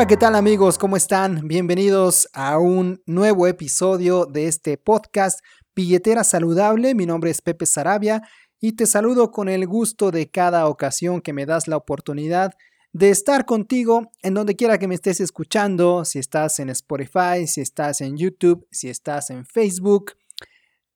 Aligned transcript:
Hola, 0.00 0.06
¿qué 0.06 0.16
tal 0.16 0.34
amigos? 0.34 0.78
¿Cómo 0.78 0.96
están? 0.96 1.46
Bienvenidos 1.46 2.26
a 2.32 2.56
un 2.56 3.02
nuevo 3.04 3.46
episodio 3.46 4.24
de 4.24 4.46
este 4.46 4.78
podcast 4.78 5.40
Billetera 5.76 6.24
Saludable. 6.24 6.94
Mi 6.94 7.04
nombre 7.04 7.30
es 7.30 7.42
Pepe 7.42 7.66
Sarabia 7.66 8.22
y 8.58 8.76
te 8.76 8.86
saludo 8.86 9.30
con 9.30 9.50
el 9.50 9.66
gusto 9.66 10.10
de 10.10 10.30
cada 10.30 10.68
ocasión 10.68 11.20
que 11.20 11.34
me 11.34 11.44
das 11.44 11.68
la 11.68 11.76
oportunidad 11.76 12.54
de 12.94 13.10
estar 13.10 13.44
contigo 13.44 14.10
en 14.22 14.32
donde 14.32 14.56
quiera 14.56 14.78
que 14.78 14.88
me 14.88 14.94
estés 14.94 15.20
escuchando, 15.20 16.06
si 16.06 16.18
estás 16.18 16.60
en 16.60 16.70
Spotify, 16.70 17.46
si 17.46 17.60
estás 17.60 18.00
en 18.00 18.16
YouTube, 18.16 18.66
si 18.70 18.88
estás 18.88 19.28
en 19.28 19.44
Facebook. 19.44 20.12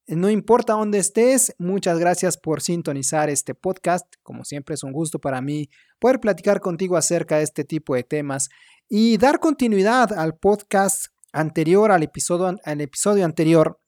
No 0.07 0.31
importa 0.31 0.75
dónde 0.75 0.99
estés, 0.99 1.55
muchas 1.59 1.99
gracias 1.99 2.39
por 2.39 2.63
sintonizar 2.63 3.29
este 3.29 3.55
podcast. 3.55 4.07
Como 4.23 4.45
siempre 4.45 4.75
es 4.75 4.83
un 4.83 4.93
gusto 4.93 5.19
para 5.19 5.43
mí 5.43 5.69
poder 5.99 6.21
platicar 6.21 6.61
contigo 6.61 6.97
acerca 6.97 7.37
de 7.37 7.45
este 7.45 7.65
tipo 7.65 7.95
de 7.95 8.03
temas 8.03 8.49
y 8.89 9.17
dar 9.17 9.41
continuidad 9.41 10.13
al 10.13 10.37
podcast 10.37 11.07
anterior, 11.33 11.91
al 11.91 12.03
episodio, 12.03 12.57
al 12.65 12.81
episodio 12.81 13.25
anterior, 13.25 13.81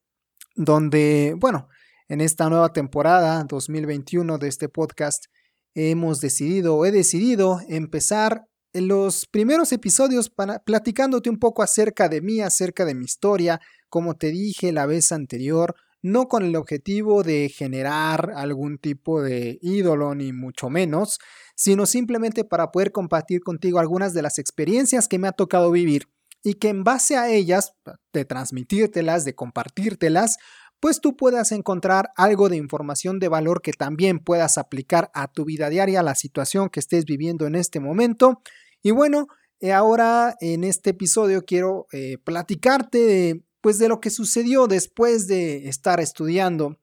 donde, 0.55 1.34
bueno, 1.39 1.69
en 2.08 2.20
esta 2.20 2.48
nueva 2.48 2.72
temporada 2.72 3.44
2021 3.44 4.39
de 4.39 4.48
este 4.48 4.69
podcast, 4.69 5.27
hemos 5.74 6.20
decidido 6.20 6.77
o 6.77 6.86
he 6.86 6.92
decidido 6.92 7.61
empezar 7.69 8.47
los 8.72 9.27
primeros 9.27 9.72
episodios 9.72 10.30
para, 10.30 10.58
platicándote 10.61 11.30
un 11.30 11.39
poco 11.39 11.62
acerca 11.62 12.08
de 12.08 12.20
mí, 12.20 12.41
acerca 12.41 12.84
de 12.84 12.94
mi 12.94 13.05
historia, 13.05 13.61
como 13.89 14.14
te 14.14 14.28
dije 14.28 14.72
la 14.72 14.86
vez 14.86 15.12
anterior, 15.12 15.74
no 16.06 16.28
con 16.28 16.44
el 16.44 16.54
objetivo 16.54 17.24
de 17.24 17.48
generar 17.48 18.32
algún 18.36 18.78
tipo 18.78 19.20
de 19.22 19.58
ídolo, 19.60 20.14
ni 20.14 20.32
mucho 20.32 20.70
menos, 20.70 21.18
sino 21.56 21.84
simplemente 21.84 22.44
para 22.44 22.70
poder 22.70 22.92
compartir 22.92 23.40
contigo 23.40 23.80
algunas 23.80 24.14
de 24.14 24.22
las 24.22 24.38
experiencias 24.38 25.08
que 25.08 25.18
me 25.18 25.27
ha 25.27 25.32
tocado 25.32 25.72
vivir 25.72 26.08
y 26.44 26.54
que 26.54 26.68
en 26.68 26.84
base 26.84 27.16
a 27.16 27.28
ellas, 27.28 27.72
de 28.12 28.24
transmitírtelas, 28.24 29.24
de 29.24 29.34
compartírtelas, 29.34 30.36
pues 30.78 31.00
tú 31.00 31.16
puedas 31.16 31.50
encontrar 31.50 32.10
algo 32.16 32.48
de 32.48 32.56
información 32.56 33.18
de 33.18 33.28
valor 33.28 33.60
que 33.60 33.72
también 33.72 34.20
puedas 34.20 34.58
aplicar 34.58 35.10
a 35.12 35.27
tu 35.27 35.44
vida 35.44 35.70
diaria, 35.70 36.00
a 36.00 36.04
la 36.04 36.14
situación 36.14 36.68
que 36.68 36.78
estés 36.78 37.04
viviendo 37.04 37.46
en 37.46 37.56
este 37.56 37.80
momento. 37.80 38.42
Y 38.80 38.92
bueno, 38.92 39.27
eh, 39.58 39.72
ahora 39.72 40.36
en 40.40 40.62
este 40.62 40.90
episodio 40.90 41.44
quiero 41.44 41.86
eh, 41.90 42.18
platicarte 42.22 42.98
de, 42.98 43.45
pues 43.67 43.81
de 43.81 43.89
lo 43.89 44.00
que 44.00 44.11
sucedió 44.11 44.69
después 44.69 45.27
de 45.27 45.67
estar 45.67 45.98
estudiando 45.98 46.78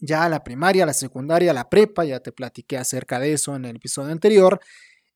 ya 0.00 0.26
la 0.30 0.42
primaria, 0.42 0.86
la 0.86 0.94
secundaria, 0.94 1.52
la 1.52 1.68
prepa, 1.68 2.02
ya 2.06 2.20
te 2.20 2.32
platiqué 2.32 2.78
acerca 2.78 3.20
de 3.20 3.34
eso 3.34 3.54
en 3.54 3.66
el 3.66 3.76
episodio 3.76 4.10
anterior. 4.10 4.58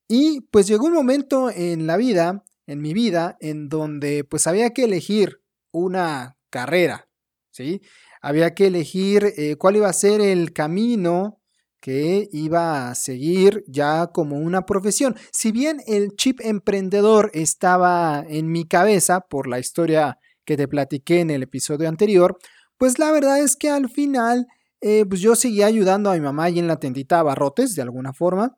Y 0.06 0.42
pues 0.50 0.66
llegó 0.66 0.84
un 0.84 0.92
momento 0.92 1.48
en 1.48 1.86
la 1.86 1.96
vida, 1.96 2.44
en 2.66 2.82
mi 2.82 2.92
vida, 2.92 3.38
en 3.40 3.70
donde 3.70 4.22
pues 4.24 4.46
había 4.46 4.74
que 4.74 4.84
elegir 4.84 5.40
una 5.70 6.36
carrera, 6.50 7.08
¿sí? 7.52 7.80
Había 8.20 8.54
que 8.54 8.66
elegir 8.66 9.32
eh, 9.38 9.56
cuál 9.56 9.76
iba 9.76 9.88
a 9.88 9.94
ser 9.94 10.20
el 10.20 10.52
camino 10.52 11.40
que 11.80 12.28
iba 12.32 12.90
a 12.90 12.94
seguir 12.94 13.64
ya 13.66 14.08
como 14.08 14.36
una 14.36 14.66
profesión. 14.66 15.16
Si 15.32 15.52
bien 15.52 15.80
el 15.86 16.16
chip 16.16 16.38
emprendedor 16.42 17.30
estaba 17.32 18.22
en 18.28 18.52
mi 18.52 18.68
cabeza 18.68 19.22
por 19.22 19.46
la 19.46 19.58
historia 19.58 20.18
que 20.48 20.56
te 20.56 20.66
platiqué 20.66 21.20
en 21.20 21.28
el 21.28 21.42
episodio 21.42 21.90
anterior, 21.90 22.38
pues 22.78 22.98
la 22.98 23.12
verdad 23.12 23.38
es 23.38 23.54
que 23.54 23.68
al 23.68 23.90
final 23.90 24.46
eh, 24.80 25.04
pues 25.06 25.20
yo 25.20 25.36
seguía 25.36 25.66
ayudando 25.66 26.10
a 26.10 26.14
mi 26.14 26.20
mamá 26.20 26.44
ahí 26.44 26.58
en 26.58 26.66
la 26.66 26.80
tendita 26.80 27.22
Barrotes 27.22 27.74
de 27.74 27.82
alguna 27.82 28.14
forma. 28.14 28.56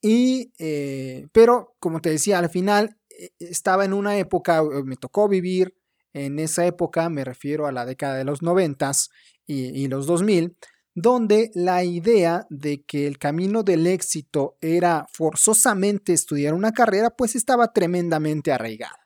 Y, 0.00 0.50
eh, 0.58 1.26
pero 1.32 1.74
como 1.78 2.00
te 2.00 2.08
decía, 2.08 2.38
al 2.38 2.48
final 2.48 2.96
eh, 3.10 3.32
estaba 3.38 3.84
en 3.84 3.92
una 3.92 4.16
época, 4.16 4.62
me 4.62 4.96
tocó 4.96 5.28
vivir 5.28 5.74
en 6.14 6.38
esa 6.38 6.64
época, 6.64 7.10
me 7.10 7.22
refiero 7.22 7.66
a 7.66 7.72
la 7.72 7.84
década 7.84 8.14
de 8.14 8.24
los 8.24 8.40
noventas 8.40 9.10
y, 9.46 9.66
y 9.78 9.88
los 9.88 10.06
2000, 10.06 10.56
donde 10.94 11.50
la 11.52 11.84
idea 11.84 12.46
de 12.48 12.82
que 12.84 13.06
el 13.06 13.18
camino 13.18 13.62
del 13.62 13.86
éxito 13.86 14.56
era 14.62 15.06
forzosamente 15.12 16.14
estudiar 16.14 16.54
una 16.54 16.72
carrera, 16.72 17.10
pues 17.10 17.36
estaba 17.36 17.74
tremendamente 17.74 18.52
arraigada. 18.52 18.99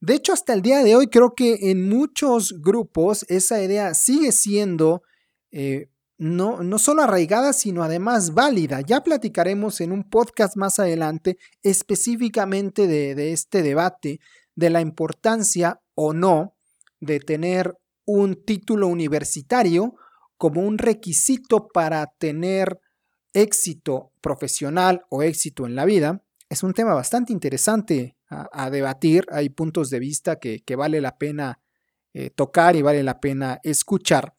De 0.00 0.14
hecho, 0.14 0.32
hasta 0.32 0.52
el 0.52 0.62
día 0.62 0.82
de 0.82 0.94
hoy 0.94 1.08
creo 1.08 1.34
que 1.34 1.70
en 1.70 1.88
muchos 1.88 2.60
grupos 2.60 3.24
esa 3.28 3.62
idea 3.62 3.94
sigue 3.94 4.32
siendo 4.32 5.02
eh, 5.50 5.90
no, 6.18 6.62
no 6.62 6.78
solo 6.78 7.02
arraigada, 7.02 7.52
sino 7.52 7.82
además 7.82 8.34
válida. 8.34 8.80
Ya 8.80 9.02
platicaremos 9.02 9.80
en 9.80 9.92
un 9.92 10.08
podcast 10.08 10.56
más 10.56 10.78
adelante 10.78 11.38
específicamente 11.62 12.86
de, 12.86 13.14
de 13.14 13.32
este 13.32 13.62
debate, 13.62 14.20
de 14.54 14.70
la 14.70 14.80
importancia 14.80 15.80
o 15.94 16.12
no 16.12 16.56
de 17.00 17.20
tener 17.20 17.76
un 18.04 18.42
título 18.44 18.86
universitario 18.86 19.94
como 20.36 20.62
un 20.62 20.78
requisito 20.78 21.68
para 21.68 22.06
tener 22.18 22.80
éxito 23.32 24.12
profesional 24.20 25.04
o 25.10 25.22
éxito 25.22 25.66
en 25.66 25.74
la 25.74 25.84
vida. 25.84 26.22
Es 26.48 26.62
un 26.62 26.72
tema 26.72 26.94
bastante 26.94 27.32
interesante 27.32 28.15
a, 28.28 28.70
debatir. 28.70 29.24
Hay 29.30 29.48
puntos 29.48 29.90
de 29.90 29.98
vista 29.98 30.36
que, 30.36 30.62
vale 30.76 31.00
la 31.00 31.16
pena 31.18 31.60
eh, 32.12 32.30
tocar 32.30 32.76
y 32.76 32.82
vale 32.82 33.02
la 33.02 33.20
pena 33.20 33.60
escuchar. 33.62 34.34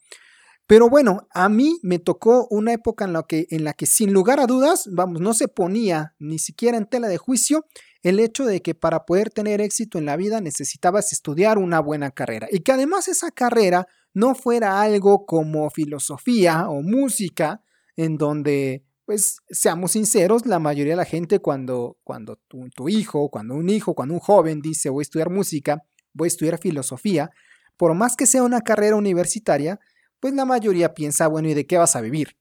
Pero 0.66 0.90
bueno, 0.90 1.26
a 1.30 1.48
mí 1.48 1.78
me 1.82 1.98
tocó 1.98 2.46
una 2.50 2.74
época 2.74 3.06
en 3.06 3.14
la, 3.14 3.22
que, 3.22 3.46
en 3.50 3.64
la 3.64 3.72
que 3.72 3.86
sin 3.86 4.12
lugar 4.12 4.38
a 4.38 4.46
dudas, 4.46 4.86
vamos, 4.92 5.20
no 5.22 5.32
se 5.32 5.48
ponía 5.48 6.14
ni 6.18 6.38
siquiera 6.38 6.76
en 6.76 6.84
tela 6.84 7.08
de 7.08 7.16
juicio 7.16 7.64
el 8.02 8.20
hecho 8.20 8.44
de 8.44 8.60
que 8.60 8.74
para 8.74 9.06
poder 9.06 9.30
tener 9.30 9.60
éxito 9.60 9.98
en 9.98 10.04
la 10.04 10.16
vida 10.16 10.40
necesitabas 10.40 11.12
estudiar 11.12 11.58
una 11.58 11.80
buena 11.80 12.10
carrera 12.10 12.48
y 12.50 12.60
que 12.60 12.72
además 12.72 13.08
esa 13.08 13.30
carrera 13.30 13.88
no 14.12 14.34
fuera 14.34 14.80
algo 14.80 15.26
como 15.26 15.68
filosofía 15.70 16.68
o 16.68 16.82
música 16.82 17.62
en 17.96 18.16
donde 18.16 18.84
pues 19.08 19.38
seamos 19.48 19.92
sinceros, 19.92 20.44
la 20.44 20.58
mayoría 20.58 20.92
de 20.92 20.98
la 20.98 21.06
gente 21.06 21.38
cuando, 21.38 21.96
cuando 22.04 22.36
tu, 22.46 22.90
hijo, 22.90 23.30
cuando 23.30 23.54
un 23.54 23.70
hijo, 23.70 23.94
cuando 23.94 24.12
un 24.12 24.20
joven 24.20 24.60
dice 24.60 24.90
voy 24.90 25.00
a 25.00 25.02
estudiar 25.04 25.30
música, 25.30 25.82
voy 26.12 26.26
a 26.26 26.28
estudiar 26.28 26.58
filosofía, 26.58 27.30
por 27.78 27.94
más 27.94 28.16
que 28.16 28.26
sea 28.26 28.42
una 28.42 28.60
carrera 28.60 28.96
universitaria, 28.96 29.80
pues 30.20 30.34
la 30.34 30.44
mayoría 30.44 30.92
piensa, 30.92 31.26
bueno, 31.26 31.48
¿y 31.48 31.54
de 31.54 31.66
qué 31.66 31.78
vas 31.78 31.96
a 31.96 32.02
vivir? 32.02 32.36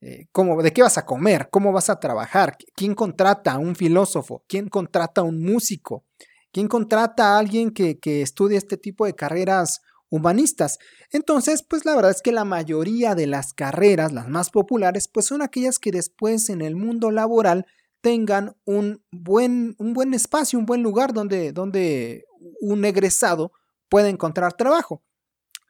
Eh, 0.00 0.26
¿cómo, 0.32 0.60
¿De 0.60 0.72
qué 0.72 0.82
vas 0.82 0.98
a 0.98 1.06
comer? 1.06 1.50
¿Cómo 1.52 1.70
vas 1.70 1.88
a 1.88 2.00
trabajar? 2.00 2.56
¿Quién 2.74 2.96
contrata 2.96 3.52
a 3.52 3.58
un 3.58 3.76
filósofo? 3.76 4.42
¿Quién 4.48 4.68
contrata 4.68 5.20
a 5.20 5.24
un 5.24 5.40
músico? 5.40 6.04
¿Quién 6.50 6.66
contrata 6.66 7.36
a 7.36 7.38
alguien 7.38 7.70
que, 7.70 8.00
que 8.00 8.22
estudie 8.22 8.58
este 8.58 8.76
tipo 8.76 9.06
de 9.06 9.14
carreras 9.14 9.82
humanistas? 10.10 10.78
Entonces, 11.10 11.62
pues 11.62 11.84
la 11.84 11.94
verdad 11.96 12.10
es 12.10 12.22
que 12.22 12.32
la 12.32 12.44
mayoría 12.44 13.14
de 13.14 13.26
las 13.26 13.54
carreras, 13.54 14.12
las 14.12 14.28
más 14.28 14.50
populares, 14.50 15.08
pues 15.08 15.26
son 15.26 15.40
aquellas 15.40 15.78
que 15.78 15.90
después 15.90 16.50
en 16.50 16.60
el 16.60 16.76
mundo 16.76 17.10
laboral 17.10 17.66
tengan 18.00 18.56
un 18.64 19.02
buen, 19.10 19.74
un 19.78 19.92
buen 19.94 20.12
espacio, 20.14 20.58
un 20.58 20.66
buen 20.66 20.82
lugar 20.82 21.12
donde, 21.12 21.52
donde 21.52 22.24
un 22.60 22.84
egresado 22.84 23.52
pueda 23.88 24.08
encontrar 24.08 24.52
trabajo. 24.52 25.02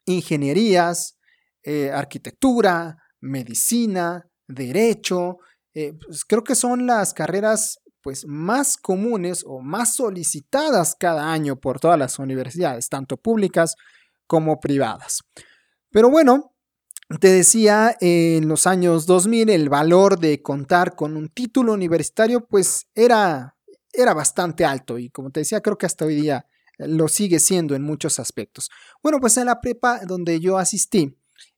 Ingenierías, 0.05 1.17
eh, 1.63 1.91
arquitectura, 1.91 2.97
medicina, 3.21 4.29
derecho. 4.47 5.37
Eh, 5.73 5.93
pues 5.93 6.25
creo 6.25 6.43
que 6.43 6.55
son 6.55 6.85
las 6.85 7.13
carreras 7.13 7.79
pues, 8.01 8.25
más 8.27 8.75
comunes 8.75 9.43
o 9.47 9.61
más 9.61 9.95
solicitadas 9.95 10.95
cada 10.99 11.31
año 11.31 11.55
por 11.55 11.79
todas 11.79 11.97
las 11.97 12.19
universidades, 12.19 12.89
tanto 12.89 13.17
públicas 13.17 13.75
como 14.29 14.59
privadas. 14.59 15.23
Pero 15.89 16.11
bueno, 16.11 16.53
te 17.19 17.29
decía, 17.29 17.97
en 17.99 18.47
los 18.47 18.67
años 18.67 19.07
2000 19.07 19.49
el 19.49 19.69
valor 19.69 20.19
de 20.19 20.43
contar 20.43 20.95
con 20.95 21.17
un 21.17 21.29
título 21.29 21.73
universitario 21.73 22.45
pues 22.45 22.85
era, 22.93 23.57
era 23.91 24.13
bastante 24.13 24.65
alto 24.65 24.99
y 24.99 25.09
como 25.09 25.31
te 25.31 25.39
decía, 25.39 25.61
creo 25.61 25.79
que 25.79 25.87
hasta 25.87 26.05
hoy 26.05 26.13
día 26.13 26.45
lo 26.77 27.07
sigue 27.07 27.39
siendo 27.39 27.73
en 27.73 27.81
muchos 27.81 28.19
aspectos. 28.19 28.69
Bueno, 29.01 29.19
pues 29.19 29.35
en 29.37 29.47
la 29.47 29.59
prepa 29.59 30.01
donde 30.05 30.39
yo 30.39 30.59
asistí, 30.59 31.17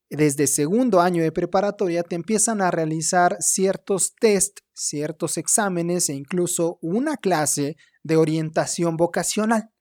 desde 0.09 0.47
segundo 0.47 1.01
año 1.01 1.21
de 1.21 1.33
preparatoria 1.33 2.03
te 2.03 2.15
empiezan 2.15 2.61
a 2.61 2.71
realizar 2.71 3.35
ciertos 3.41 4.15
test, 4.15 4.59
ciertos 4.73 5.37
exámenes 5.37 6.07
e 6.07 6.13
incluso 6.13 6.79
una 6.81 7.17
clase 7.17 7.75
de 8.03 8.15
orientación 8.15 8.95
vocacional, 8.95 9.71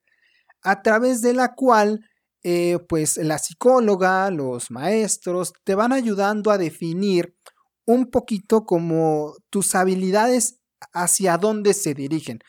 a 0.62 0.82
través 0.82 1.22
de 1.22 1.34
la 1.34 1.54
cual 1.54 2.09
eh, 2.42 2.78
pues 2.88 3.16
la 3.18 3.38
psicóloga, 3.38 4.30
los 4.30 4.70
maestros 4.70 5.52
te 5.64 5.74
van 5.74 5.92
ayudando 5.92 6.50
a 6.50 6.58
definir 6.58 7.34
un 7.84 8.10
poquito 8.10 8.64
como 8.64 9.34
tus 9.50 9.74
habilidades 9.74 10.60
hacia 10.92 11.36
dónde 11.36 11.74
se 11.74 11.94
dirigen, 11.94 12.40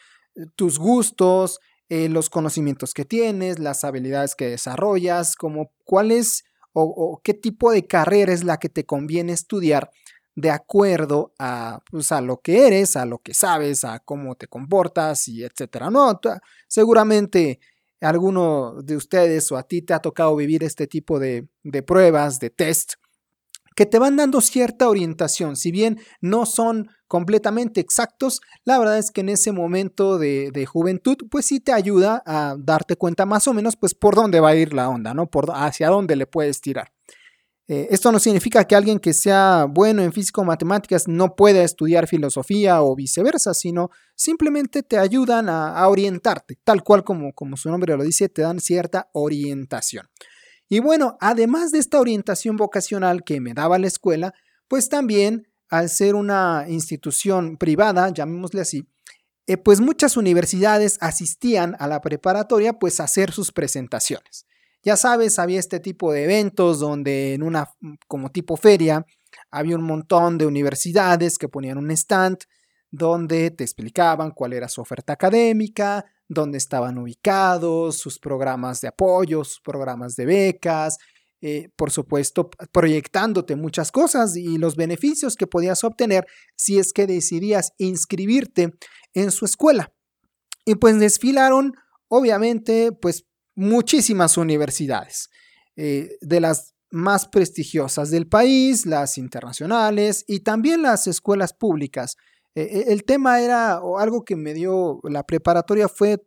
tus 0.56 0.80
gustos, 0.80 1.60
eh, 1.90 2.08
los 2.08 2.30
conocimientos 2.30 2.94
que 2.94 3.04
tienes, 3.04 3.60
las 3.60 3.84
habilidades 3.84 4.36
que 4.36 4.48
desarrollas, 4.48 5.36
como 5.36 5.72
cuál 5.84 6.12
es 6.12 6.44
o, 6.74 7.20
qué 7.22 7.34
tipo 7.34 7.72
de 7.72 7.86
carrera 7.86 8.32
es 8.32 8.46
la 8.46 8.58
que 8.58 8.70
te 8.70 8.86
conviene 8.86 9.34
estudiar 9.34 9.92
de 10.36 10.52
acuerdo 10.52 11.34
a, 11.38 11.80
pues, 11.92 12.10
lo 12.22 12.38
que 12.38 12.66
eres, 12.68 12.96
a 12.96 13.06
lo 13.06 13.18
que 13.20 13.34
sabes, 13.34 13.84
a 13.84 14.00
cómo 14.00 14.36
te 14.36 14.48
comportas 14.48 15.28
y 15.28 15.44
etcétera. 15.44 15.90
No, 15.90 16.20
seguramente 16.70 17.60
alguno 18.02 18.82
de 18.82 18.96
ustedes 18.98 19.52
o 19.52 19.58
a 19.58 19.64
ti 19.64 19.82
te 19.82 19.94
ha 19.94 20.00
tocado 20.00 20.36
vivir 20.36 20.64
este 20.64 20.88
tipo 20.88 21.20
de, 21.20 21.48
de 21.64 21.84
pruebas, 21.84 22.40
de 22.40 22.50
test, 22.50 22.94
que 23.76 23.86
te 23.86 24.00
van 24.00 24.16
dando 24.16 24.42
cierta 24.42 24.90
orientación. 24.90 25.56
Si 25.56 25.72
bien 25.72 26.00
no 26.20 26.46
son 26.46 26.90
completamente 27.08 27.82
exactos, 27.82 28.42
la 28.64 28.80
verdad 28.80 28.98
es 28.98 29.12
que 29.12 29.22
en 29.22 29.30
ese 29.30 29.52
momento 29.52 30.18
de, 30.18 30.66
juventud, 30.66 31.18
pues 31.30 31.46
sí 31.46 31.60
te 31.60 31.74
ayuda 31.74 32.22
a 32.26 32.56
darte 32.58 32.96
cuenta 32.96 33.26
más 33.26 33.48
o 33.48 33.54
menos, 33.54 33.76
pues 33.76 33.94
por 33.94 34.16
dónde 34.16 34.40
va 34.40 34.50
a 34.50 34.56
ir 34.56 34.74
la 34.74 34.90
onda, 34.90 35.14
¿no? 35.14 35.28
Por 35.28 35.52
hacia 35.54 35.90
dónde 35.90 36.16
le 36.16 36.26
puedes 36.26 36.62
tirar. 36.62 36.92
Eh, 37.68 37.88
esto 37.92 38.12
no 38.12 38.20
significa 38.20 38.66
que 38.66 38.76
alguien 38.76 39.00
que 39.00 39.14
sea 39.14 39.66
bueno 39.70 40.02
en 40.02 40.12
físico 40.12 40.42
o 40.42 40.44
matemáticas 40.44 41.08
no 41.08 41.36
pueda 41.36 41.64
estudiar 41.64 42.08
filosofía 42.08 42.82
o 42.82 42.96
viceversa, 42.96 43.54
sino 43.54 43.92
simplemente 44.16 44.84
te 44.84 44.98
ayudan 44.98 45.48
a, 45.48 45.88
orientarte, 45.88 46.60
tal 46.64 46.84
cual 46.84 47.04
como, 47.04 47.34
como 47.34 47.56
su 47.58 47.70
nombre 47.70 47.96
lo 47.96 48.04
dice, 48.04 48.30
te 48.30 48.42
dan 48.42 48.60
cierta 48.60 49.10
orientación. 49.14 50.10
Y 50.68 50.80
bueno, 50.80 51.18
además 51.20 51.72
de 51.72 51.80
esta 51.80 52.00
orientación 52.00 52.58
vocacional 52.58 53.24
que 53.24 53.42
me 53.42 53.54
daba 53.54 53.78
la 53.78 53.88
escuela, 53.88 54.34
pues 54.68 54.90
también 54.90 55.48
al 55.70 55.90
ser 55.90 56.16
una 56.16 56.66
institución 56.68 57.58
privada, 57.58 58.10
llamémosle 58.10 58.62
así, 58.62 58.88
eh, 59.48 59.58
pues 59.58 59.82
muchas 59.82 60.18
universidades 60.18 60.98
asistían 61.02 61.76
a 61.80 61.88
la 61.88 62.02
preparatoria 62.02 62.74
pues 62.74 63.00
a 63.00 63.06
hacer 63.06 63.32
sus 63.32 63.52
presentaciones. 63.52 64.46
Ya 64.84 64.98
sabes, 64.98 65.38
había 65.38 65.60
este 65.60 65.80
tipo 65.80 66.12
de 66.12 66.24
eventos 66.24 66.80
donde 66.80 67.34
en 67.34 67.44
una 67.44 67.70
como 68.08 68.32
tipo 68.32 68.58
feria 68.58 69.06
había 69.52 69.76
un 69.76 69.84
montón 69.84 70.38
de 70.38 70.48
universidades 70.48 71.38
que 71.38 71.48
ponían 71.48 71.78
un 71.78 71.92
stand 71.92 72.38
donde 72.90 73.52
te 73.52 73.64
explicaban 73.64 74.32
cuál 74.32 74.54
era 74.54 74.68
su 74.68 74.82
oferta 74.82 75.14
académica, 75.14 76.06
dónde 76.28 76.58
estaban 76.58 76.98
ubicados, 76.98 77.98
sus 77.98 78.20
programas 78.20 78.82
de 78.82 78.90
apoyo, 78.90 79.44
sus 79.44 79.62
programas 79.62 80.16
de 80.16 80.26
becas, 80.26 80.98
eh, 81.42 81.70
por 81.76 81.92
supuesto, 81.92 82.50
proyectándote 82.72 83.56
muchas 83.56 83.92
cosas 83.92 84.36
y 84.36 84.58
los 84.58 84.76
beneficios 84.76 85.36
que 85.36 85.48
podías 85.48 85.84
obtener 85.84 86.26
si 86.56 86.80
es 86.80 86.94
que 86.94 87.08
decidías 87.08 87.74
inscribirte 87.78 88.74
en 89.14 89.32
su 89.32 89.46
escuela. 89.46 89.92
Y 90.66 90.76
pues 90.76 91.00
desfilaron, 91.00 91.74
obviamente, 92.08 92.92
pues 92.92 93.26
muchísimas 93.62 94.38
universidades, 94.38 95.30
eh, 95.76 96.18
de 96.22 96.40
las 96.40 96.74
más 96.90 97.28
prestigiosas 97.28 98.10
del 98.10 98.28
país, 98.28 98.86
las 98.86 99.18
internacionales 99.18 100.26
y 100.28 100.40
también 100.40 100.82
las 100.82 101.08
escuelas 101.08 101.54
públicas. 101.54 102.18
Eh, 102.56 102.86
el 102.88 103.06
tema 103.06 103.40
era, 103.40 103.82
o 103.82 104.00
algo 104.00 104.26
que 104.26 104.36
me 104.36 104.54
dio 104.54 105.00
la 105.04 105.24
preparatoria 105.24 105.88
fue 105.88 106.14
eh, 106.14 106.20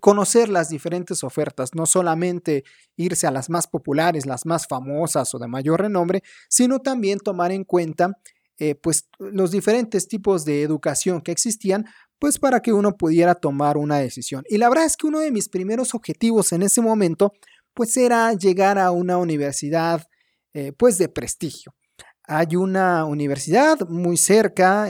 conocer 0.00 0.50
las 0.50 0.68
diferentes 0.68 1.24
ofertas, 1.24 1.74
no 1.74 1.86
solamente 1.86 2.62
irse 2.96 3.26
a 3.26 3.30
las 3.30 3.48
más 3.48 3.66
populares, 3.66 4.26
las 4.26 4.44
más 4.44 4.66
famosas 4.66 5.34
o 5.34 5.38
de 5.38 5.48
mayor 5.48 5.80
renombre, 5.80 6.22
sino 6.48 6.80
también 6.80 7.18
tomar 7.18 7.52
en 7.52 7.64
cuenta 7.64 8.12
eh, 8.58 8.74
pues 8.76 9.08
los 9.18 9.50
diferentes 9.50 10.06
tipos 10.06 10.44
de 10.44 10.62
educación 10.62 11.20
que 11.20 11.32
existían, 11.32 11.86
pues 12.22 12.38
para 12.38 12.60
que 12.60 12.72
uno 12.72 12.96
pudiera 12.96 13.34
tomar 13.34 13.76
una 13.76 13.98
decisión. 13.98 14.44
Y 14.48 14.58
la 14.58 14.68
verdad 14.68 14.84
es 14.84 14.96
que 14.96 15.08
uno 15.08 15.18
de 15.18 15.32
mis 15.32 15.48
primeros 15.48 15.92
objetivos 15.92 16.52
en 16.52 16.62
ese 16.62 16.80
momento, 16.80 17.32
pues 17.74 17.96
era 17.96 18.32
llegar 18.34 18.78
a 18.78 18.92
una 18.92 19.18
universidad 19.18 20.06
eh, 20.54 20.70
pues 20.70 20.98
de 20.98 21.08
prestigio. 21.08 21.74
Hay 22.22 22.54
una 22.54 23.06
universidad 23.06 23.88
muy 23.88 24.16
cerca, 24.16 24.84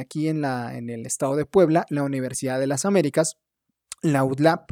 aquí 0.00 0.28
en, 0.28 0.46
en 0.46 0.88
el 0.88 1.04
estado 1.04 1.36
de 1.36 1.44
Puebla, 1.44 1.84
la 1.90 2.04
Universidad 2.04 2.58
de 2.58 2.66
las 2.66 2.86
Américas, 2.86 3.36
la 4.00 4.24
UDLAP, 4.24 4.70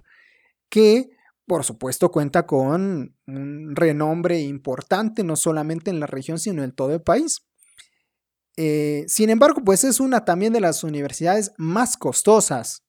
que 0.70 1.10
por 1.44 1.64
supuesto 1.64 2.10
cuenta 2.10 2.46
con 2.46 3.14
un 3.26 3.76
renombre 3.76 4.40
importante, 4.40 5.22
no 5.22 5.36
solamente 5.36 5.90
en 5.90 6.00
la 6.00 6.06
región, 6.06 6.38
sino 6.38 6.64
en 6.64 6.72
todo 6.72 6.94
el 6.94 7.02
país. 7.02 7.42
Eh, 8.56 9.04
sin 9.08 9.30
embargo, 9.30 9.62
pues 9.64 9.84
es 9.84 10.00
una 10.00 10.24
también 10.24 10.52
de 10.52 10.60
las 10.60 10.82
universidades 10.82 11.52
más 11.58 11.96
costosas, 11.96 12.82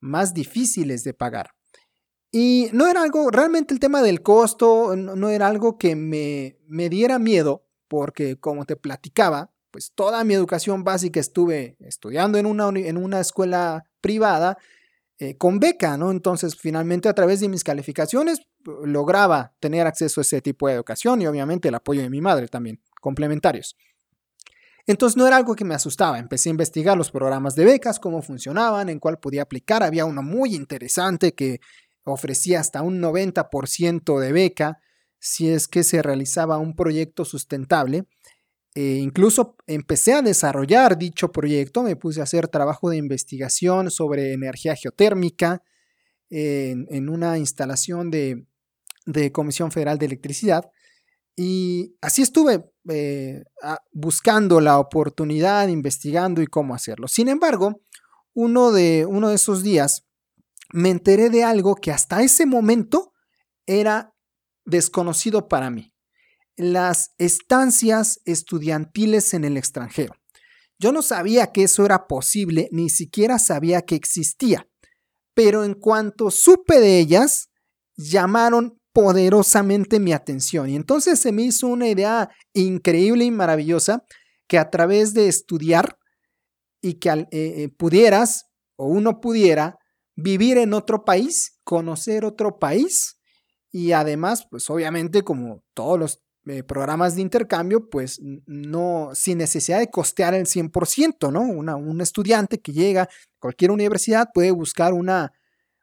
más 0.00 0.34
difíciles 0.34 1.02
de 1.04 1.14
pagar. 1.14 1.50
Y 2.30 2.68
no 2.72 2.88
era 2.88 3.02
algo, 3.02 3.30
realmente 3.30 3.72
el 3.72 3.80
tema 3.80 4.02
del 4.02 4.22
costo 4.22 4.96
no, 4.96 5.28
era 5.28 5.46
algo 5.46 5.78
que 5.78 5.94
me, 5.96 6.58
me 6.66 6.88
diera 6.88 7.18
miedo, 7.18 7.64
porque 7.88 8.36
como 8.38 8.64
te 8.64 8.76
platicaba, 8.76 9.52
pues 9.70 9.92
toda 9.94 10.22
mi 10.24 10.34
educación 10.34 10.84
básica 10.84 11.20
estuve 11.20 11.76
estudiando 11.80 12.38
en 12.38 12.46
una, 12.46 12.68
en 12.68 12.96
una 12.96 13.20
escuela 13.20 13.84
privada 14.00 14.58
eh, 15.18 15.36
con 15.36 15.60
beca, 15.60 15.96
¿no? 15.96 16.10
Entonces, 16.10 16.56
finalmente, 16.56 17.08
a 17.08 17.14
través 17.14 17.38
de 17.38 17.48
mis 17.48 17.62
calificaciones, 17.62 18.40
lograba 18.84 19.54
tener 19.60 19.86
acceso 19.86 20.20
a 20.20 20.22
ese 20.22 20.40
tipo 20.40 20.66
de 20.66 20.74
educación 20.74 21.22
y 21.22 21.26
obviamente 21.26 21.68
el 21.68 21.74
apoyo 21.76 22.02
de 22.02 22.10
mi 22.10 22.20
madre 22.20 22.48
también, 22.48 22.80
complementarios. 23.00 23.76
Entonces 24.86 25.16
no 25.16 25.26
era 25.26 25.36
algo 25.36 25.54
que 25.54 25.64
me 25.64 25.74
asustaba, 25.74 26.18
empecé 26.18 26.50
a 26.50 26.52
investigar 26.52 26.96
los 26.96 27.10
programas 27.10 27.54
de 27.54 27.64
becas, 27.64 27.98
cómo 27.98 28.20
funcionaban, 28.20 28.88
en 28.88 28.98
cuál 28.98 29.18
podía 29.18 29.42
aplicar, 29.42 29.82
había 29.82 30.04
uno 30.04 30.22
muy 30.22 30.54
interesante 30.54 31.34
que 31.34 31.60
ofrecía 32.04 32.60
hasta 32.60 32.82
un 32.82 33.00
90% 33.00 34.18
de 34.18 34.32
beca 34.32 34.78
si 35.18 35.48
es 35.48 35.68
que 35.68 35.84
se 35.84 36.02
realizaba 36.02 36.58
un 36.58 36.76
proyecto 36.76 37.24
sustentable. 37.24 38.04
Eh, 38.74 38.98
incluso 39.00 39.56
empecé 39.66 40.12
a 40.12 40.20
desarrollar 40.20 40.98
dicho 40.98 41.32
proyecto, 41.32 41.82
me 41.82 41.96
puse 41.96 42.20
a 42.20 42.24
hacer 42.24 42.48
trabajo 42.48 42.90
de 42.90 42.98
investigación 42.98 43.90
sobre 43.90 44.32
energía 44.32 44.74
geotérmica 44.74 45.62
en, 46.28 47.08
una 47.08 47.38
instalación 47.38 48.10
de, 48.10 48.46
Comisión 49.32 49.70
Federal 49.70 49.98
de 49.98 50.06
Electricidad. 50.06 50.70
Y 51.36 51.96
así 52.00 52.22
estuve 52.22 52.70
eh, 52.88 53.44
buscando 53.92 54.60
la 54.60 54.78
oportunidad, 54.78 55.68
investigando 55.68 56.42
y 56.42 56.46
cómo 56.46 56.74
hacerlo. 56.74 57.08
Sin 57.08 57.28
embargo, 57.28 57.80
uno 58.34 58.72
de, 58.72 59.06
uno 59.06 59.30
de 59.30 59.36
esos 59.36 59.62
días 59.62 60.06
me 60.72 60.90
enteré 60.90 61.30
de 61.30 61.44
algo 61.44 61.74
que 61.76 61.92
hasta 61.92 62.22
ese 62.22 62.46
momento 62.46 63.12
era 63.66 64.14
desconocido 64.64 65.48
para 65.48 65.70
mí 65.70 65.94
las 66.56 67.14
estancias 67.18 68.20
estudiantiles 68.24 69.34
en 69.34 69.44
el 69.44 69.56
extranjero. 69.56 70.14
Yo 70.78 70.92
no 70.92 71.02
sabía 71.02 71.52
que 71.52 71.64
eso 71.64 71.84
era 71.84 72.06
posible, 72.06 72.68
ni 72.72 72.90
siquiera 72.90 73.38
sabía 73.38 73.82
que 73.82 73.94
existía, 73.94 74.68
pero 75.34 75.64
en 75.64 75.74
cuanto 75.74 76.30
supe 76.30 76.80
de 76.80 76.98
ellas, 76.98 77.50
llamaron 77.96 78.80
poderosamente 78.94 79.98
mi 79.98 80.12
atención 80.12 80.70
y 80.70 80.76
entonces 80.76 81.18
se 81.18 81.32
me 81.32 81.42
hizo 81.42 81.66
una 81.66 81.88
idea 81.88 82.30
increíble 82.54 83.24
y 83.24 83.30
maravillosa 83.32 84.04
que 84.46 84.56
a 84.56 84.70
través 84.70 85.12
de 85.14 85.26
estudiar 85.26 85.98
y 86.80 86.94
que 86.94 87.10
eh, 87.10 87.26
eh, 87.32 87.68
pudieras 87.76 88.46
o 88.76 88.86
uno 88.86 89.20
pudiera 89.20 89.78
vivir 90.14 90.58
en 90.58 90.74
otro 90.74 91.04
país, 91.04 91.58
conocer 91.64 92.24
otro 92.24 92.60
país 92.60 93.18
y 93.72 93.90
además, 93.90 94.46
pues 94.48 94.70
obviamente 94.70 95.22
como 95.22 95.64
todos 95.74 95.98
los 95.98 96.22
eh, 96.46 96.62
programas 96.62 97.16
de 97.16 97.22
intercambio, 97.22 97.90
pues 97.90 98.20
no, 98.46 99.10
sin 99.14 99.38
necesidad 99.38 99.80
de 99.80 99.90
costear 99.90 100.34
el 100.34 100.46
100%, 100.46 101.32
¿no? 101.32 101.40
un 101.40 102.00
estudiante 102.00 102.60
que 102.60 102.72
llega 102.72 103.02
a 103.02 103.08
cualquier 103.40 103.72
universidad 103.72 104.28
puede 104.32 104.52
buscar 104.52 104.92
una 104.92 105.32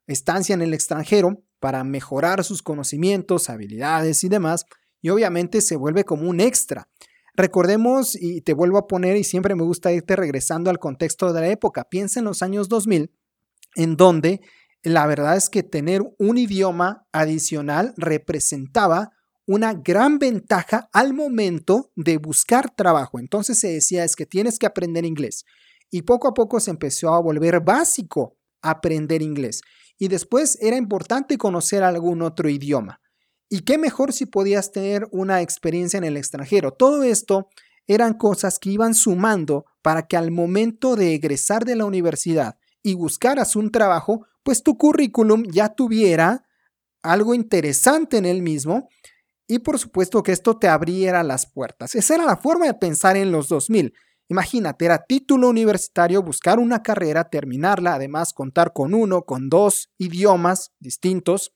estancia 0.07 0.53
en 0.53 0.61
el 0.61 0.73
extranjero 0.73 1.43
para 1.61 1.85
mejorar 1.85 2.43
sus 2.43 2.61
conocimientos, 2.61 3.49
habilidades 3.49 4.25
y 4.25 4.29
demás, 4.29 4.65
y 5.01 5.09
obviamente 5.09 5.61
se 5.61 5.77
vuelve 5.77 6.03
como 6.03 6.29
un 6.29 6.41
extra. 6.41 6.89
Recordemos, 7.35 8.17
y 8.19 8.41
te 8.41 8.53
vuelvo 8.53 8.77
a 8.77 8.87
poner, 8.87 9.15
y 9.15 9.23
siempre 9.23 9.55
me 9.55 9.63
gusta 9.63 9.93
irte 9.93 10.17
regresando 10.17 10.69
al 10.69 10.79
contexto 10.79 11.31
de 11.31 11.39
la 11.39 11.47
época, 11.47 11.85
piensa 11.85 12.19
en 12.19 12.25
los 12.25 12.41
años 12.41 12.67
2000, 12.67 13.11
en 13.75 13.95
donde 13.95 14.41
la 14.83 15.05
verdad 15.05 15.37
es 15.37 15.49
que 15.49 15.61
tener 15.61 16.01
un 16.17 16.37
idioma 16.37 17.07
adicional 17.11 17.93
representaba 17.95 19.11
una 19.45 19.73
gran 19.73 20.17
ventaja 20.17 20.89
al 20.91 21.13
momento 21.13 21.91
de 21.95 22.17
buscar 22.17 22.73
trabajo. 22.73 23.19
Entonces 23.19 23.59
se 23.59 23.67
decía 23.67 24.03
es 24.03 24.15
que 24.15 24.25
tienes 24.25 24.57
que 24.57 24.65
aprender 24.65 25.05
inglés. 25.05 25.45
Y 25.91 26.01
poco 26.01 26.27
a 26.27 26.33
poco 26.33 26.59
se 26.59 26.71
empezó 26.71 27.13
a 27.13 27.21
volver 27.21 27.59
básico 27.59 28.37
aprender 28.61 29.21
inglés. 29.21 29.61
Y 29.97 30.07
después 30.07 30.57
era 30.61 30.77
importante 30.77 31.37
conocer 31.37 31.83
algún 31.83 32.21
otro 32.21 32.49
idioma. 32.49 33.01
Y 33.49 33.61
qué 33.61 33.77
mejor 33.77 34.13
si 34.13 34.25
podías 34.25 34.71
tener 34.71 35.07
una 35.11 35.41
experiencia 35.41 35.97
en 35.97 36.05
el 36.05 36.17
extranjero. 36.17 36.71
Todo 36.71 37.03
esto 37.03 37.49
eran 37.87 38.13
cosas 38.13 38.59
que 38.59 38.69
iban 38.69 38.93
sumando 38.93 39.65
para 39.81 40.07
que 40.07 40.17
al 40.17 40.31
momento 40.31 40.95
de 40.95 41.13
egresar 41.13 41.65
de 41.65 41.75
la 41.75 41.85
universidad 41.85 42.57
y 42.81 42.95
buscaras 42.95 43.55
un 43.55 43.71
trabajo, 43.71 44.25
pues 44.43 44.63
tu 44.63 44.77
currículum 44.77 45.43
ya 45.51 45.69
tuviera 45.69 46.45
algo 47.03 47.33
interesante 47.33 48.17
en 48.17 48.25
él 48.25 48.41
mismo 48.41 48.89
y 49.47 49.59
por 49.59 49.77
supuesto 49.79 50.23
que 50.23 50.31
esto 50.31 50.57
te 50.57 50.67
abriera 50.67 51.23
las 51.23 51.45
puertas. 51.45 51.95
Esa 51.95 52.15
era 52.15 52.25
la 52.25 52.37
forma 52.37 52.67
de 52.67 52.73
pensar 52.73 53.17
en 53.17 53.31
los 53.31 53.49
2000. 53.49 53.93
Imagínate, 54.31 54.85
era 54.85 55.03
título 55.03 55.49
universitario, 55.49 56.23
buscar 56.23 56.57
una 56.57 56.81
carrera, 56.81 57.25
terminarla, 57.25 57.95
además 57.95 58.31
contar 58.31 58.71
con 58.71 58.93
uno, 58.93 59.23
con 59.23 59.49
dos 59.49 59.91
idiomas 59.97 60.71
distintos 60.79 61.53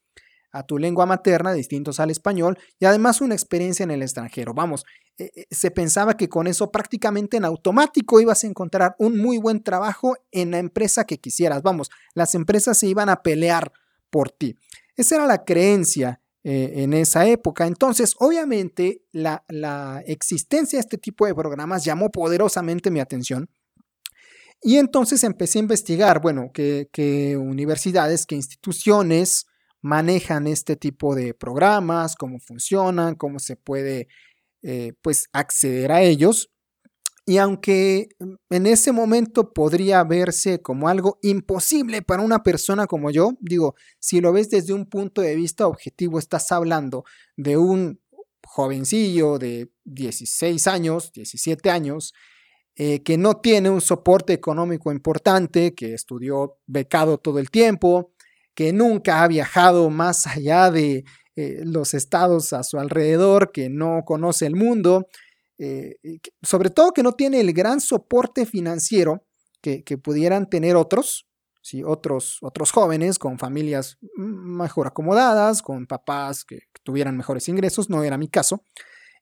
a 0.52 0.64
tu 0.64 0.78
lengua 0.78 1.06
materna, 1.06 1.54
distintos 1.54 2.02
al 2.02 2.10
español, 2.10 2.58
y 2.78 2.84
además 2.84 3.22
una 3.22 3.34
experiencia 3.34 3.86
en 3.86 3.92
el 3.92 4.02
extranjero. 4.02 4.54
Vamos, 4.54 4.84
eh, 5.18 5.32
eh, 5.34 5.46
se 5.50 5.72
pensaba 5.72 6.18
que 6.18 6.28
con 6.28 6.48
eso 6.48 6.70
prácticamente 6.70 7.38
en 7.38 7.46
automático 7.46 8.20
ibas 8.20 8.44
a 8.44 8.48
encontrar 8.48 8.94
un 9.00 9.20
muy 9.20 9.38
buen 9.38 9.64
trabajo 9.64 10.18
en 10.34 10.52
la 10.52 10.58
empresa 10.58 11.06
que 11.06 11.18
quisieras. 11.18 11.62
Vamos, 11.62 11.90
las 12.14 12.36
empresas 12.36 12.78
se 12.78 12.88
iban 12.88 13.08
a 13.08 13.22
pelear 13.22 13.72
por 14.10 14.32
ti. 14.32 14.58
Esa 14.98 15.16
era 15.16 15.28
la 15.28 15.46
creencia 15.46 16.20
eh, 16.48 16.84
en 16.84 16.94
esa 16.94 17.28
época. 17.28 17.66
Entonces, 17.66 18.14
obviamente, 18.20 19.02
la, 19.12 19.44
existencia 20.06 20.78
de 20.78 20.82
este 20.82 21.00
tipo 21.00 21.26
de 21.26 21.34
programas 21.34 21.84
llamó 21.84 22.12
poderosamente 22.12 22.92
mi 22.92 23.00
atención. 23.00 23.50
Y 24.62 24.78
entonces 24.78 25.24
empecé 25.24 25.58
a 25.58 25.64
investigar, 25.64 26.22
bueno, 26.22 26.52
qué 26.54 27.38
universidades, 27.38 28.26
qué 28.26 28.36
instituciones, 28.36 29.48
manejan 29.86 30.48
este 30.48 30.76
tipo 30.76 31.14
de 31.14 31.36
programas, 31.36 32.16
cómo 32.16 32.40
funcionan, 32.40 33.14
cómo 33.14 33.38
se 33.38 33.56
puede 33.56 34.08
eh, 34.64 34.94
pues 35.04 35.30
acceder 35.32 35.92
a 35.92 36.02
ellos. 36.02 36.52
Y 37.28 37.40
aunque 37.40 38.10
en 38.52 38.68
ese 38.68 38.92
momento 38.92 39.52
podría 39.52 40.04
verse 40.04 40.62
como 40.62 40.90
algo 40.90 41.18
imposible 41.24 42.04
para 42.04 42.22
una 42.22 42.44
persona 42.44 42.86
como 42.86 43.10
yo, 43.10 43.32
digo, 43.40 43.74
si 44.00 44.22
lo 44.22 44.32
ves 44.32 44.52
desde 44.52 44.74
un 44.74 44.86
punto 44.86 45.22
de 45.22 45.36
vista 45.36 45.66
objetivo, 45.66 46.20
estás 46.20 46.52
hablando 46.52 47.04
de 47.36 47.58
un 47.58 48.00
jovencillo 48.46 49.40
de 49.40 49.72
16 49.86 50.68
años, 50.68 51.12
17 51.14 51.72
años, 51.72 52.14
eh, 52.76 53.02
que 53.04 53.18
no 53.18 53.38
tiene 53.38 53.72
un 53.72 53.82
soporte 53.82 54.34
económico 54.34 54.92
importante, 54.92 55.74
que 55.74 55.96
estudió 55.96 56.60
becado 56.68 57.18
todo 57.18 57.40
el 57.40 57.50
tiempo, 57.50 58.14
que 58.54 58.72
nunca 58.72 59.24
ha 59.24 59.28
viajado 59.28 59.90
más 59.90 60.28
allá 60.28 60.70
de 60.70 61.06
eh, 61.36 61.62
los 61.66 61.94
estados 61.94 62.54
a 62.54 62.64
su 62.64 62.78
alrededor, 62.78 63.52
que 63.52 63.70
no 63.70 64.04
conoce 64.06 64.46
el 64.46 64.56
mundo, 64.56 65.08
eh, 65.58 65.96
sobre 66.42 66.70
todo 66.70 66.92
que 66.92 67.04
no 67.04 67.14
tiene 67.14 67.40
el 67.40 67.54
gran 67.54 67.80
soporte 67.80 68.46
financiero 68.46 69.26
que, 69.62 69.98
pudieran 69.98 70.48
tener 70.48 70.76
otros, 70.76 71.28
¿sí? 71.62 71.84
otros, 71.84 72.38
otros 72.42 72.72
jóvenes 72.72 73.18
con 73.18 73.40
familias 73.40 73.98
mejor 74.16 74.88
acomodadas, 74.88 75.64
con 75.64 75.88
papás 75.88 76.46
que 76.46 76.60
tuvieran 76.84 77.18
mejores 77.18 77.48
ingresos, 77.50 77.90
no 77.90 78.04
era 78.04 78.18
mi 78.18 78.28
caso. 78.28 78.62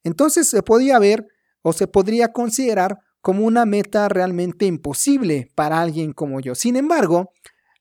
Entonces 0.03 0.49
se 0.49 0.61
podía 0.61 0.99
ver 0.99 1.25
o 1.61 1.71
se 1.71 1.87
podría 1.87 2.33
considerar 2.33 2.99
como 3.21 3.45
una 3.45 3.65
meta 3.65 4.09
realmente 4.09 4.65
imposible 4.65 5.49
para 5.55 5.79
alguien 5.79 6.11
como 6.11 6.41
yo. 6.41 6.55
Sin 6.55 6.75
embargo, 6.75 7.31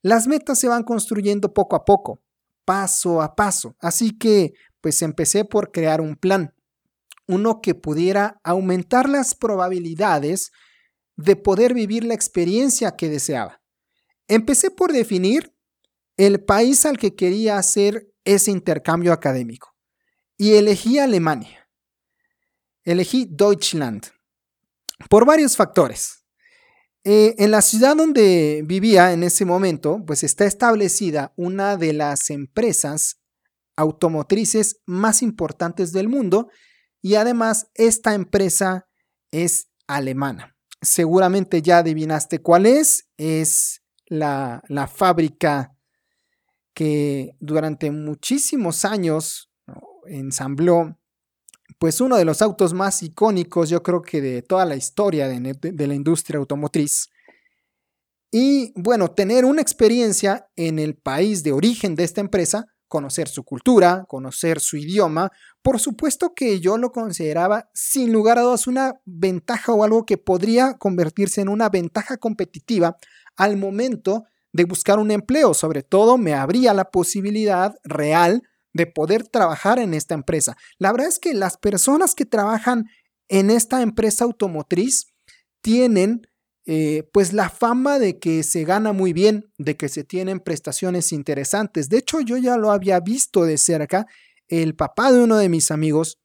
las 0.00 0.28
metas 0.28 0.60
se 0.60 0.68
van 0.68 0.84
construyendo 0.84 1.52
poco 1.52 1.74
a 1.74 1.84
poco, 1.84 2.20
paso 2.64 3.20
a 3.20 3.34
paso. 3.34 3.74
Así 3.80 4.16
que, 4.16 4.52
pues 4.80 5.02
empecé 5.02 5.44
por 5.44 5.72
crear 5.72 6.00
un 6.00 6.14
plan, 6.14 6.54
uno 7.32 7.60
que 7.60 7.74
pudiera 7.74 8.40
aumentar 8.44 9.08
las 9.08 9.34
probabilidades 9.34 10.50
de 11.16 11.36
poder 11.36 11.74
vivir 11.74 12.04
la 12.04 12.14
experiencia 12.14 12.96
que 12.96 13.08
deseaba. 13.08 13.60
Empecé 14.28 14.70
por 14.70 14.92
definir 14.92 15.54
el 16.16 16.44
país 16.44 16.86
al 16.86 16.98
que 16.98 17.14
quería 17.14 17.58
hacer 17.58 18.08
ese 18.24 18.50
intercambio 18.50 19.12
académico 19.12 19.74
y 20.36 20.54
elegí 20.54 20.98
Alemania. 20.98 21.68
Elegí 22.84 23.26
Deutschland 23.30 24.06
por 25.08 25.24
varios 25.24 25.56
factores. 25.56 26.24
Eh, 27.04 27.34
en 27.38 27.50
la 27.50 27.62
ciudad 27.62 27.96
donde 27.96 28.62
vivía 28.64 29.12
en 29.12 29.24
ese 29.24 29.44
momento, 29.44 30.02
pues 30.06 30.22
está 30.22 30.44
establecida 30.44 31.32
una 31.36 31.76
de 31.76 31.92
las 31.92 32.30
empresas 32.30 33.20
automotrices 33.76 34.80
más 34.86 35.22
importantes 35.22 35.92
del 35.92 36.08
mundo 36.08 36.48
y 37.02 37.16
además 37.16 37.68
esta 37.74 38.14
empresa 38.14 38.88
es 39.32 39.68
alemana. 39.88 40.56
Seguramente 40.80 41.60
ya 41.60 41.78
adivinaste 41.78 42.40
cuál 42.40 42.64
es. 42.66 43.08
Es 43.16 43.82
la, 44.06 44.62
fábrica 44.92 45.74
que 46.74 47.36
durante 47.40 47.90
muchísimos 47.90 48.84
años 48.84 49.50
ensambló 50.06 50.98
pues 51.78 52.00
uno 52.00 52.16
de 52.16 52.24
los 52.24 52.42
autos 52.42 52.74
más 52.74 53.02
icónicos, 53.02 53.68
yo 53.68 53.82
creo 53.82 54.02
que 54.02 54.20
de 54.20 54.42
toda 54.42 54.64
la 54.64 54.76
historia 54.76 55.26
de, 55.26 55.86
la 55.86 55.94
industria 55.94 56.38
automotriz. 56.38 57.10
Y 58.30 58.72
bueno, 58.80 59.08
tener 59.10 59.44
una 59.44 59.62
experiencia 59.62 60.48
en 60.54 60.78
el 60.78 60.96
país 60.96 61.42
de 61.42 61.52
origen 61.52 61.96
de 61.96 62.04
esta 62.04 62.20
empresa, 62.20 62.71
conocer 62.92 63.26
su 63.26 63.42
cultura, 63.42 64.04
conocer 64.06 64.60
su 64.60 64.76
idioma, 64.76 65.32
por 65.62 65.80
supuesto 65.80 66.34
que 66.34 66.60
yo 66.60 66.76
lo 66.76 66.92
consideraba 66.92 67.70
sin 67.72 68.12
lugar 68.12 68.36
a 68.36 68.42
dudas 68.42 68.66
una 68.66 69.00
ventaja 69.06 69.72
o 69.72 69.82
algo 69.82 70.04
que 70.04 70.18
podría 70.18 70.76
convertirse 70.76 71.40
en 71.40 71.48
una 71.48 71.70
ventaja 71.70 72.18
competitiva 72.18 72.98
al 73.34 73.56
momento 73.56 74.24
de 74.52 74.64
buscar 74.64 74.98
un 74.98 75.10
empleo. 75.10 75.54
Sobre 75.54 75.82
todo 75.82 76.18
me 76.18 76.34
abría 76.34 76.74
la 76.74 76.90
posibilidad 76.90 77.74
real 77.82 78.42
de 78.74 78.86
poder 78.86 79.26
trabajar 79.26 79.78
en 79.78 79.94
esta 79.94 80.12
empresa. 80.12 80.58
La 80.76 80.92
verdad 80.92 81.08
es 81.08 81.18
que 81.18 81.32
las 81.32 81.56
personas 81.56 82.14
que 82.14 82.26
trabajan 82.26 82.90
en 83.28 83.48
esta 83.48 83.80
empresa 83.80 84.24
automotriz 84.24 85.06
tienen 85.62 86.26
eh, 86.66 87.08
pues 87.12 87.32
la 87.32 87.50
fama 87.50 87.98
de 87.98 88.18
que 88.18 88.42
se 88.42 88.64
gana 88.64 88.92
muy 88.92 89.12
bien, 89.12 89.50
de 89.58 89.76
que 89.76 89.88
se 89.88 90.04
tienen 90.04 90.40
prestaciones 90.40 91.12
interesantes. 91.12 91.88
De 91.88 91.98
hecho, 91.98 92.20
yo 92.20 92.36
ya 92.36 92.56
lo 92.56 92.70
había 92.70 93.00
visto 93.00 93.44
de 93.44 93.58
cerca. 93.58 94.06
El 94.48 94.76
papá 94.76 95.10
de 95.10 95.20
uno 95.20 95.38
de 95.38 95.48
mis 95.48 95.70
amigos 95.70 96.18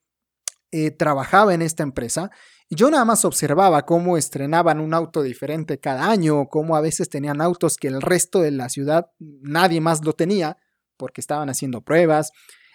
eh, 0.71 0.91
trabajaba 0.91 1.53
en 1.53 1.61
esta 1.61 1.83
empresa 1.83 2.29
y 2.69 2.75
yo 2.75 2.91
nada 2.91 3.05
más 3.05 3.23
observaba 3.23 3.85
cómo 3.85 4.17
estrenaban 4.17 4.81
un 4.81 4.93
auto 4.93 5.23
diferente 5.23 5.79
cada 5.79 6.09
año, 6.09 6.47
cómo 6.49 6.75
a 6.75 6.81
veces 6.81 7.09
tenían 7.09 7.41
autos 7.41 7.77
que 7.77 7.87
el 7.87 8.01
resto 8.01 8.41
de 8.41 8.51
la 8.51 8.67
ciudad 8.67 9.07
nadie 9.19 9.79
más 9.79 10.03
lo 10.03 10.13
tenía 10.13 10.57
porque 10.97 11.21
estaban 11.21 11.49
haciendo 11.49 11.81
pruebas. 11.81 12.31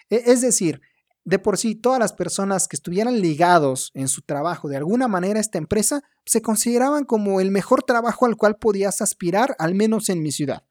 E, 0.09 0.23
es 0.25 0.41
decir, 0.41 0.81
de 1.25 1.39
por 1.39 1.57
sí, 1.57 1.75
todas 1.75 1.99
las 1.99 2.13
personas 2.13 2.67
que 2.67 2.75
estuvieran 2.75 3.21
ligados 3.21 3.91
en 3.93 4.07
su 4.07 4.21
trabajo 4.21 4.67
de 4.67 4.77
alguna 4.77 5.07
manera 5.07 5.39
a 5.39 5.41
esta 5.41 5.57
empresa 5.57 6.03
se 6.25 6.41
consideraban 6.41 7.05
como 7.05 7.39
el 7.39 7.49
mejor 7.49 7.83
trabajo 7.83 8.25
al 8.25 8.35
cual 8.35 8.57
podías 8.57 9.01
aspirar, 9.01 9.55
al 9.57 9.73
menos 9.73 10.09
en 10.09 10.21
mi 10.21 10.31
ciudad. 10.31 10.63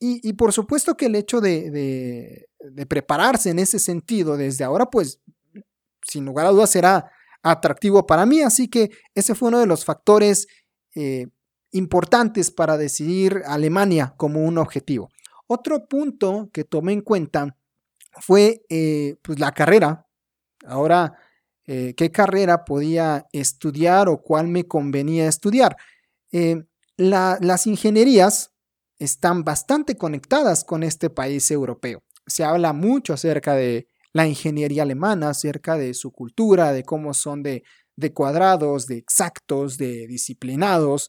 Y, 0.00 0.32
por 0.34 0.52
supuesto 0.52 0.96
que 0.96 1.06
el 1.06 1.16
hecho 1.16 1.40
de, 1.40 2.48
prepararse 2.88 3.50
en 3.50 3.58
ese 3.58 3.80
sentido 3.80 4.36
desde 4.36 4.62
ahora, 4.62 4.86
pues 4.86 5.20
sin 6.02 6.24
lugar 6.24 6.46
a 6.46 6.50
dudas 6.50 6.70
será 6.70 7.10
atractivo 7.42 8.06
para 8.06 8.24
mí. 8.24 8.40
Así 8.42 8.68
que 8.68 8.90
ese 9.16 9.34
fue 9.34 9.48
uno 9.48 9.58
de 9.58 9.66
los 9.66 9.84
factores 9.84 10.46
eh, 10.94 11.26
importantes 11.72 12.52
para 12.52 12.76
decidir 12.76 13.42
Alemania 13.46 14.14
como 14.16 14.44
un 14.44 14.56
objetivo. 14.58 15.10
Otro 15.48 15.88
punto 15.88 16.48
que 16.52 16.62
tomé 16.62 16.92
en 16.92 17.00
cuenta 17.00 17.57
fue 18.20 18.62
eh, 18.68 19.16
pues 19.22 19.38
la 19.38 19.52
carrera. 19.52 20.06
Ahora, 20.66 21.14
eh, 21.66 21.94
¿qué 21.96 22.10
carrera 22.10 22.64
podía 22.64 23.26
estudiar 23.32 24.08
o 24.08 24.22
cuál 24.22 24.48
me 24.48 24.66
convenía 24.66 25.28
estudiar? 25.28 25.76
Eh, 26.32 26.64
las 26.96 27.66
ingenierías 27.66 28.52
están 28.98 29.44
bastante 29.44 29.96
conectadas 29.96 30.64
con 30.64 30.82
este 30.82 31.10
país 31.10 31.50
europeo. 31.50 32.02
Se 32.26 32.42
habla 32.42 32.72
mucho 32.72 33.12
acerca 33.12 33.54
de 33.54 33.88
la 34.12 34.26
ingeniería 34.26 34.82
alemana, 34.82 35.30
acerca 35.30 35.76
de 35.76 35.94
su 35.94 36.10
cultura, 36.10 36.72
de 36.72 36.82
cómo 36.82 37.14
son 37.14 37.42
de, 37.42 37.62
de 37.96 38.12
cuadrados, 38.12 38.86
de 38.86 38.96
exactos, 38.96 39.78
de 39.78 40.06
disciplinados. 40.06 41.08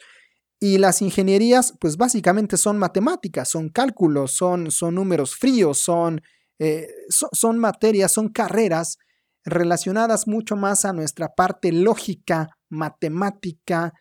Y 0.59 0.77
las 0.77 1.01
ingenierías, 1.01 1.73
pues 1.79 1.97
básicamente 1.97 2.57
son 2.57 2.77
matemáticas, 2.77 3.49
son 3.49 3.69
cálculos, 3.69 4.33
son, 4.33 4.71
son 4.71 4.95
números 4.95 5.35
fríos, 5.35 5.79
son, 5.79 6.21
eh, 6.59 6.87
son, 7.09 7.57
materias, 7.57 8.11
son 8.11 8.29
carreras 8.29 8.97
relacionadas 9.45 10.27
mucho 10.27 10.55
más 10.55 10.85
a 10.85 10.93
nuestra 10.93 11.29
parte 11.29 11.71
lógica, 11.71 12.49
matemática. 12.69 13.93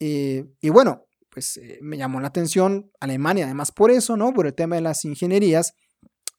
Eh, 0.00 0.46
y 0.60 0.70
bueno, 0.70 1.04
pues 1.28 1.58
eh, 1.58 1.78
me 1.82 1.96
llamó 1.98 2.20
la 2.20 2.28
atención 2.28 2.90
Alemania, 3.00 3.44
además 3.44 3.72
por 3.72 3.90
eso, 3.90 4.16
¿no? 4.16 4.32
Por 4.32 4.46
el 4.46 4.54
tema 4.54 4.76
de 4.76 4.82
las 4.82 5.04
ingenierías. 5.04 5.74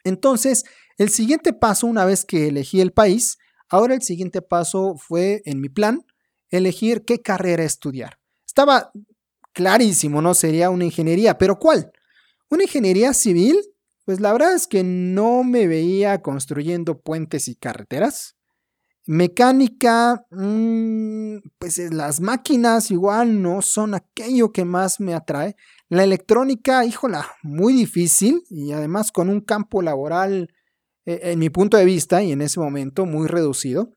Entonces, 0.03 0.63
el 0.97 1.09
siguiente 1.09 1.53
paso, 1.53 1.87
una 1.87 2.05
vez 2.05 2.25
que 2.25 2.47
elegí 2.47 2.81
el 2.81 2.91
país, 2.91 3.37
ahora 3.69 3.93
el 3.93 4.01
siguiente 4.01 4.41
paso 4.41 4.95
fue 4.97 5.41
en 5.45 5.61
mi 5.61 5.69
plan, 5.69 6.03
elegir 6.49 7.05
qué 7.05 7.21
carrera 7.21 7.63
estudiar. 7.63 8.19
Estaba 8.45 8.91
clarísimo, 9.53 10.21
¿no? 10.21 10.33
Sería 10.33 10.69
una 10.69 10.85
ingeniería, 10.85 11.37
pero 11.37 11.57
¿cuál? 11.57 11.91
¿Una 12.49 12.63
ingeniería 12.63 13.13
civil? 13.13 13.59
Pues 14.05 14.19
la 14.19 14.33
verdad 14.33 14.53
es 14.53 14.67
que 14.67 14.83
no 14.83 15.43
me 15.43 15.67
veía 15.67 16.21
construyendo 16.21 16.99
puentes 16.99 17.47
y 17.47 17.55
carreteras. 17.55 18.35
Mecánica, 19.05 20.25
mm, 20.31 21.37
pues 21.57 21.77
las 21.93 22.19
máquinas 22.21 22.91
igual 22.91 23.41
no 23.41 23.61
son 23.61 23.95
aquello 23.95 24.51
que 24.51 24.65
más 24.65 24.99
me 24.99 25.13
atrae. 25.13 25.55
La 25.89 26.03
electrónica, 26.03 26.85
híjola, 26.85 27.27
muy 27.43 27.73
difícil 27.73 28.43
y 28.49 28.71
además 28.73 29.11
con 29.11 29.29
un 29.29 29.41
campo 29.41 29.81
laboral, 29.81 30.49
eh, 31.05 31.19
en 31.23 31.39
mi 31.39 31.49
punto 31.49 31.77
de 31.77 31.85
vista 31.85 32.23
y 32.23 32.31
en 32.31 32.41
ese 32.41 32.59
momento, 32.59 33.05
muy 33.05 33.27
reducido. 33.27 33.91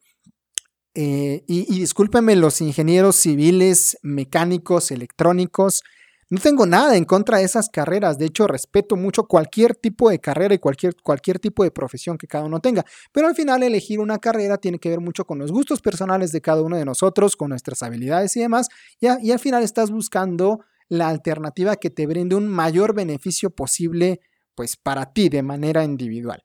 Eh, 0.94 1.44
y 1.46 1.78
discúlpenme 1.78 2.36
los 2.36 2.60
ingenieros 2.60 3.16
civiles, 3.16 3.98
mecánicos, 4.02 4.90
electrónicos, 4.90 5.82
no 6.28 6.40
tengo 6.40 6.66
nada 6.66 6.96
en 6.96 7.04
contra 7.04 7.38
de 7.38 7.44
esas 7.44 7.68
carreras, 7.68 8.18
de 8.18 8.26
hecho 8.26 8.46
respeto 8.46 8.96
mucho 8.96 9.24
cualquier 9.24 9.74
tipo 9.76 10.10
de 10.10 10.18
carrera 10.18 10.54
y 10.54 10.58
cualquier, 10.58 10.96
cualquier 11.02 11.38
tipo 11.38 11.62
de 11.62 11.70
profesión 11.70 12.18
que 12.18 12.26
cada 12.26 12.44
uno 12.44 12.60
tenga, 12.60 12.84
pero 13.12 13.28
al 13.28 13.34
final 13.34 13.62
elegir 13.62 14.00
una 14.00 14.18
carrera 14.18 14.58
tiene 14.58 14.78
que 14.78 14.88
ver 14.88 15.00
mucho 15.00 15.24
con 15.24 15.38
los 15.38 15.52
gustos 15.52 15.80
personales 15.80 16.32
de 16.32 16.40
cada 16.40 16.62
uno 16.62 16.76
de 16.76 16.84
nosotros, 16.84 17.36
con 17.36 17.50
nuestras 17.50 17.82
habilidades 17.82 18.36
y 18.36 18.40
demás, 18.40 18.68
y, 19.00 19.06
y 19.26 19.30
al 19.30 19.38
final 19.38 19.62
estás 19.62 19.90
buscando 19.90 20.60
la 20.88 21.08
alternativa 21.08 21.76
que 21.76 21.90
te 21.90 22.06
brinde 22.06 22.34
un 22.34 22.48
mayor 22.48 22.94
beneficio 22.94 23.50
posible 23.50 24.20
pues 24.54 24.76
para 24.76 25.12
ti 25.12 25.28
de 25.28 25.42
manera 25.42 25.84
individual. 25.84 26.42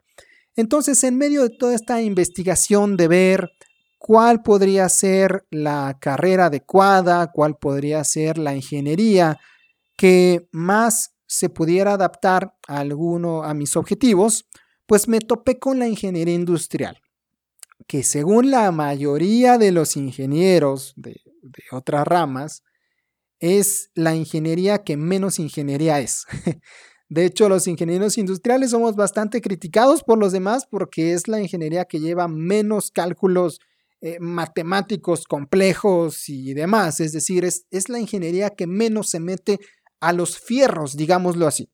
Entonces, 0.56 1.04
en 1.04 1.18
medio 1.18 1.44
de 1.44 1.50
toda 1.50 1.74
esta 1.74 2.02
investigación 2.02 2.98
de 2.98 3.08
ver 3.08 3.50
cuál 3.98 4.42
podría 4.44 4.90
ser 4.90 5.46
la 5.50 5.98
carrera 6.00 6.48
adecuada, 6.48 7.32
cuál 7.32 7.56
podría 7.58 8.04
ser 8.04 8.38
la 8.38 8.54
ingeniería 8.56 9.40
que 10.02 10.50
más 10.52 11.14
se 11.28 11.50
pudiera 11.50 11.94
adaptar 11.94 12.56
a 12.68 12.80
alguno 12.80 13.44
a 13.44 13.54
mis 13.54 13.76
objetivos, 13.76 14.48
pues 14.88 15.08
me 15.08 15.20
topé 15.20 15.60
con 15.60 15.78
la 15.78 15.88
ingeniería 15.88 16.34
industrial, 16.34 17.00
que 17.86 18.02
según 18.02 18.50
la 18.50 18.72
mayoría 18.72 19.60
de 19.60 19.72
los 19.72 19.96
ingenieros 19.98 20.94
de, 20.96 21.22
otras 21.70 22.08
ramas, 22.08 22.64
es 23.38 23.92
la 23.94 24.16
ingeniería 24.16 24.84
que 24.84 24.98
menos 24.98 25.38
ingeniería 25.38 26.00
es. 26.00 26.26
De 27.08 27.24
hecho, 27.24 27.48
los 27.48 27.68
ingenieros 27.68 28.18
industriales 28.18 28.72
somos 28.72 28.96
bastante 28.96 29.40
criticados 29.40 30.02
por 30.02 30.18
los 30.18 30.32
demás 30.32 30.66
porque 30.68 31.14
es 31.14 31.28
la 31.28 31.40
ingeniería 31.40 31.86
que 31.86 32.00
lleva 32.00 32.28
menos 32.28 32.90
cálculos 32.90 33.60
eh, 34.02 34.18
matemáticos 34.20 35.26
complejos 35.26 36.28
y 36.28 36.56
demás. 36.56 37.00
Es 37.02 37.12
decir, 37.12 37.46
es, 37.46 37.68
es, 37.70 37.88
la 37.88 38.00
ingeniería 38.00 38.50
que 38.50 38.66
menos 38.66 39.12
se 39.12 39.20
mete 39.20 39.60
a 40.02 40.12
los 40.12 40.40
fierros, 40.40 40.98
digámoslo 40.98 41.48
así, 41.48 41.70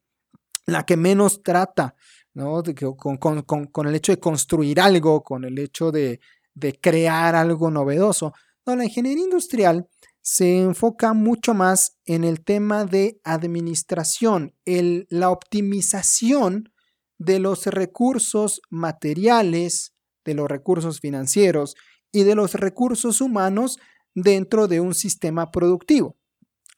la 0.66 0.86
que 0.86 0.98
menos 0.98 1.42
trata 1.42 1.96
¿no? 2.34 2.62
con, 2.98 3.42
con, 3.42 3.88
el 3.88 3.96
hecho 3.96 4.12
de 4.12 4.20
construir 4.20 4.80
algo, 4.80 5.24
con 5.24 5.46
el 5.46 5.58
hecho 5.58 5.92
de, 5.92 6.20
de 6.54 6.74
crear 6.80 7.36
algo 7.36 7.72
novedoso. 7.72 8.34
No, 8.66 8.76
la 8.76 8.84
ingeniería 8.84 9.24
industrial 9.24 9.88
se 10.22 10.60
enfoca 10.60 11.14
mucho 11.14 11.54
más 11.54 11.98
en 12.06 12.26
el 12.26 12.44
tema 12.44 12.84
de 12.84 13.20
administración, 13.24 14.54
el, 14.66 15.08
la 15.10 15.30
optimización 15.30 16.74
de 17.18 17.40
los 17.40 17.66
recursos 17.66 18.62
materiales, 18.70 19.94
de 20.26 20.34
los 20.34 20.50
recursos 20.50 21.00
financieros 21.00 21.76
y 22.12 22.24
de 22.24 22.36
los 22.36 22.56
recursos 22.56 23.22
humanos 23.22 23.80
dentro 24.14 24.68
de 24.68 24.82
un 24.82 24.94
sistema 24.94 25.50
productivo 25.50 26.17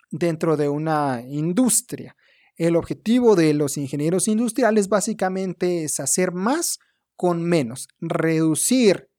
dentro 0.09 0.57
de 0.57 0.69
una 0.69 1.21
industria. 1.27 2.15
El 2.55 2.75
objetivo 2.75 3.35
de 3.35 3.53
los 3.53 3.77
ingenieros 3.77 4.27
industriales 4.27 4.89
básicamente 4.89 5.83
es 5.83 5.99
hacer 5.99 6.33
más 6.33 6.79
con 7.15 7.43
menos, 7.43 7.87
reducir 7.99 9.09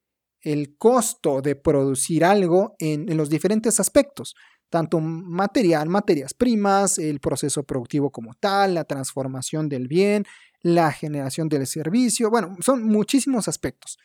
el 0.41 0.77
costo 0.77 1.43
de 1.43 1.55
producir 1.55 2.25
algo 2.25 2.75
en, 2.79 3.15
los 3.17 3.29
diferentes 3.29 3.79
aspectos, 3.79 4.35
tanto 4.71 5.01
material, 5.01 5.89
materias 5.89 6.33
primas, 6.33 6.99
el 6.99 7.21
proceso 7.21 7.63
productivo 7.63 8.11
como 8.11 8.35
tal, 8.35 8.75
la 8.75 8.85
transformación 8.85 9.69
del 9.69 9.89
bien, 9.89 10.25
la 10.63 10.93
generación 10.93 11.49
del 11.49 11.67
servicio, 11.67 12.31
bueno, 12.31 12.57
son 12.61 12.85
muchísimos 12.85 13.49
aspectos. 13.49 13.99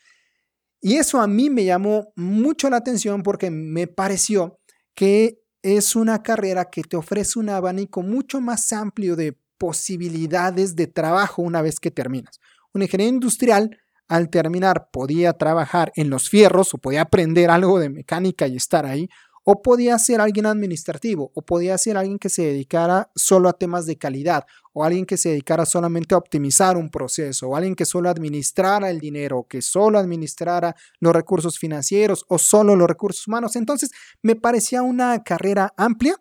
Y 0.82 0.96
eso 0.96 1.20
a 1.22 1.28
mí 1.28 1.50
me 1.50 1.64
llamó 1.64 2.12
mucho 2.16 2.70
la 2.70 2.78
atención 2.78 3.24
porque 3.24 3.50
me 3.50 3.88
pareció 3.88 4.60
que 4.94 5.40
es 5.66 5.96
una 5.96 6.22
carrera 6.22 6.70
que 6.70 6.84
te 6.84 6.96
ofrece 6.96 7.40
un 7.40 7.50
abanico 7.50 8.04
mucho 8.04 8.40
más 8.40 8.72
amplio 8.72 9.16
de 9.16 9.36
posibilidades 9.58 10.76
de 10.76 10.86
trabajo 10.86 11.42
una 11.42 11.64
vez 11.64 11.80
que 11.80 11.90
terminas. 11.90 12.40
Un 12.72 12.84
ingeniero 12.84 13.16
industrial, 13.16 13.76
al 14.08 14.30
terminar, 14.30 14.90
podía 14.92 15.34
trabajar 15.34 15.92
en 15.96 16.12
los 16.12 16.30
fierros 16.30 16.76
o 16.76 16.78
podía 16.78 17.02
aprender 17.02 17.50
algo 17.50 17.80
de 17.80 17.90
mecánica 17.90 18.48
y 18.48 18.58
estar 18.58 18.86
ahí, 18.86 19.10
o 19.48 19.62
podía 19.62 19.98
ser 20.00 20.20
alguien 20.22 20.48
administrativo, 20.48 21.32
o 21.36 21.42
podía 21.44 21.78
ser 21.78 21.98
alguien 21.98 22.18
que 22.18 22.30
se 22.30 22.42
dedicara 22.42 23.12
solo 23.16 23.48
a 23.48 23.54
temas 23.54 23.86
de 23.86 23.96
calidad, 23.96 24.46
o 24.74 24.84
alguien 24.84 25.06
que 25.06 25.18
se 25.18 25.30
dedicara 25.30 25.68
solamente 25.68 26.16
a 26.16 26.18
optimizar 26.18 26.78
un 26.78 26.90
proceso, 26.90 27.50
o 27.50 27.56
alguien 27.56 27.76
que 27.76 27.86
solo 27.86 28.10
administrara 28.10 28.90
el 28.90 29.00
dinero, 29.00 29.46
que 29.48 29.62
solo 29.62 30.00
administrara 30.00 30.76
los 31.00 31.14
recursos 31.14 31.60
financieros 31.60 32.26
o 32.28 32.40
solo 32.40 32.76
los 32.76 32.88
recursos 32.88 33.28
humanos. 33.28 33.56
Entonces, 33.56 33.92
me 34.24 34.36
parecía 34.36 34.82
una 34.82 35.24
carrera 35.24 35.74
amplia, 35.78 36.20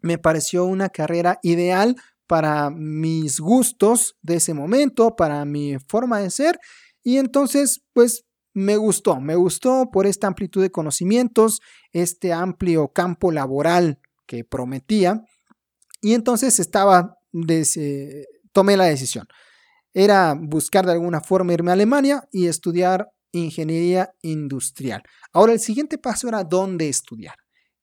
me 0.00 0.16
pareció 0.16 0.64
una 0.64 0.88
carrera 0.88 1.38
ideal 1.42 1.96
para 2.26 2.70
mis 2.70 3.40
gustos 3.40 4.16
de 4.22 4.36
ese 4.36 4.54
momento, 4.54 5.16
para 5.16 5.44
mi 5.44 5.76
forma 5.86 6.18
de 6.18 6.30
ser, 6.30 6.58
y 7.02 7.18
entonces, 7.18 7.82
pues 7.92 8.24
me 8.54 8.76
gustó, 8.76 9.20
me 9.20 9.34
gustó 9.34 9.90
por 9.92 10.06
esta 10.06 10.28
amplitud 10.28 10.62
de 10.62 10.70
conocimientos, 10.70 11.60
este 11.92 12.32
amplio 12.32 12.88
campo 12.88 13.32
laboral 13.32 13.98
que 14.26 14.44
prometía. 14.44 15.24
Y 16.00 16.14
entonces 16.14 16.60
estaba, 16.60 17.18
tomé 18.52 18.76
la 18.76 18.84
decisión. 18.84 19.26
Era 19.92 20.36
buscar 20.40 20.86
de 20.86 20.92
alguna 20.92 21.20
forma 21.20 21.52
irme 21.52 21.70
a 21.70 21.74
Alemania 21.74 22.28
y 22.30 22.46
estudiar 22.46 23.08
ingeniería 23.32 24.10
industrial. 24.22 25.02
Ahora 25.32 25.52
el 25.52 25.60
siguiente 25.60 25.98
paso 25.98 26.28
era 26.28 26.44
dónde 26.44 26.88
estudiar. 26.88 27.34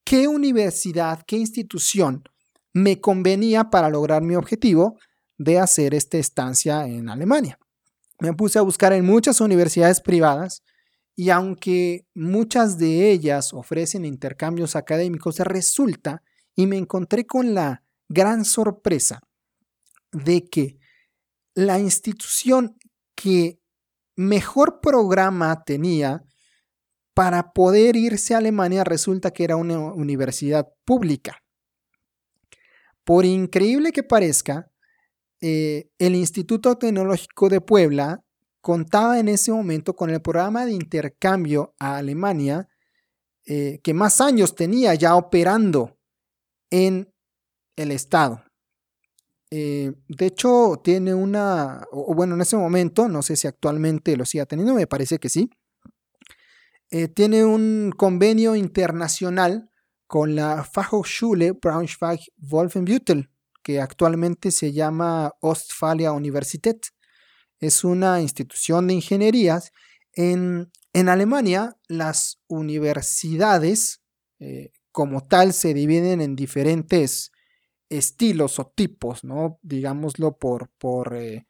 ¿Qué 0.05 0.27
universidad, 0.27 1.23
qué 1.27 1.37
institución 1.37 2.23
me 2.73 3.01
convenía 3.01 3.65
para 3.69 3.89
lograr 3.89 4.21
mi 4.21 4.35
objetivo 4.35 4.97
de 5.37 5.59
hacer 5.59 5.93
esta 5.93 6.17
estancia 6.17 6.87
en 6.87 7.09
Alemania? 7.09 7.59
Me 8.21 8.33
puse 8.33 8.59
a 8.59 8.61
buscar 8.61 8.93
en 8.93 9.03
muchas 9.03 9.41
universidades 9.41 9.99
privadas 9.99 10.61
y 11.15 11.31
aunque 11.31 12.05
muchas 12.13 12.77
de 12.77 13.09
ellas 13.09 13.51
ofrecen 13.51 14.05
intercambios 14.05 14.75
académicos, 14.75 15.39
resulta 15.39 16.21
y 16.55 16.67
me 16.67 16.77
encontré 16.77 17.25
con 17.25 17.55
la 17.55 17.83
gran 18.07 18.45
sorpresa 18.45 19.21
de 20.11 20.47
que 20.47 20.77
la 21.55 21.79
institución 21.79 22.77
que 23.15 23.59
mejor 24.15 24.81
programa 24.81 25.63
tenía 25.63 26.23
para 27.15 27.53
poder 27.53 27.95
irse 27.95 28.35
a 28.35 28.37
Alemania 28.37 28.83
resulta 28.83 29.31
que 29.31 29.45
era 29.45 29.55
una 29.55 29.79
universidad 29.79 30.67
pública. 30.85 31.41
Por 33.03 33.25
increíble 33.25 33.91
que 33.91 34.03
parezca, 34.03 34.70
eh, 35.41 35.89
el 35.97 36.15
Instituto 36.15 36.77
Tecnológico 36.77 37.49
de 37.49 37.61
Puebla 37.61 38.23
contaba 38.61 39.19
en 39.19 39.27
ese 39.27 39.51
momento 39.51 39.95
con 39.95 40.11
el 40.11 40.21
programa 40.21 40.65
de 40.65 40.73
intercambio 40.73 41.73
a 41.79 41.97
Alemania, 41.97 42.69
eh, 43.47 43.79
que 43.83 43.93
más 43.95 44.21
años 44.21 44.53
tenía 44.53 44.93
ya 44.93 45.15
operando 45.15 45.97
en 46.69 47.11
el 47.75 47.91
Estado. 47.91 48.43
Eh, 49.49 49.91
de 50.07 50.25
hecho, 50.27 50.79
tiene 50.83 51.15
una, 51.15 51.85
o 51.91 52.13
bueno, 52.13 52.35
en 52.35 52.41
ese 52.41 52.55
momento, 52.55 53.09
no 53.09 53.23
sé 53.23 53.35
si 53.35 53.47
actualmente 53.47 54.15
lo 54.15 54.25
siga 54.25 54.45
teniendo, 54.45 54.75
me 54.75 54.87
parece 54.87 55.17
que 55.17 55.29
sí, 55.29 55.49
tiene 57.15 57.45
un 57.45 57.93
convenio 57.95 58.53
internacional 58.53 59.71
con 60.07 60.35
la 60.35 60.65
Fachhochschule 60.65 61.53
Braunschweig-Wolfenbüttel, 61.53 63.30
que 63.63 63.79
actualmente 63.79 64.51
se 64.51 64.73
llama 64.73 65.33
Ostfalia 65.41 66.11
Universität. 66.11 66.87
Es 67.59 67.83
una 67.83 68.21
institución 68.21 68.87
de 68.87 68.95
ingenierías 68.95 69.71
en 70.13 70.71
En 70.93 71.07
Alemania, 71.07 71.77
las 71.87 72.41
universidades 72.49 74.01
eh, 74.39 74.73
como 74.91 75.25
tal 75.25 75.53
se 75.53 75.73
dividen 75.73 76.19
en 76.19 76.35
diferentes 76.35 77.31
estilos 77.89 78.59
o 78.59 78.67
tipos, 78.75 79.23
¿no? 79.23 79.57
Digámoslo 79.61 80.37
por, 80.37 80.69
por, 80.77 81.15
eh, 81.15 81.47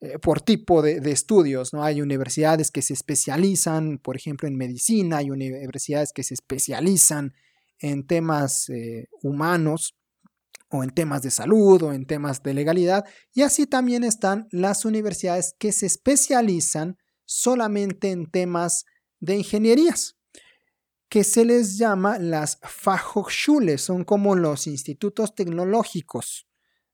eh, 0.00 0.18
por 0.18 0.42
tipo 0.42 0.82
de, 0.82 0.98
estudios, 1.10 1.72
¿no? 1.72 1.82
Hay 1.82 2.02
universidades 2.02 2.70
que 2.70 2.82
se 2.82 2.92
especializan, 2.92 3.98
por 3.98 4.16
ejemplo, 4.16 4.48
en 4.48 4.56
medicina, 4.56 5.18
hay 5.18 5.30
universidades 5.30 6.12
que 6.12 6.24
se 6.24 6.34
especializan 6.34 7.32
en 7.78 8.06
temas 8.06 8.68
humanos 9.22 9.96
o 10.74 10.82
en 10.82 10.90
temas 10.90 11.22
de 11.22 11.30
salud 11.30 11.82
o 11.82 11.92
en 11.92 12.06
temas 12.06 12.42
de 12.42 12.54
legalidad, 12.54 13.04
y 13.32 13.42
así 13.42 13.66
también 13.66 14.04
están 14.04 14.48
las 14.50 14.84
universidades 14.84 15.54
que 15.58 15.72
se 15.72 15.86
especializan 15.86 16.96
solamente 17.24 18.10
en 18.10 18.30
temas 18.30 18.84
de 19.20 19.36
ingenierías, 19.36 20.16
que 21.08 21.24
se 21.24 21.44
les 21.44 21.78
llama 21.78 22.18
las 22.18 22.58
Fachhochschule, 22.62 23.78
son 23.78 24.04
como 24.04 24.34
los 24.34 24.66
institutos 24.66 25.34
tecnológicos 25.34 26.46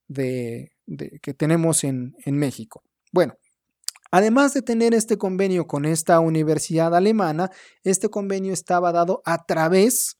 de, 0.06 0.72
que 1.22 1.34
tenemos 1.34 1.84
en, 1.84 2.14
en 2.24 2.36
México. 2.36 2.82
Bueno, 3.12 3.34
Además 4.12 4.54
de 4.54 4.62
tener 4.62 4.92
este 4.92 5.18
convenio 5.18 5.68
con 5.68 5.84
esta 5.84 6.18
universidad 6.18 6.96
alemana, 6.96 7.50
este 7.84 8.08
convenio 8.08 8.52
estaba 8.52 8.90
dado 8.90 9.22
a 9.24 9.46
través 9.46 10.19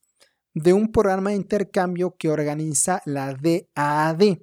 de 0.55 0.73
un 0.73 0.91
programa 0.91 1.31
de 1.31 1.37
intercambio 1.37 2.17
que 2.19 2.29
organiza 2.29 3.01
la 3.05 3.35
DAAD. 3.35 4.39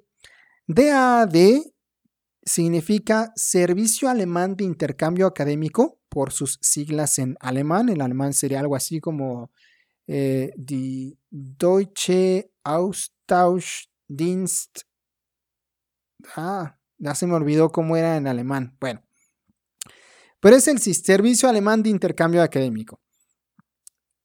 DAAD 0.66 1.36
significa 2.42 3.32
Servicio 3.36 4.08
Alemán 4.08 4.56
de 4.56 4.64
Intercambio 4.64 5.26
Académico, 5.26 5.98
por 6.08 6.32
sus 6.32 6.58
siglas 6.60 7.18
en 7.18 7.36
alemán. 7.40 7.88
El 7.88 8.00
alemán 8.00 8.32
sería 8.32 8.60
algo 8.60 8.76
así 8.76 9.00
como 9.00 9.50
eh, 10.06 10.52
Die 10.56 11.18
Deutsche 11.30 12.52
Austauschdienst. 12.64 14.82
Ah, 16.34 16.78
ya 16.98 17.14
se 17.14 17.26
me 17.26 17.34
olvidó 17.34 17.70
cómo 17.70 17.96
era 17.96 18.16
en 18.16 18.26
alemán. 18.26 18.76
Bueno, 18.80 19.02
pero 20.40 20.56
es 20.56 20.66
el 20.68 20.78
Servicio 20.80 21.48
Alemán 21.48 21.82
de 21.82 21.90
Intercambio 21.90 22.42
Académico. 22.42 23.00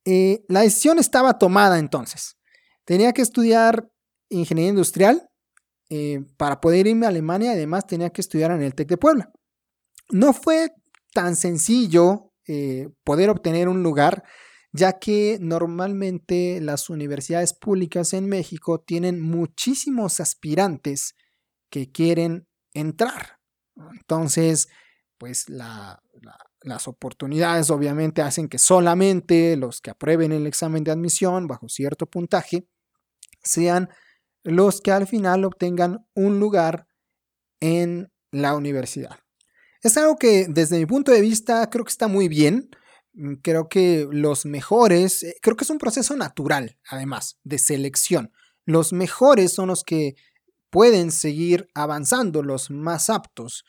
Eh, 0.06 0.44
la 0.48 0.62
decisión 0.62 1.00
estaba 1.00 1.38
tomada 1.38 1.80
entonces. 1.80 2.38
Tenía 2.86 3.14
que 3.14 3.22
estudiar 3.22 3.90
ingeniería 4.30 4.72
industrial 4.72 5.30
eh, 5.90 6.26
para 6.38 6.60
poder 6.60 6.88
irme 6.88 7.06
a 7.06 7.10
Alemania, 7.10 7.52
además 7.52 7.88
tenía 7.88 8.10
que 8.10 8.22
estudiar 8.22 8.52
en 8.52 8.62
el 8.62 8.74
TEC 8.74 8.90
de 8.90 8.98
Puebla. 8.98 9.32
No 10.10 10.34
fue 10.34 10.72
tan 11.14 11.36
sencillo 11.36 12.32
eh, 12.48 12.90
poder 13.04 13.30
obtener 13.30 13.70
un 13.70 13.84
lugar, 13.84 14.24
ya 14.72 15.00
que 15.00 15.38
normalmente 15.40 16.60
las 16.62 16.90
universidades 16.90 17.54
públicas 17.54 18.14
en 18.14 18.28
México 18.28 18.82
tienen 18.82 19.22
muchísimos 19.22 20.20
aspirantes 20.20 21.16
que 21.70 21.92
quieren 21.92 22.48
entrar. 22.74 23.40
Entonces, 23.94 24.68
pues 25.18 25.46
las 26.64 26.88
oportunidades 26.88 27.70
obviamente 27.70 28.22
hacen 28.22 28.48
que 28.48 28.58
solamente 28.58 29.56
los 29.58 29.82
que 29.82 29.92
aprueben 29.92 30.32
el 30.32 30.48
examen 30.48 30.84
de 30.84 30.92
admisión 30.92 31.48
bajo 31.48 31.70
cierto 31.70 32.06
puntaje 32.06 32.68
sean 33.44 33.90
los 34.44 34.82
que 34.82 34.92
al 34.92 35.08
final 35.08 35.46
obtengan 35.46 36.06
un 36.14 36.40
lugar 36.40 36.88
en 37.60 38.12
la 38.32 38.56
universidad. 38.56 39.20
Es 39.82 39.98
algo 39.98 40.18
que 40.18 40.48
desde 40.50 40.80
mi 40.80 40.86
punto 40.86 41.12
de 41.12 41.22
vista 41.22 41.70
creo 41.70 41.86
que 41.86 41.92
está 41.92 42.08
muy 42.08 42.28
bien. 42.28 42.70
Mm, 43.14 43.36
creo 43.36 43.68
que 43.68 44.08
los 44.10 44.46
mejores, 44.46 45.24
eh, 45.24 45.36
creo 45.42 45.56
que 45.56 45.66
es 45.66 45.70
un 45.70 45.78
proceso 45.78 46.16
natural, 46.16 46.78
además, 46.90 47.38
de 47.44 47.58
selección. 47.58 48.32
Los 48.66 48.94
mejores 48.94 49.54
son 49.54 49.68
los 49.68 49.84
que 49.84 50.16
pueden 50.70 51.12
seguir 51.12 51.70
avanzando, 51.74 52.42
los 52.44 52.72
más 52.72 53.10
aptos. 53.10 53.66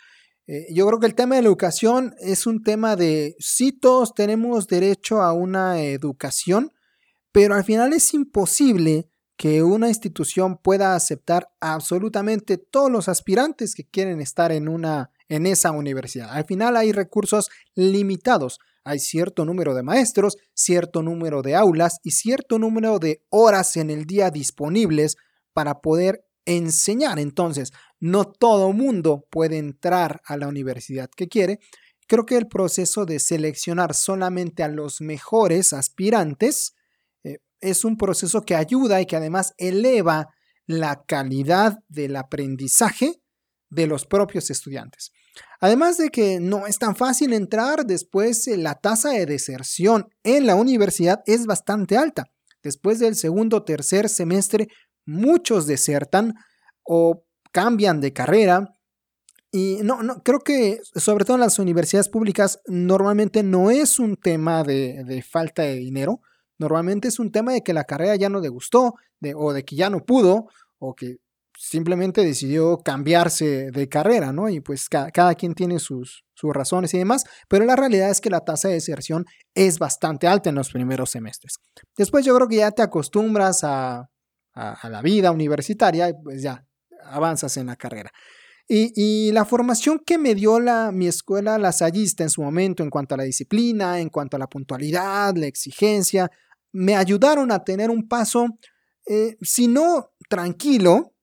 Eh, 0.47 0.67
yo 0.73 0.87
creo 0.87 1.01
que 1.01 1.07
el 1.07 1.15
tema 1.15 1.37
de 1.37 1.43
la 1.43 1.49
educación 1.49 2.15
es 2.21 2.47
un 2.47 2.63
tema 2.63 2.97
de, 2.97 3.35
sí 3.39 3.73
todos 3.73 4.15
tenemos 4.15 4.67
derecho 4.67 5.23
a 5.23 5.33
una 5.33 5.81
educación, 5.81 6.73
pero 7.33 7.55
al 7.55 7.65
final 7.65 7.93
es 7.93 8.13
imposible 8.15 9.09
que 9.37 9.63
una 9.63 9.89
institución 9.89 10.59
pueda 10.59 10.95
aceptar 10.95 11.49
absolutamente 11.61 12.59
todos 12.59 12.91
los 12.91 13.09
aspirantes 13.09 13.75
que 13.75 13.85
quieren 13.85 14.21
estar 14.21 14.53
en, 14.53 14.69
una, 14.69 15.11
en 15.29 15.47
esa 15.47 15.73
universidad. 15.73 16.31
Al 16.31 16.45
final 16.45 16.77
hay 16.77 16.93
recursos 16.93 17.51
limitados. 17.75 18.61
Hay 18.85 18.99
cierto 18.99 19.45
número 19.45 19.75
de 19.75 19.83
maestros, 19.83 20.37
cierto 20.53 21.03
número 21.03 21.43
de 21.43 21.57
aulas 21.57 22.01
y 22.05 22.11
cierto 22.13 22.59
número 22.59 22.99
de 22.99 23.25
horas 23.31 23.77
en 23.77 23.91
el 23.91 24.05
día 24.05 24.31
disponibles 24.31 25.17
para 25.55 25.81
poder 25.81 26.27
enseñar. 26.47 27.19
Entonces, 27.19 27.73
no 28.01 28.25
todo 28.25 28.73
mundo 28.73 29.27
puede 29.31 29.59
entrar 29.59 30.21
a 30.25 30.37
la 30.37 30.49
universidad 30.49 31.09
que 31.15 31.29
quiere. 31.29 31.59
Creo 32.07 32.27
que 32.27 32.37
el 32.37 32.49
proceso 32.49 33.07
de 33.07 33.19
seleccionar 33.19 33.95
solamente 33.95 34.63
a 34.63 34.69
los 34.69 35.01
mejores 35.01 35.73
aspirantes 35.73 36.75
es 37.65 37.85
un 37.85 37.97
proceso 37.97 38.43
que 38.43 38.55
ayuda 38.55 39.01
y 39.01 39.07
que 39.07 39.17
además 39.17 39.55
eleva 39.57 40.29
la 40.67 41.03
calidad 41.07 41.79
del 41.89 42.17
aprendizaje 42.17 43.23
de 43.71 43.87
los 43.87 44.07
propios 44.07 44.51
estudiantes. 44.51 45.13
Además 45.61 45.97
de 45.97 46.11
que 46.11 46.41
no 46.41 46.67
es 46.67 46.79
tan 46.79 46.95
fácil 46.95 47.33
entrar, 47.33 47.87
después 47.87 48.47
eh, 48.49 48.57
la 48.57 48.75
tasa 48.75 49.11
de 49.11 49.27
deserción 49.27 50.09
en 50.23 50.47
la 50.47 50.55
universidad 50.55 51.23
es 51.27 51.47
bastante 51.47 51.97
alta. 51.97 52.27
Después 52.63 52.99
del 52.99 53.17
segundo 53.17 53.59
o 53.59 53.65
tercer 53.65 54.09
semestre, 54.09 54.69
muchos 55.07 55.67
desertan 55.67 56.35
o 56.83 57.25
cambian 57.53 58.01
de 58.01 58.13
carrera. 58.13 58.77
Y 59.51 59.79
no, 59.83 60.03
no, 60.03 60.23
creo 60.23 60.41
que 60.41 60.81
sobre 60.97 61.25
todo 61.25 61.37
en 61.37 61.43
las 61.43 61.59
universidades 61.59 62.09
públicas 62.09 62.61
normalmente 62.67 63.43
no 63.43 63.71
es 63.71 63.99
un 63.99 64.17
tema 64.17 64.65
de 64.65 65.25
falta 65.29 65.63
de 65.63 65.77
dinero, 65.77 66.21
Normalmente 66.59 67.09
es 67.09 67.19
un 67.19 67.33
tema 67.33 67.53
de 67.53 67.63
que 67.63 67.73
la 67.73 67.85
carrera 67.85 68.17
ya 68.17 68.29
no 68.29 68.41
le 68.41 68.49
gustó, 68.49 68.95
de, 69.21 69.35
o 69.35 69.53
de 69.53 69.65
que 69.65 69.77
ya 69.77 69.91
no 69.91 70.05
pudo, 70.05 70.49
o 70.79 70.95
que 70.95 71.17
simplemente 71.57 72.25
decidió 72.25 72.79
cambiarse 72.79 73.71
de 73.71 73.89
carrera, 73.89 74.33
¿no? 74.33 74.49
Y 74.49 74.61
pues 74.61 74.89
cada, 74.89 75.35
quien 75.35 75.55
tiene 75.55 75.79
sus, 75.79 76.25
sus, 76.35 76.53
razones 76.53 76.93
y 76.95 76.99
demás, 76.99 77.25
pero 77.49 77.65
la 77.65 77.77
realidad 77.77 78.11
es 78.11 78.21
que 78.21 78.31
la 78.31 78.41
tasa 78.41 78.69
de 78.69 78.75
deserción 78.75 79.25
es 79.55 79.79
bastante 79.79 80.27
alta 80.27 80.51
en 80.51 80.57
los 80.57 80.71
primeros 80.71 81.11
semestres. 81.11 81.59
Después 81.97 82.25
yo 82.25 82.35
creo 82.35 82.49
que 82.49 82.57
ya 82.57 82.73
te 82.73 82.83
acostumbras 82.83 83.63
a, 83.63 84.09
a, 84.55 84.89
la 84.89 85.03
vida 85.03 85.31
universitaria 85.31 86.15
pues 86.23 86.43
ya 86.43 86.65
avanzas 87.05 87.57
en 87.57 87.67
la 87.67 87.77
carrera. 87.77 88.13
Y, 88.67 88.93
y, 88.97 89.33
la 89.33 89.45
formación 89.45 90.01
que 90.07 90.17
me 90.17 90.35
dio 90.35 90.59
la, 90.59 90.91
mi 90.91 91.07
escuela 91.07 91.59
lasallista 91.59 92.23
en 92.23 92.31
su 92.31 92.43
momento 92.43 92.83
en 92.83 92.89
cuanto 92.89 93.15
a 93.15 93.19
la 93.19 93.25
disciplina, 93.25 94.01
en 94.01 94.09
cuanto 94.09 94.37
a 94.37 94.41
la 94.41 94.47
puntualidad, 94.47 95.35
la 95.37 95.47
exigencia, 95.47 96.31
me 96.73 96.97
ayudaron 96.97 97.53
a 97.53 97.63
tener 97.63 97.91
un 97.91 98.09
paso, 98.09 98.47
eh, 99.07 99.37
si 99.43 99.69
no 99.69 100.13
tranquilo, 100.31 101.15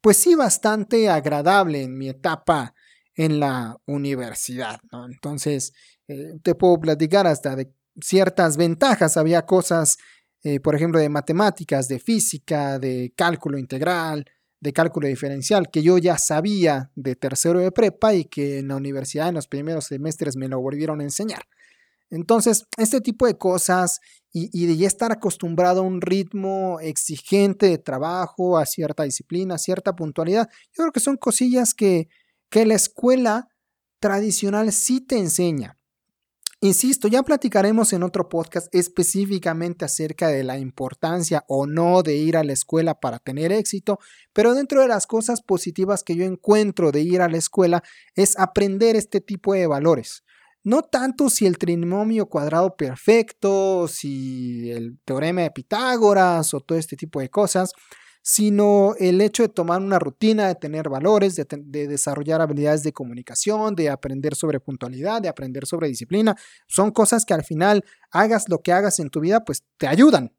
pues 0.00 0.16
sí 0.16 0.34
bastante 0.34 1.08
agradable 1.08 1.82
en 1.82 1.96
mi 1.96 2.08
etapa 2.08 2.74
en 3.14 3.40
la 3.40 3.76
universidad. 3.86 4.80
Entonces, 5.08 5.72
eh, 6.08 6.34
te 6.42 6.54
puedo 6.54 6.80
platicar 6.80 7.26
hasta 7.26 7.54
de 7.54 7.72
ciertas 8.00 8.56
ventajas. 8.56 9.16
Había 9.16 9.46
cosas, 9.46 9.98
eh, 10.42 10.60
por 10.60 10.74
ejemplo, 10.74 11.00
de 11.00 11.08
matemáticas, 11.08 11.88
de 11.88 11.98
física, 11.98 12.78
de 12.78 13.12
cálculo 13.16 13.58
integral, 13.58 14.24
de 14.60 14.72
cálculo 14.72 15.08
diferencial, 15.08 15.70
que 15.70 15.82
yo 15.82 15.98
ya 15.98 16.18
sabía 16.18 16.90
de 16.94 17.16
tercero 17.16 17.58
de 17.58 17.72
prepa 17.72 18.14
y 18.14 18.24
que 18.24 18.58
en 18.58 18.68
la 18.68 18.76
universidad 18.76 19.28
en 19.28 19.34
los 19.34 19.48
primeros 19.48 19.86
semestres 19.86 20.36
me 20.36 20.48
lo 20.48 20.60
volvieron 20.60 21.00
a 21.00 21.04
enseñar. 21.04 21.42
Entonces, 22.10 22.66
este 22.76 23.00
tipo 23.00 23.26
de 23.26 23.38
cosas 23.38 24.00
y, 24.32 24.66
de 24.66 24.76
ya 24.76 24.86
estar 24.86 25.12
acostumbrado 25.12 25.80
a 25.80 25.84
un 25.84 26.00
ritmo 26.00 26.78
exigente 26.80 27.66
de 27.66 27.78
trabajo, 27.78 28.56
a 28.56 28.66
cierta 28.66 29.02
disciplina, 29.02 29.56
a 29.56 29.58
cierta 29.58 29.94
puntualidad, 29.94 30.48
yo 30.76 30.84
creo 30.84 30.92
que 30.92 31.00
son 31.00 31.16
cosillas 31.16 31.74
que, 31.74 32.08
que 32.50 32.64
la 32.64 32.74
escuela 32.74 33.48
tradicional 34.00 34.72
sí 34.72 35.00
te 35.00 35.18
enseña. 35.18 35.76
Insisto, 36.64 37.08
ya 37.08 37.24
platicaremos 37.24 37.92
en 37.92 38.04
otro 38.04 38.28
podcast 38.28 38.72
específicamente 38.72 39.84
acerca 39.84 40.28
de 40.28 40.44
la 40.44 40.58
importancia 40.58 41.44
o 41.48 41.66
no 41.66 42.04
de 42.04 42.14
ir 42.14 42.36
a 42.36 42.44
la 42.44 42.52
escuela 42.52 43.00
para 43.00 43.18
tener 43.18 43.50
éxito, 43.50 43.98
pero 44.32 44.54
dentro 44.54 44.80
de 44.80 44.86
las 44.86 45.08
cosas 45.08 45.42
positivas 45.42 46.04
que 46.04 46.14
yo 46.14 46.24
encuentro 46.24 46.92
de 46.92 47.00
ir 47.00 47.20
a 47.20 47.28
la 47.28 47.36
escuela 47.36 47.82
es 48.14 48.38
aprender 48.38 48.94
este 48.94 49.20
tipo 49.20 49.54
de 49.54 49.66
valores. 49.66 50.22
No 50.62 50.82
tanto 50.82 51.30
si 51.30 51.46
el 51.46 51.58
trinomio 51.58 52.26
cuadrado 52.26 52.76
perfecto, 52.76 53.88
si 53.88 54.70
el 54.70 55.00
teorema 55.04 55.40
de 55.40 55.50
Pitágoras 55.50 56.54
o 56.54 56.60
todo 56.60 56.78
este 56.78 56.94
tipo 56.94 57.18
de 57.18 57.28
cosas, 57.28 57.72
sino 58.22 58.94
el 58.98 59.20
hecho 59.20 59.42
de 59.42 59.48
tomar 59.48 59.82
una 59.82 59.98
rutina, 59.98 60.46
de 60.46 60.54
tener 60.54 60.88
valores, 60.88 61.34
de, 61.34 61.46
de, 61.50 61.88
desarrollar 61.88 62.40
habilidades 62.40 62.84
de 62.84 62.92
comunicación, 62.92 63.74
de 63.74 63.90
aprender 63.90 64.36
sobre 64.36 64.60
puntualidad, 64.60 65.20
de 65.20 65.28
aprender 65.28 65.66
sobre 65.66 65.88
disciplina. 65.88 66.36
Son 66.68 66.92
cosas 66.92 67.24
que 67.24 67.34
al 67.34 67.42
final 67.42 67.84
hagas 68.12 68.48
lo 68.48 68.62
que 68.62 68.72
hagas 68.72 69.00
en 69.00 69.10
tu 69.10 69.20
vida, 69.20 69.44
pues 69.44 69.64
te 69.76 69.88
ayudan, 69.88 70.32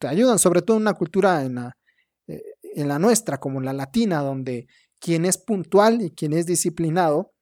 te 0.00 0.08
ayudan, 0.08 0.40
sobre 0.40 0.62
todo 0.62 0.76
en 0.76 0.82
una 0.82 0.94
cultura 0.94 1.42
en 1.44 1.54
la, 1.54 1.78
eh, 2.26 2.42
en 2.74 2.88
la 2.88 2.98
nuestra, 2.98 3.38
como 3.38 3.60
la 3.60 3.72
latina, 3.72 4.22
donde 4.22 4.66
quien 4.98 5.24
es 5.24 5.38
puntual 5.38 6.02
y 6.02 6.10
quien 6.10 6.32
es 6.32 6.46
disciplinado, 6.46 7.32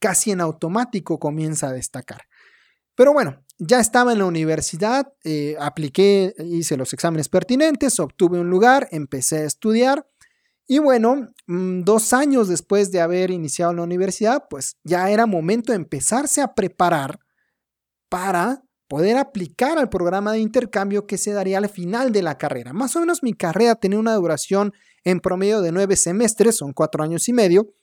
casi 0.00 0.32
en 0.32 0.42
automático 0.42 1.18
comienza 1.18 1.68
a 1.68 1.72
destacar. 1.72 2.22
Pero 2.94 3.12
bueno, 3.12 3.43
ya 3.58 3.80
estaba 3.80 4.12
en 4.12 4.18
la 4.18 4.26
universidad, 4.26 5.12
eh, 5.22 5.56
apliqué, 5.60 6.34
hice 6.38 6.76
los 6.76 6.92
exámenes 6.92 7.28
pertinentes, 7.28 8.00
obtuve 8.00 8.40
un 8.40 8.50
lugar, 8.50 8.88
empecé 8.90 9.38
a 9.38 9.44
estudiar 9.44 10.06
y 10.66 10.78
bueno, 10.78 11.28
mm, 11.46 11.82
dos 11.82 12.12
años 12.12 12.48
después 12.48 12.90
de 12.90 13.00
haber 13.00 13.30
iniciado 13.30 13.72
la 13.74 13.82
universidad, 13.82 14.44
pues 14.48 14.76
ya 14.82 15.10
era 15.10 15.26
momento 15.26 15.72
de 15.72 15.76
empezarse 15.76 16.40
a 16.40 16.54
preparar 16.54 17.20
para 18.08 18.62
poder 18.88 19.16
aplicar 19.16 19.78
al 19.78 19.88
programa 19.88 20.32
de 20.32 20.38
intercambio 20.38 21.06
que 21.06 21.18
se 21.18 21.32
daría 21.32 21.58
al 21.58 21.68
final 21.68 22.12
de 22.12 22.22
la 22.22 22.38
carrera. 22.38 22.72
Más 22.72 22.96
o 22.96 23.00
menos 23.00 23.22
mi 23.22 23.34
carrera 23.34 23.74
tenía 23.74 23.98
una 23.98 24.14
duración 24.14 24.72
en 25.04 25.20
promedio 25.20 25.60
de 25.60 25.72
nueve 25.72 25.96
semestres, 25.96 26.56
son 26.56 26.72
cuatro 26.72 27.02
años 27.02 27.28
y 27.28 27.32
medio, 27.32 27.74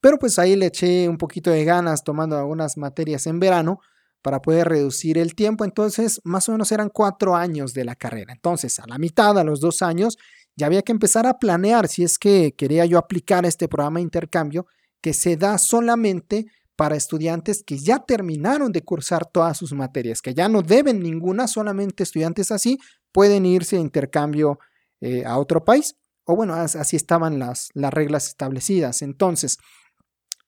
pero 0.00 0.18
pues 0.18 0.38
ahí 0.38 0.56
le 0.56 0.66
eché 0.66 1.08
un 1.08 1.18
poquito 1.18 1.50
de 1.50 1.64
ganas 1.64 2.02
tomando 2.02 2.36
algunas 2.36 2.76
materias 2.76 3.26
en 3.26 3.38
verano 3.38 3.80
para 4.22 4.40
poder 4.40 4.68
reducir 4.68 5.18
el 5.18 5.34
tiempo. 5.34 5.64
Entonces, 5.64 6.20
más 6.24 6.48
o 6.48 6.52
menos 6.52 6.72
eran 6.72 6.88
cuatro 6.88 7.36
años 7.36 7.74
de 7.74 7.84
la 7.84 7.96
carrera. 7.96 8.32
Entonces, 8.32 8.78
a 8.78 8.86
la 8.86 8.98
mitad, 8.98 9.38
a 9.38 9.44
los 9.44 9.60
dos 9.60 9.82
años, 9.82 10.16
ya 10.56 10.66
había 10.66 10.82
que 10.82 10.92
empezar 10.92 11.26
a 11.26 11.38
planear 11.38 11.88
si 11.88 12.04
es 12.04 12.18
que 12.18 12.54
quería 12.56 12.86
yo 12.86 12.98
aplicar 12.98 13.44
este 13.44 13.68
programa 13.68 13.98
de 13.98 14.04
intercambio 14.04 14.66
que 15.00 15.12
se 15.12 15.36
da 15.36 15.58
solamente 15.58 16.46
para 16.76 16.96
estudiantes 16.96 17.62
que 17.62 17.78
ya 17.78 17.98
terminaron 17.98 18.72
de 18.72 18.82
cursar 18.82 19.26
todas 19.26 19.58
sus 19.58 19.72
materias, 19.72 20.22
que 20.22 20.34
ya 20.34 20.48
no 20.48 20.62
deben 20.62 21.00
ninguna, 21.00 21.46
solamente 21.46 22.02
estudiantes 22.02 22.50
así 22.50 22.78
pueden 23.12 23.44
irse 23.44 23.76
a 23.76 23.80
intercambio 23.80 24.58
eh, 25.00 25.24
a 25.24 25.38
otro 25.38 25.64
país. 25.64 25.96
O 26.24 26.36
bueno, 26.36 26.54
así 26.54 26.96
estaban 26.96 27.38
las, 27.38 27.68
las 27.74 27.92
reglas 27.92 28.28
establecidas. 28.28 29.02
Entonces, 29.02 29.58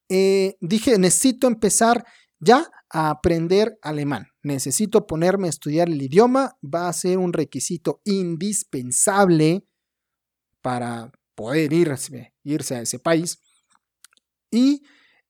eh, 0.09 0.57
dije, 0.61 0.99
necesito 0.99 1.47
empezar 1.47 2.05
ya 2.39 2.71
aprender 2.95 3.77
alemán. 3.83 4.29
Necesito 4.45 5.05
ponerme 5.05 5.49
a 5.49 5.51
estudiar 5.51 5.89
el 5.89 6.01
idioma. 6.01 6.57
Va 6.65 6.89
a 6.89 6.93
ser 6.93 7.19
un 7.19 7.33
requisito 7.33 8.01
indispensable 8.05 9.67
para 10.63 11.11
poder 11.35 11.73
irse, 11.73 12.33
irse 12.45 12.77
a 12.77 12.83
ese 12.83 13.01
país. 13.01 13.41
Y 14.49 14.83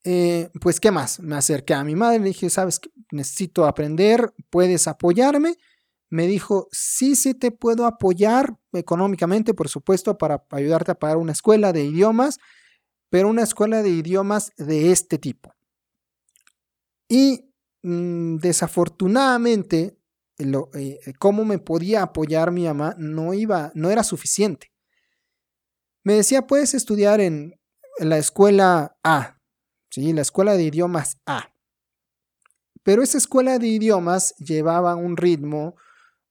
eh, 0.04 0.50
pues, 0.60 0.78
¿qué 0.78 0.90
más? 0.90 1.20
Me 1.20 1.36
acerqué 1.36 1.72
a 1.72 1.84
mi 1.84 1.96
madre, 1.96 2.18
le 2.18 2.26
dije, 2.26 2.50
sabes, 2.50 2.82
necesito 3.10 3.64
aprender, 3.64 4.34
puedes 4.50 4.86
apoyarme. 4.86 5.56
Me 6.10 6.26
dijo, 6.26 6.68
sí, 6.70 7.16
sí 7.16 7.32
te 7.32 7.50
puedo 7.50 7.86
apoyar 7.86 8.58
económicamente, 8.74 9.54
por 9.54 9.70
supuesto, 9.70 10.18
para 10.18 10.44
ayudarte 10.50 10.92
a 10.92 10.98
pagar 10.98 11.16
una 11.16 11.32
escuela 11.32 11.72
de 11.72 11.84
idiomas, 11.84 12.38
pero 13.08 13.30
una 13.30 13.42
escuela 13.42 13.82
de 13.82 13.88
idiomas 13.88 14.52
de 14.58 14.92
este 14.92 15.16
tipo. 15.16 15.54
Y 17.08 17.53
mm, 17.84 18.38
desafortunadamente, 18.38 19.96
lo, 20.38 20.70
eh, 20.74 20.98
cómo 21.20 21.44
me 21.44 21.58
podía 21.58 22.02
apoyar 22.02 22.50
mi 22.50 22.64
mamá 22.64 22.96
no 22.98 23.34
iba, 23.34 23.70
no 23.74 23.90
era 23.90 24.02
suficiente. 24.02 24.72
Me 26.02 26.14
decía, 26.14 26.46
puedes 26.46 26.74
estudiar 26.74 27.20
en, 27.20 27.54
la 27.98 28.18
escuela 28.18 28.98
A, 29.04 29.38
¿sí? 29.90 30.12
la 30.12 30.22
escuela 30.22 30.56
de 30.56 30.64
idiomas 30.64 31.20
A. 31.26 31.54
Pero 32.82 33.02
esa 33.02 33.18
escuela 33.18 33.58
de 33.58 33.68
idiomas 33.68 34.34
llevaba 34.36 34.96
un 34.96 35.16
ritmo 35.16 35.76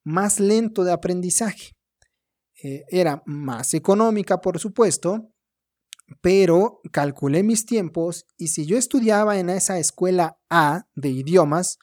más 0.04 0.40
lento 0.42 0.84
de 0.84 0.92
aprendizaje. 0.92 1.72
Eh, 2.62 2.84
era 2.90 3.24
más 3.26 3.74
económica, 3.74 4.42
por 4.42 4.60
supuesto, 4.60 5.33
pero 6.22 6.82
calculé 6.92 7.44
mis 7.44 7.66
tiempos 7.66 8.26
y 8.38 8.48
si 8.50 8.66
yo 8.66 8.78
estudiaba 8.78 9.40
en 9.40 9.50
esa 9.50 9.80
escuela 9.80 10.38
A 10.50 10.88
de 10.96 11.10
idiomas, 11.10 11.80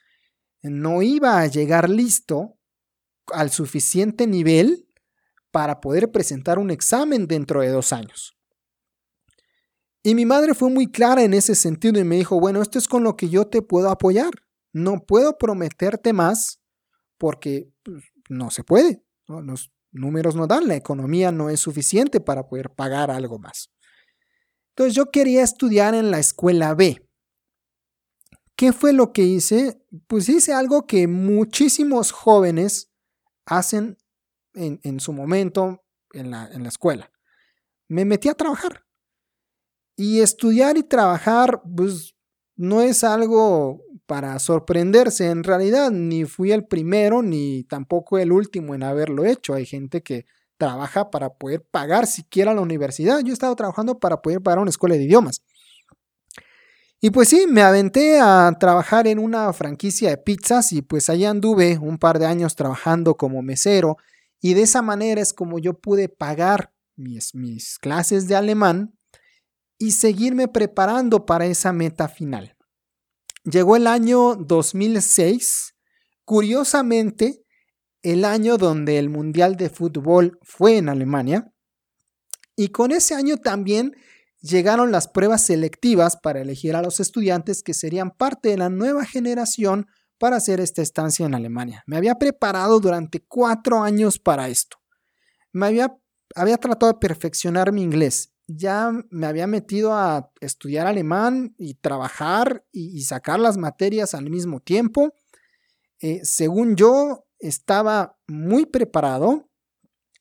no 0.63 1.03
iba 1.03 1.41
a 1.41 1.47
llegar 1.47 1.89
listo 1.89 2.59
al 3.33 3.51
suficiente 3.51 4.27
nivel 4.27 4.87
para 5.51 5.81
poder 5.81 6.11
presentar 6.11 6.59
un 6.59 6.71
examen 6.71 7.27
dentro 7.27 7.61
de 7.61 7.69
dos 7.69 7.93
años. 7.93 8.37
Y 10.03 10.15
mi 10.15 10.25
madre 10.25 10.55
fue 10.55 10.71
muy 10.71 10.91
clara 10.91 11.23
en 11.23 11.35
ese 11.35 11.55
sentido 11.55 12.01
y 12.01 12.05
me 12.05 12.17
dijo, 12.17 12.41
bueno, 12.41 12.63
esto 12.63 12.79
es 12.79 12.89
con 12.89 13.05
lo 13.05 13.17
que 13.17 13.29
yo 13.29 13.47
te 13.47 13.61
puedo 13.61 13.91
apoyar. 13.91 14.31
No 14.73 15.05
puedo 15.05 15.37
prometerte 15.37 16.13
más 16.13 16.61
porque 17.19 17.71
pues, 17.83 18.05
no 18.29 18.51
se 18.51 18.65
puede. 18.65 19.03
Los 19.27 19.73
números 19.93 20.37
no 20.37 20.47
dan, 20.47 20.69
la 20.69 20.77
economía 20.77 21.33
no 21.33 21.51
es 21.51 21.61
suficiente 21.61 22.21
para 22.21 22.47
poder 22.47 22.71
pagar 22.71 23.11
algo 23.11 23.39
más. 23.39 23.71
Entonces 24.71 24.95
yo 24.95 25.11
quería 25.11 25.43
estudiar 25.43 25.95
en 25.95 26.11
la 26.11 26.19
escuela 26.19 26.75
B. 26.75 27.07
¿Qué 28.57 28.73
fue 28.73 28.93
lo 28.93 29.13
que 29.13 29.23
hice? 29.23 29.83
Pues 30.07 30.29
hice 30.29 30.53
algo 30.53 30.87
que 30.87 31.07
muchísimos 31.07 32.13
jóvenes 32.13 32.91
hacen 33.47 33.99
en, 34.55 35.01
su 35.01 35.13
momento 35.13 35.83
en 36.13 36.31
la, 36.31 36.47
en 36.53 36.63
la 36.63 36.69
escuela. 36.69 37.11
Me 37.89 38.05
metí 38.05 38.29
a 38.29 38.35
trabajar. 38.35 38.85
Y 39.97 40.21
estudiar 40.21 40.79
y 40.79 40.83
trabajar, 40.83 41.63
pues 41.75 42.15
no 42.57 42.83
es 42.83 43.05
algo 43.05 43.83
para 44.07 44.39
sorprenderse 44.39 45.31
en 45.31 45.45
realidad, 45.45 45.91
ni 45.91 46.25
fui 46.25 46.53
el 46.53 46.67
primero 46.67 47.23
ni 47.23 47.65
tampoco 47.65 48.19
el 48.19 48.33
último 48.33 48.75
en 48.75 48.83
haberlo 48.83 49.25
hecho. 49.25 49.55
Hay 49.55 49.67
gente 49.67 50.03
que 50.03 50.27
trabaja 50.61 51.11
para 51.11 51.31
poder 51.31 51.63
pagar 51.63 52.07
siquiera 52.07 52.55
la 52.55 52.61
universidad. 52.61 53.21
Yo 53.21 53.31
he 53.31 53.33
estado 53.33 53.57
trabajando 53.57 53.99
para 53.99 54.21
poder 54.21 54.43
pagar 54.43 54.59
una 54.59 54.69
escuela 54.69 54.95
de 54.95 55.05
idiomas. 55.05 55.43
Y 57.01 57.09
pues 57.11 57.31
sí, 57.31 57.47
me 57.49 57.63
aventé 57.63 58.21
a 58.21 58.55
trabajar 58.61 59.07
en 59.07 59.19
una 59.19 59.51
franquicia 59.55 60.11
de 60.11 60.19
pizzas 60.19 60.73
y 60.73 60.83
pues 60.83 61.09
allá 61.09 61.31
anduve 61.31 61.79
un 61.79 61.97
par 61.97 62.19
de 62.19 62.27
años 62.27 62.57
trabajando 62.57 63.17
como 63.17 63.41
mesero 63.41 63.97
y 64.39 64.53
de 64.53 64.63
esa 64.63 64.83
manera 64.83 65.23
es 65.23 65.33
como 65.33 65.59
yo 65.59 65.81
pude 65.81 66.11
pagar 66.11 66.75
mis, 66.97 67.35
mis 67.35 67.79
clases 67.79 68.29
de 68.29 68.37
alemán 68.37 68.99
y 69.79 69.93
seguirme 69.93 70.47
preparando 70.47 71.25
para 71.25 71.47
esa 71.47 71.73
meta 71.73 72.07
final. 72.07 72.55
Llegó 73.45 73.77
el 73.77 73.87
año 73.87 74.35
2006, 74.35 75.75
curiosamente, 76.27 77.40
el 78.03 78.25
año 78.25 78.57
donde 78.57 78.99
el 78.99 79.09
Mundial 79.09 79.57
de 79.57 79.71
Fútbol 79.71 80.39
fue 80.43 80.79
en 80.79 80.89
Alemania, 80.89 81.53
y 82.57 82.69
con 82.69 82.93
ese 82.93 83.15
año 83.15 83.37
también 83.37 83.97
llegaron 84.41 84.93
las 84.93 85.09
pruebas 85.09 85.45
selectivas 85.45 86.17
para 86.17 86.41
elegir 86.41 86.77
a 86.77 86.83
los 86.83 87.01
estudiantes 87.01 87.63
que 87.63 87.75
serían 87.75 88.11
parte 88.11 88.51
de 88.51 88.59
la 88.59 88.69
nueva 88.69 89.05
generación 89.05 89.87
para 90.19 90.37
hacer 90.37 90.61
esta 90.61 90.83
estancia 90.83 91.25
en 91.27 91.35
Alemania. 91.35 91.83
Me 91.87 91.97
había 91.97 92.17
preparado 92.17 92.81
durante 92.81 93.21
cuatro 93.21 93.83
años 93.83 94.19
para 94.19 94.49
esto. 94.49 94.79
Me 95.53 95.67
había, 95.67 95.97
había 96.35 96.59
tratado 96.59 96.93
de 96.93 96.99
perfeccionar 96.99 97.73
mi 97.73 97.83
inglés 97.83 98.31
ya 98.57 98.93
me 99.11 99.27
había 99.27 99.47
metido 99.47 99.95
a 99.95 100.31
estudiar 100.41 100.87
alemán 100.87 101.55
y 101.59 101.75
trabajar 101.75 102.65
y, 102.73 103.03
sacar 103.03 103.39
las 103.39 103.57
materias 103.57 104.15
al 104.15 104.29
mismo 104.29 104.61
tiempo. 104.61 105.15
Eh, 106.01 106.21
según 106.25 106.77
yo, 106.77 107.27
estaba 107.41 108.19
muy 108.29 108.67
preparado. 108.67 109.51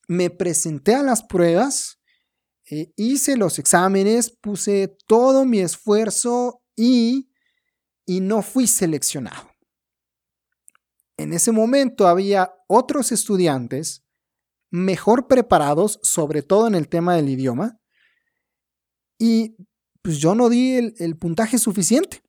Me 0.08 0.30
presenté 0.30 0.94
a 0.94 1.02
las 1.02 1.22
pruebas, 1.22 2.00
eh, 2.70 2.92
hice 2.96 3.36
los 3.36 3.58
exámenes, 3.58 4.30
puse 4.30 4.96
todo 5.06 5.44
mi 5.44 5.60
esfuerzo 5.60 6.62
y, 6.74 7.30
y 8.06 8.20
no 8.20 8.42
fui 8.42 8.66
seleccionado. 8.66 9.50
En 11.16 11.32
ese 11.32 11.52
momento 11.52 12.08
había 12.08 12.52
otros 12.66 13.12
estudiantes 13.12 14.04
mejor 14.70 15.26
preparados, 15.26 16.00
sobre 16.02 16.42
todo 16.42 16.66
en 16.66 16.74
el 16.74 16.88
tema 16.88 17.14
del 17.16 17.28
idioma, 17.28 17.80
y 19.18 19.54
pues 20.02 20.18
yo 20.18 20.34
no 20.34 20.48
di 20.48 20.94
el, 20.98 21.18
puntaje 21.18 21.58
suficiente. 21.58 22.22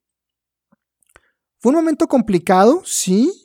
Fue 1.60 1.70
un 1.70 1.78
momento 1.78 2.08
complicado, 2.08 2.82
sí, 2.84 3.41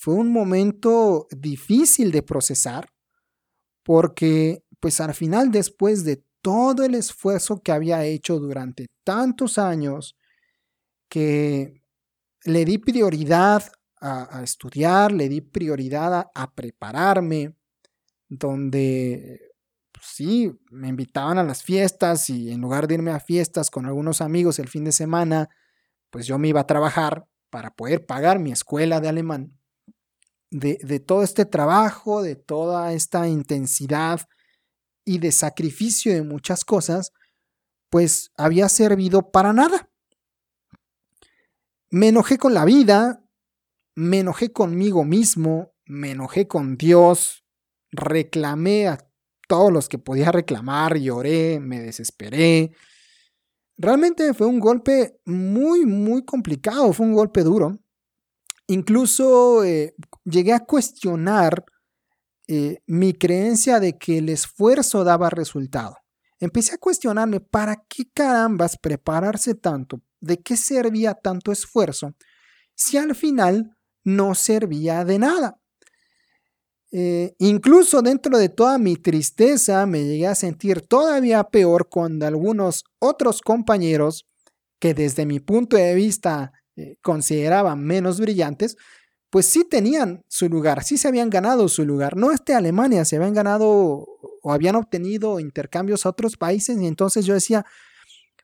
fue 0.00 0.14
un 0.14 0.32
momento 0.32 1.28
difícil 1.30 2.10
de 2.10 2.22
procesar, 2.22 2.88
porque 3.82 4.64
pues 4.80 4.98
al 4.98 5.12
final 5.12 5.50
después 5.50 6.04
de 6.04 6.24
todo 6.40 6.84
el 6.84 6.94
esfuerzo 6.94 7.60
que 7.60 7.70
había 7.70 8.02
hecho 8.06 8.38
durante 8.38 8.86
tantos 9.04 9.58
años, 9.58 10.16
que 11.10 11.82
le 12.46 12.64
di 12.64 12.78
prioridad 12.78 13.62
a, 14.00 14.40
estudiar, 14.42 15.12
le 15.12 15.28
di 15.28 15.42
prioridad 15.42 16.30
a 16.34 16.54
prepararme, 16.54 17.54
donde 18.26 19.52
pues 19.92 20.06
sí, 20.06 20.50
me 20.70 20.88
invitaban 20.88 21.36
a 21.36 21.44
las 21.44 21.62
fiestas 21.62 22.30
y 22.30 22.50
en 22.50 22.62
lugar 22.62 22.88
de 22.88 22.94
irme 22.94 23.10
a 23.10 23.20
fiestas 23.20 23.70
con 23.70 23.84
algunos 23.84 24.22
amigos 24.22 24.58
el 24.60 24.68
fin 24.68 24.84
de 24.84 24.92
semana, 24.92 25.50
pues 26.08 26.26
yo 26.26 26.38
me 26.38 26.48
iba 26.48 26.60
a 26.60 26.66
trabajar 26.66 27.26
para 27.50 27.74
poder 27.74 28.06
pagar 28.06 28.38
mi 28.38 28.50
escuela 28.50 29.02
de 29.02 29.08
alemán. 29.10 29.59
De, 30.50 30.78
de 30.82 30.98
todo 30.98 31.22
este 31.22 31.44
trabajo, 31.44 32.22
de 32.22 32.34
toda 32.34 32.92
esta 32.92 33.28
intensidad 33.28 34.20
y 35.04 35.18
de 35.18 35.32
sacrificio 35.32 36.12
de 36.12 36.22
muchas 36.22 36.64
cosas, 36.64 37.12
pues 37.88 38.32
había 38.36 38.68
servido 38.68 39.30
para 39.30 39.52
nada. 39.52 39.90
Me 41.90 42.08
enojé 42.08 42.38
con 42.38 42.54
la 42.54 42.64
vida, 42.64 43.24
me 43.96 44.20
enojé 44.20 44.52
conmigo 44.52 45.04
mismo, 45.04 45.72
me 45.84 46.12
enojé 46.12 46.46
con 46.46 46.76
Dios, 46.76 47.44
reclamé 47.90 48.88
a 48.88 48.98
todos 49.48 49.72
los 49.72 49.88
que 49.88 49.98
podía 49.98 50.30
reclamar, 50.30 50.96
lloré, 50.96 51.58
me 51.58 51.80
desesperé. 51.80 52.70
Realmente 53.76 54.32
fue 54.34 54.46
un 54.46 54.60
golpe 54.60 55.20
muy, 55.24 55.84
muy 55.86 56.24
complicado, 56.24 56.92
fue 56.92 57.06
un 57.06 57.14
golpe 57.14 57.42
duro. 57.42 57.80
Incluso 58.70 59.64
eh, 59.64 59.96
llegué 60.22 60.52
a 60.52 60.64
cuestionar 60.64 61.64
eh, 62.46 62.78
mi 62.86 63.12
creencia 63.14 63.80
de 63.80 63.98
que 63.98 64.18
el 64.18 64.28
esfuerzo 64.28 65.02
daba 65.02 65.28
resultado. 65.28 65.96
Empecé 66.38 66.74
a 66.76 66.78
cuestionarme, 66.78 67.40
¿para 67.40 67.82
qué 67.88 68.04
carambas 68.14 68.78
prepararse 68.78 69.56
tanto? 69.56 70.00
¿De 70.20 70.40
qué 70.40 70.56
servía 70.56 71.14
tanto 71.14 71.50
esfuerzo 71.50 72.14
si 72.76 72.96
al 72.96 73.16
final 73.16 73.76
no 74.04 74.36
servía 74.36 75.04
de 75.04 75.18
nada? 75.18 75.60
Eh, 76.92 77.34
incluso 77.38 78.02
dentro 78.02 78.38
de 78.38 78.50
toda 78.50 78.78
mi 78.78 78.94
tristeza 78.94 79.84
me 79.84 80.04
llegué 80.04 80.28
a 80.28 80.36
sentir 80.36 80.82
todavía 80.82 81.42
peor 81.42 81.88
cuando 81.88 82.24
algunos 82.24 82.84
otros 83.00 83.40
compañeros 83.40 84.28
que 84.78 84.94
desde 84.94 85.26
mi 85.26 85.40
punto 85.40 85.76
de 85.76 85.92
vista 85.94 86.52
eh, 86.80 86.96
consideraban 87.02 87.84
menos 87.84 88.20
brillantes, 88.20 88.76
pues 89.30 89.46
sí 89.46 89.64
tenían 89.68 90.24
su 90.28 90.48
lugar, 90.48 90.82
sí 90.82 90.96
se 90.96 91.08
habían 91.08 91.30
ganado 91.30 91.68
su 91.68 91.84
lugar. 91.84 92.16
No 92.16 92.32
este 92.32 92.54
Alemania, 92.54 93.04
se 93.04 93.16
habían 93.16 93.34
ganado 93.34 93.68
o 94.42 94.52
habían 94.52 94.76
obtenido 94.76 95.38
intercambios 95.38 96.04
a 96.04 96.08
otros 96.08 96.36
países 96.36 96.80
y 96.80 96.86
entonces 96.86 97.26
yo 97.26 97.34
decía, 97.34 97.64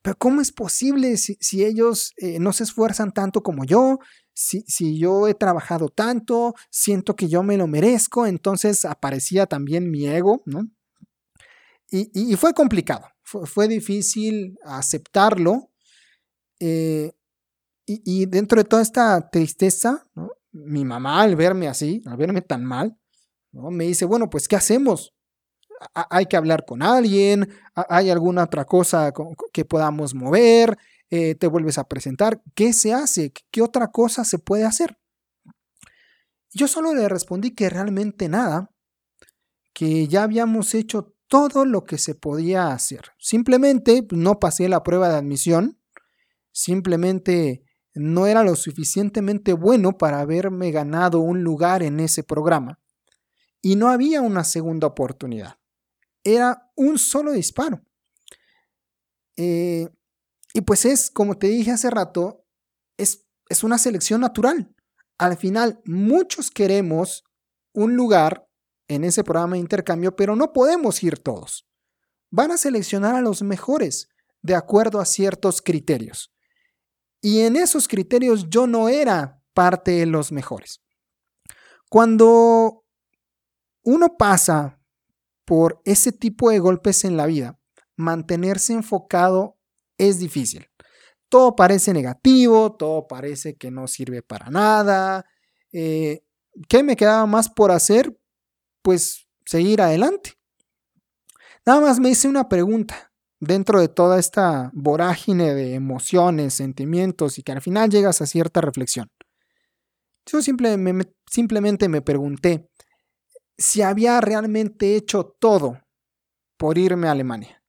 pero 0.03 0.16
¿cómo 0.16 0.40
es 0.40 0.53
posible 0.53 1.16
si, 1.16 1.64
ellos 1.64 2.12
eh, 2.18 2.38
no 2.38 2.53
se 2.53 2.64
esfuerzan 2.64 3.12
tanto 3.12 3.42
como 3.42 3.64
yo? 3.64 3.99
si, 4.37 4.99
yo 4.99 5.29
he 5.29 5.35
trabajado 5.35 5.88
tanto, 5.88 6.55
siento 6.70 7.16
que 7.16 7.29
yo 7.29 7.42
me 7.42 7.57
lo 7.57 7.66
merezco, 7.66 8.27
entonces 8.27 8.85
aparecía 8.85 9.46
también 9.46 9.90
mi 9.90 10.07
ego, 10.07 10.42
¿no? 10.44 10.68
Y, 11.88 12.35
fue 12.37 12.53
complicado, 12.53 13.07
fue, 13.22 13.68
difícil 13.68 14.59
aceptarlo. 14.64 15.70
Eh, 16.59 17.12
y, 17.87 18.27
dentro 18.27 18.61
de 18.61 18.68
toda 18.68 18.83
esta 18.83 19.31
tristeza, 19.31 20.05
mi 20.53 20.85
mamá 20.85 21.22
al 21.22 21.37
verme 21.37 21.68
así, 21.68 22.03
al 22.07 22.16
verme 22.16 22.42
tan 22.42 22.64
mal, 22.64 22.99
¿no? 23.53 23.70
me 23.70 23.85
dice, 23.85 24.05
bueno, 24.05 24.29
pues 24.29 24.49
¿qué 24.49 24.57
hacemos? 24.57 25.14
hay 25.92 26.27
que 26.27 26.37
hablar 26.37 26.64
con 26.64 26.83
alguien, 26.83 27.49
hay 27.75 28.11
alguna 28.11 28.44
otra 28.44 28.64
cosa 28.64 29.12
que 29.53 29.64
podamos 29.64 30.14
mover, 30.14 30.79
eh, 31.11 31.35
te 31.35 31.46
vuelves 31.46 31.79
a 31.79 31.85
presentar, 31.85 32.42
¿qué 32.55 32.72
se 32.72 32.92
hace? 32.92 33.33
¿Qué 33.51 33.62
otra 33.62 33.88
cosa 33.88 34.25
se 34.25 34.38
puede 34.38 34.64
hacer? 34.64 34.99
Yo 36.53 36.66
solo 36.68 36.94
le 36.94 37.09
respondí 37.09 37.55
que 37.55 37.68
realmente 37.68 38.29
nada, 38.29 38.70
que 39.75 40.09
ya 40.09 40.22
habíamos 40.22 40.75
hecho 40.75 41.14
todo 41.29 41.64
lo 41.64 41.85
que 41.85 41.99
se 41.99 42.14
podía 42.14 42.68
hacer. 42.68 43.12
Simplemente 43.18 44.03
pues, 44.03 44.18
no 44.18 44.38
pasé 44.38 44.68
la 44.68 44.83
prueba 44.83 45.09
de 45.09 45.16
admisión, 45.16 45.79
simplemente 46.53 47.66
no 47.97 48.27
era 48.27 48.45
lo 48.45 48.57
suficientemente 48.57 49.53
bueno 49.53 49.97
para 49.97 50.21
haberme 50.21 50.71
ganado 50.71 51.21
un 51.21 51.43
lugar 51.43 51.83
en 51.83 52.01
ese 52.01 52.23
programa. 52.23 52.79
Y 53.63 53.77
no 53.77 53.89
había 53.89 54.21
una 54.21 54.45
segunda 54.45 54.87
oportunidad. 54.87 55.59
Era 56.23 56.71
un 56.77 56.99
solo 56.99 57.33
disparo. 57.33 57.83
Eh, 59.37 59.89
y 60.53 60.61
pues 60.61 60.85
es, 60.85 61.11
como 61.11 61.37
te 61.39 61.49
dije 61.49 61.71
hace 61.71 61.91
rato, 61.91 62.45
es, 62.97 63.27
es 63.49 63.65
una 63.65 63.79
selección 63.79 64.21
natural. 64.21 64.75
Al 65.19 65.37
final, 65.37 65.81
muchos 65.85 66.51
queremos 66.51 67.25
un 67.73 67.97
lugar 67.97 68.49
en 68.89 69.05
ese 69.05 69.25
programa 69.25 69.55
de 69.55 69.61
intercambio, 69.61 70.15
pero 70.15 70.37
no 70.37 70.53
podemos 70.53 71.03
ir 71.03 71.19
todos. 71.19 71.67
Van 72.31 72.51
a 72.51 72.59
seleccionar 72.59 73.15
a 73.15 73.21
los 73.21 73.43
mejores 73.43 74.09
de 74.43 74.55
acuerdo 74.55 75.01
a 75.01 75.07
ciertos 75.07 75.63
criterios. 75.63 76.36
Y 77.27 77.41
en 77.41 77.57
esos 77.57 77.89
criterios 77.89 78.49
yo 78.51 78.69
no 78.69 78.89
era 78.89 79.43
parte 79.53 79.91
de 79.91 80.07
los 80.07 80.31
mejores. 80.31 80.81
Cuando 81.91 82.85
uno 83.83 84.17
pasa 84.17 84.81
por 85.45 85.83
ese 85.85 86.12
tipo 86.12 86.51
de 86.51 86.61
golpes 86.61 87.05
en 87.05 87.17
la 87.17 87.27
vida, 87.27 87.59
mantenerse 87.97 88.75
enfocado 88.75 89.59
es 89.99 90.21
difícil. 90.21 90.69
Todo 91.29 91.57
parece 91.57 91.93
negativo, 91.93 92.77
todo 92.77 93.09
parece 93.09 93.57
que 93.57 93.73
no 93.73 93.89
sirve 93.89 94.23
para 94.23 94.49
nada. 94.49 95.27
Eh, 95.73 96.23
¿Qué 96.69 96.85
me 96.85 96.95
quedaba 96.95 97.27
más 97.27 97.49
por 97.49 97.73
hacer? 97.73 98.17
Pues 98.83 99.27
seguir 99.45 99.83
adelante. 99.83 100.35
Nada 101.67 101.81
más 101.81 101.99
me 101.99 102.11
hice 102.11 102.29
una 102.29 102.49
pregunta 102.49 103.06
dentro 103.38 103.81
de 103.81 103.88
toda 103.88 104.18
esta 104.18 104.70
vorágine 104.72 105.55
de 105.55 105.75
emociones, 105.75 106.55
sentimientos 106.55 107.38
y 107.38 107.42
que 107.42 107.53
al 107.53 107.61
final 107.61 107.90
llegas 107.90 108.20
a 108.22 108.27
cierta 108.27 108.61
reflexión. 108.61 109.11
Yo 110.27 110.40
simplemente 110.42 111.88
me 111.88 112.03
pregunté 112.03 112.68
si 113.57 113.83
había 113.83 114.20
realmente 114.20 114.96
hecho 114.96 115.37
todo 115.38 115.81
por 116.57 116.79
irme 116.79 117.09
a 117.09 117.12
Alemania. 117.12 117.62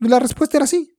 Y 0.00 0.08
la 0.08 0.18
respuesta 0.18 0.58
era 0.58 0.66
sí 0.66 0.96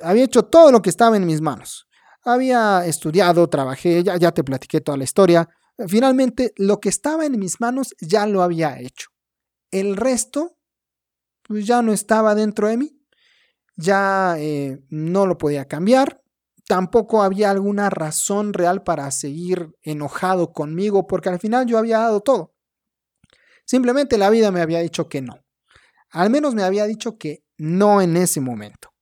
había 0.00 0.24
hecho 0.24 0.44
todo 0.44 0.72
lo 0.72 0.82
que 0.82 0.90
estaba 0.90 1.16
en 1.16 1.26
mis 1.26 1.40
manos. 1.40 1.88
Había 2.24 2.86
estudiado, 2.86 3.48
trabajé, 3.48 4.02
ya, 4.02 4.16
ya 4.16 4.32
te 4.32 4.44
platiqué 4.44 4.80
toda 4.80 4.96
la 4.96 5.04
historia. 5.04 5.48
Finalmente, 5.88 6.52
lo 6.56 6.78
que 6.78 6.88
estaba 6.88 7.26
en 7.26 7.38
mis 7.38 7.60
manos 7.60 7.94
ya 8.00 8.26
lo 8.26 8.42
había 8.42 8.78
hecho. 8.78 9.08
El 9.70 9.96
resto, 9.96 10.56
pues 11.42 11.66
ya 11.66 11.82
no 11.82 11.92
estaba 11.92 12.34
dentro 12.34 12.68
de 12.68 12.76
mí. 12.76 12.98
Ya 13.76 14.36
eh, 14.38 14.82
no 14.88 15.26
lo 15.26 15.38
podía 15.38 15.66
cambiar. 15.66 16.22
Tampoco 16.66 17.22
había 17.22 17.50
alguna 17.50 17.90
razón 17.90 18.52
real 18.52 18.82
para 18.82 19.10
seguir 19.10 19.70
enojado 19.82 20.52
conmigo 20.52 21.06
porque 21.06 21.28
al 21.28 21.40
final 21.40 21.66
yo 21.66 21.78
había 21.78 21.98
dado 21.98 22.20
todo. 22.20 22.54
Simplemente 23.64 24.18
la 24.18 24.30
vida 24.30 24.50
me 24.50 24.60
había 24.60 24.80
dicho 24.80 25.08
que 25.08 25.22
no. 25.22 25.40
Al 26.10 26.30
menos 26.30 26.54
me 26.54 26.62
había 26.62 26.86
dicho 26.86 27.16
que 27.18 27.44
no 27.56 28.00
en 28.00 28.16
ese 28.16 28.40
momento. 28.40 28.92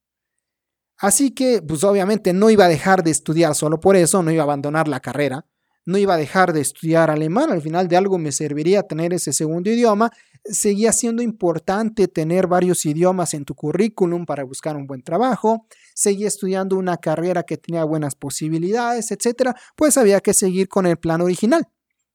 Así 0.97 1.31
que, 1.31 1.61
pues 1.61 1.83
obviamente 1.83 2.31
no 2.31 2.49
iba 2.49 2.65
a 2.65 2.69
dejar 2.69 3.03
de 3.03 3.09
estudiar 3.09 3.55
solo 3.55 3.79
por 3.79 3.95
eso, 3.95 4.21
no 4.21 4.31
iba 4.31 4.43
a 4.43 4.45
abandonar 4.45 4.87
la 4.87 4.99
carrera, 4.99 5.47
no 5.83 5.97
iba 5.97 6.13
a 6.13 6.17
dejar 6.17 6.53
de 6.53 6.61
estudiar 6.61 7.09
alemán, 7.09 7.51
al 7.51 7.61
final 7.61 7.87
de 7.87 7.97
algo 7.97 8.19
me 8.19 8.31
serviría 8.31 8.83
tener 8.83 9.11
ese 9.11 9.33
segundo 9.33 9.71
idioma, 9.71 10.11
seguía 10.43 10.91
siendo 10.91 11.21
importante 11.21 12.07
tener 12.07 12.47
varios 12.47 12.85
idiomas 12.85 13.33
en 13.33 13.45
tu 13.45 13.55
currículum 13.55 14.25
para 14.25 14.43
buscar 14.43 14.75
un 14.75 14.87
buen 14.87 15.03
trabajo, 15.03 15.67
seguía 15.93 16.27
estudiando 16.27 16.77
una 16.77 16.97
carrera 16.97 17.43
que 17.43 17.57
tenía 17.57 17.83
buenas 17.83 18.15
posibilidades, 18.15 19.11
etcétera, 19.11 19.55
pues 19.75 19.97
había 19.97 20.19
que 20.19 20.33
seguir 20.33 20.67
con 20.67 20.85
el 20.85 20.97
plan 20.97 21.21
original, 21.21 21.67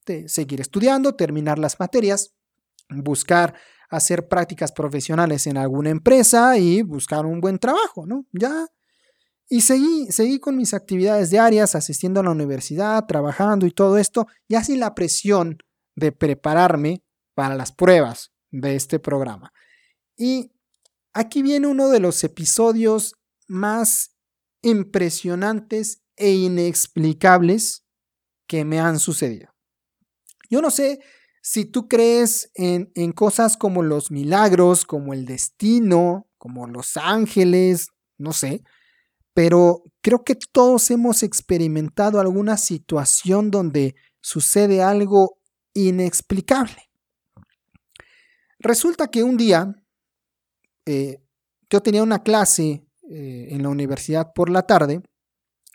de 0.07 0.29
seguir 0.29 0.61
estudiando, 0.61 1.15
terminar 1.15 1.59
las 1.59 1.79
materias, 1.79 2.35
buscar 2.89 3.55
hacer 3.89 4.29
prácticas 4.29 4.73
profesionales 4.73 5.47
en 5.47 5.57
alguna 5.57 5.91
empresa 5.91 6.59
y 6.59 6.83
buscar 6.83 7.25
un 7.25 7.41
buen 7.41 7.59
trabajo, 7.59 8.07
¿no? 8.07 8.27
Ya 8.33 8.67
y 9.49 9.61
seguí, 9.61 10.09
seguí 10.11 10.41
con 10.41 10.57
mis 10.57 10.75
actividades 10.75 11.31
diarias, 11.31 11.77
asistiendo 11.77 12.19
a 12.19 12.25
la 12.25 12.31
universidad, 12.31 13.07
trabajando 13.07 13.65
y 13.67 13.71
todo 13.71 13.97
esto, 13.97 14.27
ya 14.49 14.65
sin 14.65 14.81
la 14.81 14.95
presión 14.95 15.59
de 15.95 16.11
prepararme 16.11 17.05
para 17.37 17.55
las 17.55 17.71
pruebas 17.71 18.33
de 18.51 18.77
este 18.77 18.99
programa. 18.99 19.53
Y 20.17 20.51
aquí 21.13 21.43
viene 21.43 21.67
uno 21.67 21.91
de 21.91 22.01
los 22.01 22.25
episodios 22.25 23.15
más 23.47 24.17
impresionantes 24.63 26.03
e 26.17 26.33
inexplicables 26.33 27.85
que 28.49 28.65
me 28.65 28.81
han 28.81 28.99
sucedido. 28.99 29.55
Yo 30.49 30.63
no 30.63 30.71
sé 30.71 31.01
si 31.43 31.67
tú 31.67 31.89
crees 31.89 32.51
en, 32.55 33.13
cosas 33.13 33.59
como 33.59 33.83
los 33.83 34.11
milagros, 34.11 34.87
como 34.87 35.13
el 35.13 35.27
destino, 35.27 36.27
como 36.39 36.67
los 36.67 36.97
ángeles, 36.97 37.89
no 38.17 38.33
sé, 38.33 38.63
pero 39.35 39.85
creo 40.01 40.25
que 40.25 40.37
todos 40.53 40.91
hemos 40.91 41.23
experimentado 41.23 42.19
alguna 42.19 42.57
situación 42.57 43.51
donde 43.51 43.95
sucede 44.23 44.83
algo 44.83 45.39
inexplicable. 45.75 46.86
Resulta 48.67 49.07
que 49.07 49.23
un 49.23 49.37
día 49.37 49.81
eh, 50.87 51.23
yo 51.71 51.83
tenía 51.83 52.03
una 52.03 52.25
clase 52.25 52.85
eh, 53.09 53.47
en 53.51 53.63
la 53.63 53.69
universidad 53.69 54.33
por 54.35 54.51
la 54.51 54.63
tarde 54.63 55.03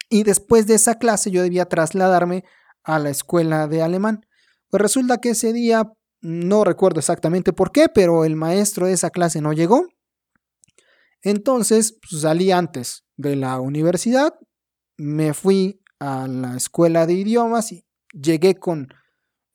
y 0.10 0.24
después 0.24 0.68
de 0.68 0.74
esa 0.74 0.96
clase 0.96 1.32
yo 1.32 1.42
debía 1.42 1.70
trasladarme 1.70 2.44
a 2.84 3.00
la 3.00 3.10
escuela 3.10 3.70
de 3.70 3.82
alemán. 3.82 4.26
Pues 4.70 4.82
resulta 4.82 5.20
que 5.20 5.30
ese 5.30 5.54
día, 5.54 5.94
no 6.20 6.66
recuerdo 6.66 7.00
exactamente 7.00 7.54
por 7.54 7.72
qué, 7.72 7.88
pero 7.88 8.26
el 8.26 8.36
maestro 8.36 8.88
de 8.88 8.94
esa 8.94 9.10
clase 9.10 9.39
no 9.39 9.54
llegó. 9.54 9.88
Entonces 11.22 11.98
pues, 12.02 12.24
salí 12.24 12.52
antes 12.52 13.06
de 13.16 13.38
la 13.38 13.62
universidad, 13.62 14.34
me 14.98 15.34
fui 15.34 15.82
a 16.00 16.28
la 16.28 16.58
escuela 16.58 17.06
de 17.06 17.14
idiomas 17.14 17.72
y 17.72 17.86
llegué 18.12 18.56
con 18.56 18.89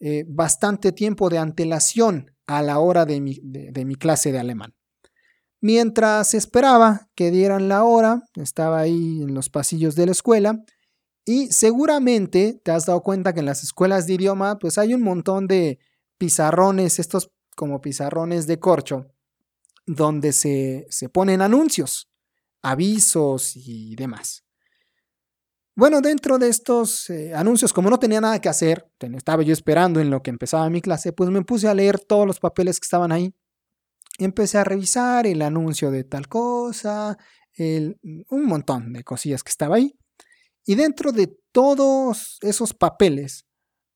eh, 0.01 0.25
bastante 0.27 0.93
tiempo 0.93 1.29
de 1.29 1.37
antelación 1.37 2.36
a 2.47 2.63
la 2.63 2.79
hora 2.79 3.05
de 3.07 3.21
mi 3.21 3.95
clase 3.97 4.33
de 4.33 4.39
alemán. 4.39 4.75
Mientras 5.61 6.35
esperaba 6.35 7.09
que 7.15 7.31
dieran 7.31 7.69
la 7.69 7.83
hora, 7.83 8.23
estaba 8.37 8.79
ahí 8.79 9.23
en 9.23 9.35
los 9.35 9.49
pasillos 9.49 9.97
de 9.97 10.07
la 10.07 10.13
escuela 10.13 10.65
y 11.25 11.49
seguramente 11.49 12.61
te 12.63 12.71
has 12.71 12.87
dado 12.87 13.03
cuenta 13.03 13.33
que 13.33 13.41
en 13.41 13.47
las 13.47 13.65
escuelas 13.65 14.07
de 14.07 14.15
idioma 14.15 14.59
pues 14.59 14.79
hay 14.79 14.95
un 14.95 15.03
montón 15.03 15.49
de 15.49 15.81
pizarrones, 16.19 16.99
estos 17.01 17.33
como 17.57 17.81
pizarrones 17.81 18.47
de 18.47 18.61
corcho, 18.61 19.09
donde 19.87 20.33
se, 20.33 20.87
ponen 21.13 21.43
anuncios, 21.43 22.11
avisos 22.63 23.57
y 23.57 23.97
demás. 23.97 24.46
Bueno, 25.79 26.01
dentro 26.01 26.39
de 26.39 26.49
estos 26.49 27.11
eh, 27.11 27.35
anuncios, 27.35 27.75
como 27.75 27.91
no 27.91 27.99
tenía 27.99 28.19
nada 28.19 28.41
que 28.41 28.49
hacer, 28.49 28.91
estaba 29.15 29.43
yo 29.43 29.53
esperando 29.53 30.01
en 30.01 30.09
lo 30.09 30.23
que 30.23 30.31
empezaba 30.31 30.71
mi 30.71 30.81
clase, 30.81 31.13
pues 31.13 31.29
me 31.29 31.43
puse 31.43 31.69
a 31.69 31.75
leer 31.75 32.01
todos 32.01 32.27
los 32.27 32.41
papeles 32.41 32.81
que 32.81 32.87
estaban 32.87 33.13
ahí. 33.13 33.35
Empecé 34.17 34.57
a 34.57 34.65
revisar 34.65 35.27
el 35.27 35.43
anuncio 35.43 35.91
de 35.91 36.05
tal 36.05 36.29
cosa, 36.29 37.19
un 37.59 38.47
montón 38.47 38.95
de 38.95 39.05
cosillas 39.05 39.45
que 39.45 39.51
estaba 39.51 39.77
ahí. 39.77 39.99
Y 40.65 40.77
dentro 40.77 41.13
de 41.13 41.37
todos 41.53 42.39
esos 42.41 42.73
papeles 42.73 43.47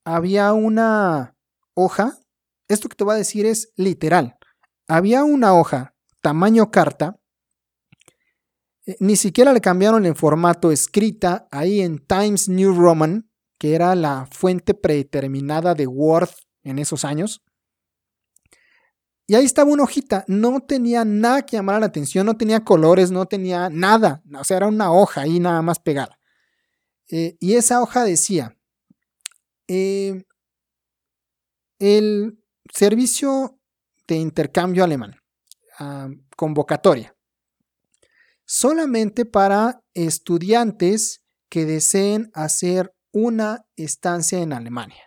había 0.05 0.53
una 0.53 1.35
hoja, 1.73 2.19
esto 2.67 2.89
que 2.89 2.95
te 2.95 3.03
voy 3.03 3.15
a 3.15 3.17
decir 3.17 3.47
es 3.47 3.73
literal, 3.75 4.37
había 4.87 5.23
una 5.23 5.55
hoja 5.55 5.95
tamaño 6.21 6.69
carta, 6.69 7.19
ni 8.99 9.15
siquiera 9.15 9.53
le 9.53 9.61
cambiaron 9.61 10.05
el 10.05 10.15
formato 10.15 10.71
escrita 10.71 11.47
ahí 11.51 11.81
en 11.81 11.99
Times 11.99 12.49
New 12.49 12.73
Roman, 12.73 13.29
que 13.57 13.75
era 13.75 13.93
la 13.95 14.27
fuente 14.31 14.73
predeterminada 14.73 15.75
de 15.75 15.87
Word 15.87 16.29
en 16.63 16.79
esos 16.79 17.05
años. 17.05 17.43
Y 19.27 19.35
ahí 19.35 19.45
estaba 19.45 19.71
una 19.71 19.83
hojita, 19.83 20.25
no 20.27 20.59
tenía 20.61 21.05
nada 21.05 21.45
que 21.45 21.55
llamar 21.55 21.79
la 21.79 21.85
atención, 21.85 22.25
no 22.25 22.35
tenía 22.35 22.65
colores, 22.65 23.11
no 23.11 23.27
tenía 23.27 23.69
nada, 23.69 24.21
o 24.37 24.43
sea, 24.43 24.57
era 24.57 24.67
una 24.67 24.91
hoja 24.91 25.21
ahí 25.21 25.39
nada 25.39 25.61
más 25.61 25.79
pegada. 25.79 26.19
Eh, 27.07 27.37
y 27.39 27.53
esa 27.53 27.81
hoja 27.81 28.03
decía, 28.03 28.57
eh, 29.67 30.25
el 31.79 32.43
servicio 32.73 33.57
de 34.07 34.15
intercambio 34.15 34.83
alemán, 34.83 35.15
ah, 35.79 36.09
convocatoria, 36.35 37.15
solamente 38.45 39.25
para 39.25 39.81
estudiantes 39.93 41.21
que 41.49 41.65
deseen 41.65 42.31
hacer 42.33 42.93
una 43.11 43.65
estancia 43.75 44.39
en 44.39 44.53
Alemania. 44.53 45.03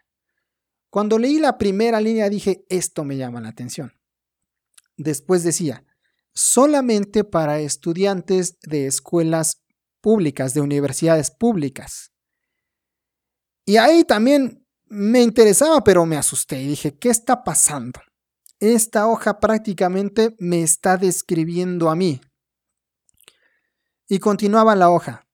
Cuando 0.91 1.19
leí 1.19 1.39
la 1.39 1.59
primera 1.59 2.01
línea 2.01 2.29
dije, 2.29 2.65
esto 2.69 3.05
me 3.05 3.17
llama 3.17 3.41
la 3.41 3.49
atención. 3.49 3.93
Después 4.97 5.43
decía, 5.43 5.85
solamente 6.33 7.25
para 7.25 7.61
estudiantes 7.61 8.59
de 8.61 8.87
escuelas 8.87 9.63
públicas, 10.01 10.55
de 10.55 10.61
universidades 10.61 11.31
públicas. 11.31 12.13
Y 13.65 13.79
ahí 13.79 14.05
también 14.05 14.65
me 14.85 15.23
interesaba, 15.23 15.83
pero 15.83 16.05
me 16.07 16.17
asusté 16.17 16.61
y 16.61 16.69
dije, 16.69 16.97
¿qué 16.99 17.09
está 17.09 17.43
pasando? 17.43 18.01
Esta 18.61 19.07
hoja 19.09 19.41
prácticamente 19.41 20.37
me 20.39 20.63
está 20.63 20.97
describiendo 20.97 21.91
a 21.91 21.97
mí. 21.97 22.21
Y 24.09 24.19
continuaba 24.19 24.77
la 24.77 24.91
hoja. 24.91 25.27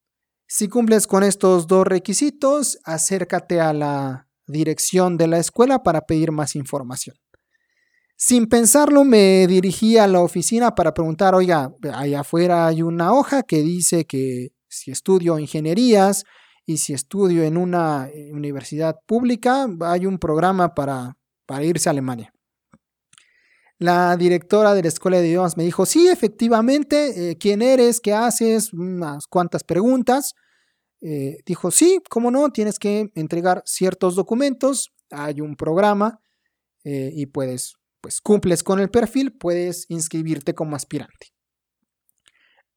Si 0.47 0.69
cumples 0.69 1.07
con 1.07 1.23
estos 1.23 1.67
dos 1.67 1.87
requisitos, 1.87 2.79
acércate 2.85 3.61
a 3.61 3.73
la 3.73 4.29
dirección 4.47 5.17
de 5.17 5.29
la 5.29 5.39
escuela 5.39 5.83
para 5.83 6.03
pedir 6.03 6.33
más 6.33 6.57
información. 6.57 7.17
Sin 8.17 8.49
pensarlo, 8.49 9.05
me 9.05 9.47
dirigí 9.47 9.97
a 9.97 10.07
la 10.07 10.21
oficina 10.21 10.75
para 10.75 10.93
preguntar, 10.93 11.35
oiga, 11.35 11.73
allá 11.95 12.21
afuera 12.21 12.67
hay 12.67 12.83
una 12.83 13.15
hoja 13.15 13.43
que 13.45 13.63
dice 13.63 14.05
que 14.05 14.53
si 14.69 14.91
estudio 14.91 15.39
ingenierías 15.39 16.25
y 16.67 16.77
si 16.77 16.93
estudio 16.93 17.45
en 17.45 17.57
una 17.57 18.09
eh, 18.09 18.31
universidad 18.33 19.01
pública, 19.07 19.67
hay 19.81 20.07
un 20.07 20.19
programa 20.19 20.75
para, 20.75 21.17
para 21.47 21.65
irse 21.65 21.89
a 21.89 21.93
Alemania. 21.93 22.33
La 23.81 24.17
directora 24.17 24.75
de 24.75 24.83
la 24.83 24.89
escuela 24.89 25.21
de 25.21 25.27
idiomas 25.27 25.57
me 25.57 25.65
dijo, 25.65 25.85
sí, 25.85 26.07
efectivamente, 26.07 27.31
eh, 27.31 27.37
¿quién 27.37 27.63
eres? 27.63 28.01
¿Qué 28.01 28.13
haces? 28.13 28.73
Unas 28.73 29.27
cuantas 29.27 29.65
preguntas. 29.65 30.35
Eh, 31.01 31.39
dijo, 31.45 31.73
sí, 31.73 32.01
cómo 32.09 32.31
no, 32.31 32.51
tienes 32.53 32.79
que 32.79 33.11
entregar 33.17 33.65
ciertos 33.67 34.15
documentos, 34.15 34.93
hay 35.11 35.41
un 35.41 35.57
programa 35.57 36.21
y 36.83 37.27
puedes 37.27 37.75
pues 38.01 38.21
cumples 38.21 38.63
con 38.63 38.81
el 38.81 38.91
perfil, 38.91 39.33
puedes 39.33 39.87
inscribirte 39.89 40.55
como 40.55 40.77
aspirante. 40.77 41.33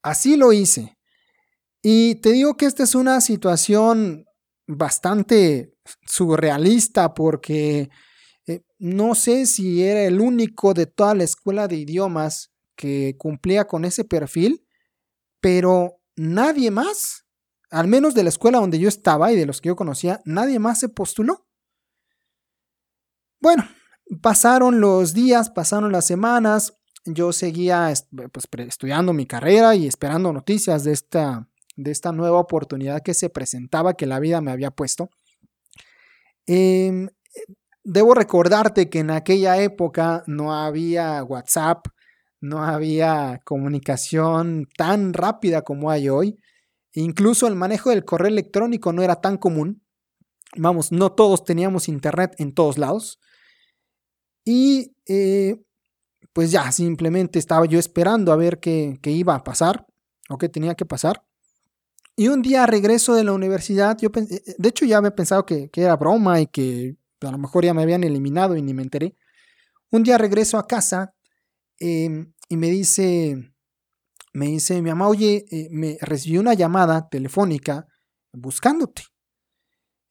Así 0.01 0.36
lo 0.36 0.51
hice. 0.51 0.97
Y 1.82 2.16
te 2.16 2.32
digo 2.32 2.56
que 2.56 2.66
esta 2.66 2.84
es 2.84 2.95
una 2.95 3.22
situación 3.22 4.26
bastante 4.68 5.74
surrealista 6.06 7.14
porque 7.14 7.80
eh, 7.82 7.89
no 8.84 9.16
sé 9.16 9.46
si 9.46 9.84
era 9.84 10.04
el 10.04 10.20
único 10.20 10.74
de 10.74 10.86
toda 10.86 11.16
la 11.16 11.24
escuela 11.24 11.68
de 11.68 11.78
idiomas 11.78 12.52
que 12.76 13.16
cumplía 13.18 13.66
con 13.66 13.86
ese 13.86 14.04
perfil, 14.04 14.68
pero 15.40 16.02
nadie 16.16 16.72
más, 16.72 17.26
al 17.70 17.88
menos 17.88 18.14
de 18.14 18.24
la 18.24 18.30
escuela 18.30 18.60
donde 18.60 18.80
yo 18.80 18.90
estaba 18.90 19.32
y 19.32 19.36
de 19.36 19.46
los 19.46 19.62
que 19.62 19.68
yo 19.68 19.76
conocía, 19.76 20.22
nadie 20.26 20.60
más 20.60 20.80
se 20.80 20.90
postuló. 20.90 21.48
Bueno, 23.40 23.64
Pasaron 24.22 24.82
los 24.82 25.14
días, 25.14 25.50
pasaron 25.50 25.92
las 25.92 26.06
semanas, 26.06 26.78
yo 27.06 27.32
seguía 27.32 27.92
pues, 28.32 28.48
estudiando 28.68 29.14
mi 29.14 29.26
carrera 29.26 29.76
y 29.76 29.88
esperando 29.88 30.34
noticias 30.34 30.84
de 30.84 30.92
esta, 30.92 31.48
de 31.76 31.92
esta 31.92 32.12
nueva 32.12 32.40
oportunidad 32.40 33.02
que 33.02 33.14
se 33.14 33.30
presentaba, 33.30 33.94
que 33.94 34.06
la 34.06 34.20
vida 34.20 34.42
me 34.42 34.52
había 34.52 34.72
puesto. 34.72 35.10
Em, 36.46 37.10
debo 37.84 38.14
recordarte 38.14 38.90
que 38.90 39.00
en 39.00 39.12
aquella 39.12 39.62
época 39.62 40.24
no 40.28 40.54
había 40.54 41.24
WhatsApp, 41.24 41.88
no 42.42 42.64
había 42.64 43.42
comunicación 43.46 44.68
tan 44.78 45.14
rápida 45.14 45.62
como 45.62 45.90
hay 45.92 46.10
hoy. 46.10 46.38
Incluso 46.94 47.48
el 47.48 47.56
manejo 47.56 47.90
del 47.90 48.06
correo 48.06 48.28
electrónico 48.28 48.94
no 48.94 49.02
era 49.02 49.22
tan 49.22 49.38
común. 49.38 49.82
Vamos, 50.56 50.92
no 50.92 51.12
todos 51.12 51.44
teníamos 51.44 51.88
internet 51.88 52.36
en 52.38 52.54
todos 52.54 52.78
lados. 52.78 53.20
Y 54.46 54.96
eh, 55.08 55.64
pues 56.34 56.52
ya, 56.52 56.72
simplemente 56.72 57.40
estaba 57.40 57.66
yo 57.66 57.80
esperando 57.80 58.32
a 58.32 58.36
ver 58.36 58.60
qué, 58.60 59.00
iba 59.06 59.36
a 59.36 59.44
pasar 59.44 59.86
o 60.30 60.38
qué 60.38 60.50
tenía 60.50 60.76
que 60.76 60.86
pasar. 60.86 61.24
Y 62.16 62.28
un 62.28 62.42
día 62.42 62.66
regreso 62.66 63.16
de 63.16 63.24
la 63.24 63.34
universidad, 63.34 63.98
yo 64.00 64.10
eh, 64.16 64.28
eh, 64.30 64.56
de 64.58 64.70
hecho 64.70 64.86
ya 64.86 64.98
había 64.98 65.16
pensado 65.16 65.46
que, 65.46 65.70
era 65.74 65.96
broma 65.96 66.42
y 66.42 66.48
que 66.48 66.98
a 67.28 67.32
lo 67.32 67.38
mejor 67.38 67.66
ya 67.66 67.74
me 67.74 67.84
habían 67.84 68.04
eliminado 68.04 68.56
y 68.56 68.62
ni 68.62 68.74
me 68.74 68.84
enteré. 68.84 69.16
Un 69.92 70.04
día 70.04 70.18
regreso 70.18 70.58
a 70.58 70.68
casa 70.68 71.14
em, 71.80 72.34
y 72.50 72.58
me 72.58 72.70
dice, 72.70 73.54
me 74.34 74.48
dice 74.48 74.82
mi 74.82 74.90
mamá, 74.90 75.08
oye, 75.08 75.46
me 75.72 75.98
recibí 76.02 76.38
una 76.38 76.54
llamada 76.54 77.10
telefónica 77.10 77.88
buscándote. 78.32 79.04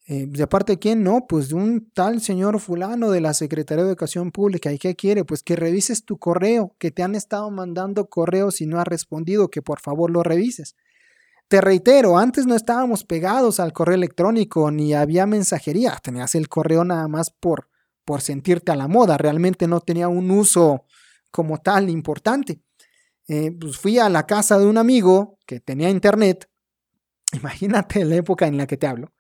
Eh, 0.09 0.27
de 0.29 0.47
parte 0.49 0.73
de 0.73 0.79
quién, 0.79 1.05
no, 1.05 1.27
pues 1.29 1.51
de 1.51 1.55
un 1.55 1.91
tal 1.95 2.21
señor 2.21 2.59
fulano 2.59 3.11
de 3.11 3.21
la 3.21 3.35
Secretaría 3.35 3.85
de 3.85 3.91
Educación 3.91 4.33
Pública. 4.33 4.73
¿Y 4.73 4.79
qué 4.79 4.97
quiere? 4.97 5.25
Pues 5.25 5.43
que 5.43 5.55
revises 5.55 6.05
tu 6.05 6.19
correo, 6.19 6.75
que 6.79 6.91
te 6.91 7.03
han 7.03 7.15
estado 7.15 7.51
mandando 7.51 8.09
correos 8.09 8.61
y 8.61 8.67
no 8.67 8.81
has 8.81 8.87
respondido, 8.87 9.49
que 9.49 9.63
por 9.63 9.81
favor 9.81 10.11
lo 10.11 10.23
revises. 10.23 10.75
Te 11.53 11.61
reitero, 11.61 12.17
antes 12.17 12.47
no 12.47 12.55
estábamos 12.55 13.05
pegados 13.05 13.61
al 13.61 13.75
correo 13.75 13.95
electrónico 13.95 14.71
ni 14.71 14.95
había 14.95 15.27
mensajería, 15.27 16.01
tenías 16.03 16.35
el 16.35 16.49
correo 16.49 16.83
nada 16.83 17.09
más 17.09 17.29
por, 17.29 17.69
por 18.07 18.23
sentirte 18.23 18.73
a 18.73 18.75
la 18.75 18.89
moda, 18.89 19.19
realmente 19.19 19.69
no 19.69 19.81
tenía 19.81 20.09
un 20.09 20.31
uso 20.31 20.87
como 21.31 21.59
tal 21.59 21.91
importante. 21.91 22.63
Eh, 23.29 23.53
pues 23.53 23.77
fui 23.77 23.99
a 23.99 24.09
la 24.09 24.25
casa 24.25 24.59
de 24.59 24.65
un 24.65 24.79
amigo 24.79 25.37
que 25.47 25.61
tenía 25.61 25.91
internet, 25.91 26.49
imagínate 27.35 28.03
la 28.07 28.15
época 28.15 28.47
en 28.47 28.57
la 28.57 28.67
que 28.67 28.79
te 28.79 28.87
hablo, 28.87 29.13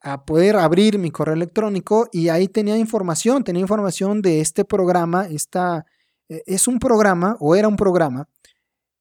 a 0.00 0.24
poder 0.24 0.54
abrir 0.54 0.96
mi 1.00 1.10
correo 1.10 1.34
electrónico 1.34 2.08
y 2.12 2.28
ahí 2.28 2.46
tenía 2.46 2.76
información, 2.76 3.42
tenía 3.42 3.62
información 3.62 4.22
de 4.22 4.40
este 4.40 4.64
programa, 4.64 5.26
esta 5.26 5.86
eh, 6.28 6.40
es 6.46 6.68
un 6.68 6.78
programa, 6.78 7.36
o 7.40 7.56
era 7.56 7.66
un 7.66 7.74
programa, 7.74 8.28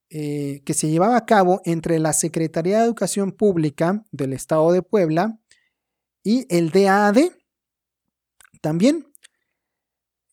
eh, 0.09 0.61
que 0.65 0.73
se 0.73 0.89
llevaba 0.89 1.17
a 1.17 1.25
cabo 1.25 1.61
entre 1.65 1.99
la 1.99 2.13
Secretaría 2.13 2.79
de 2.79 2.85
Educación 2.85 3.31
Pública 3.31 4.05
del 4.11 4.33
Estado 4.33 4.71
de 4.71 4.81
Puebla 4.81 5.39
y 6.23 6.45
el 6.49 6.71
DAAD 6.71 7.31
también. 8.61 9.05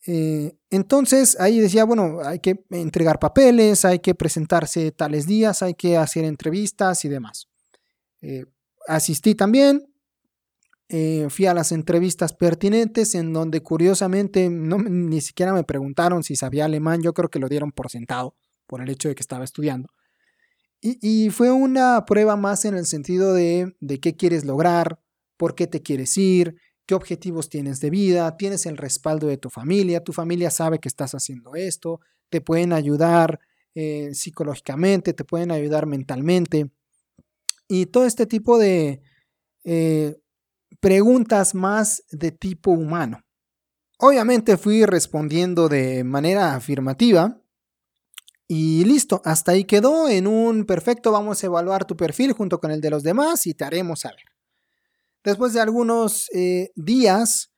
Eh, 0.07 0.57
entonces 0.71 1.41
ahí 1.41 1.59
decía, 1.59 1.85
bueno, 1.85 2.21
hay 2.25 2.39
que 2.39 2.65
entregar 2.71 3.19
papeles, 3.19 3.85
hay 3.85 3.99
que 3.99 4.15
presentarse 4.15 4.93
tales 4.93 5.27
días, 5.27 5.63
hay 5.63 5.75
que 5.75 5.97
hacer 5.97 6.25
entrevistas 6.25 7.05
y 7.05 7.09
demás. 7.09 7.49
asistí 8.87 9.35
también, 9.35 9.95
eh, 10.89 11.27
fui 11.31 11.47
a 11.47 11.55
las 11.55 11.73
entrevistas 11.73 12.35
pertinentes 12.35 13.15
en 13.15 13.33
donde 13.33 13.63
curiosamente 13.63 14.51
no, 14.51 14.79
ni 14.79 15.21
siquiera 15.21 15.53
me 15.53 15.65
preguntaron 15.65 16.23
si 16.23 16.37
sabía 16.37 16.67
alemán, 16.67 17.03
yo 17.03 17.15
creo 17.15 17.31
que 17.31 17.39
lo 17.39 17.49
dieron 17.49 17.73
por 17.73 17.91
sentado 17.91 18.37
por 18.67 18.83
el 18.83 18.89
hecho 18.91 19.09
de 19.09 19.15
que 19.15 19.23
estaba 19.23 19.45
estudiando. 19.45 19.89
Y, 20.81 21.31
fue 21.31 21.51
una 21.51 22.05
prueba 22.05 22.37
más 22.37 22.67
en 22.67 22.75
el 22.75 22.85
sentido 22.85 23.33
de, 23.33 23.75
de 23.81 24.01
qué 24.01 24.17
quieres 24.17 24.45
lograr, 24.45 25.01
por 25.39 25.55
qué 25.55 25.67
te 25.67 25.81
quieres 25.81 26.15
ir, 26.19 26.57
qué 26.85 26.95
objetivos 26.95 27.49
tienes 27.49 27.81
de 27.81 27.89
vida, 27.89 28.37
tienes 28.37 28.67
el 28.67 28.77
respaldo 28.77 29.27
de 29.27 29.39
tu 29.39 29.49
familia, 29.49 30.05
tu 30.05 30.13
familia 30.13 30.51
sabe 30.51 30.81
que 30.81 30.89
estás 30.89 31.15
haciendo 31.15 31.55
esto, 31.55 32.01
te 32.29 32.43
pueden 32.43 32.75
ayudar 32.75 33.41
eh, 33.75 34.11
psicológicamente, 34.13 35.15
te 35.15 35.25
pueden 35.25 35.53
ayudar 35.53 35.87
mentalmente. 35.87 36.71
Y 37.67 37.87
todo 37.87 38.05
este 38.05 38.27
tipo 38.27 38.59
de, 38.59 39.01
eh, 39.65 40.19
preguntas 40.81 41.55
más 41.55 42.05
de 42.11 42.31
tipo 42.31 42.71
humano. 42.71 43.23
Obviamente 43.99 44.59
fui 44.59 44.85
respondiendo 44.85 45.71
de 45.71 46.05
manera 46.05 46.55
afirmativa 46.55 47.41
y 48.47 48.85
listo, 48.85 49.23
hasta 49.25 49.53
ahí 49.53 49.65
quedó 49.65 50.09
en 50.09 50.27
un 50.27 50.67
perfecto, 50.67 51.13
vamos 51.13 51.43
a 51.43 51.47
evaluar 51.47 51.87
tu 51.87 51.97
perfil 51.97 52.33
junto 52.33 52.61
con 52.61 52.71
el 52.71 52.81
de 52.81 52.91
los 52.91 53.03
demás 53.03 53.47
y 53.47 53.55
te 53.55 53.65
haremos 53.65 54.01
saber. 54.01 54.25
Después 55.23 55.55
de 55.55 55.61
algunos 55.61 56.29
eh, 56.35 56.71
días, 56.77 57.51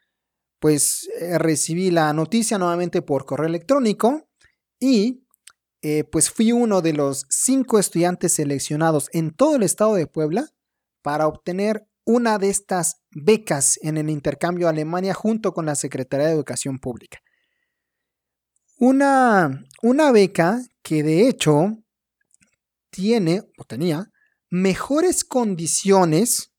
pues 0.61 1.09
eh, 1.21 1.39
recibí 1.39 1.91
la 1.91 2.13
noticia 2.13 2.59
nuevamente 2.59 3.03
por 3.03 3.27
correo 3.27 3.49
electrónico 3.49 4.29
y 4.79 5.27
eh, 5.83 6.05
pues 6.05 6.31
fui 6.31 6.53
uno 6.53 6.81
de 6.81 6.93
los 6.93 7.27
cinco 7.29 7.79
estudiantes 7.79 8.35
seleccionados 8.35 9.09
en 9.13 9.35
todo 9.35 9.57
el 9.57 9.65
estado 9.65 9.95
de 9.95 10.07
Puebla 10.07 10.49
para 11.03 11.27
obtener 11.27 11.89
una 12.05 12.39
de 12.39 12.51
estas 12.51 13.03
becas 13.11 13.79
en 13.83 13.97
el 13.97 14.11
intercambio 14.11 14.69
Alemania 14.69 15.13
junto 15.13 15.53
con 15.53 15.67
la 15.67 15.75
Secretaría 15.75 16.27
de 16.27 16.33
Educación 16.33 16.79
Pública. 16.79 17.19
Una, 18.79 19.65
una 19.83 20.13
beca 20.13 20.61
que 20.87 21.03
de 21.03 21.29
hecho 21.29 21.83
tiene 22.91 23.43
o 23.59 23.65
tenía 23.65 24.13
mejores 24.51 25.25
condiciones 25.25 26.53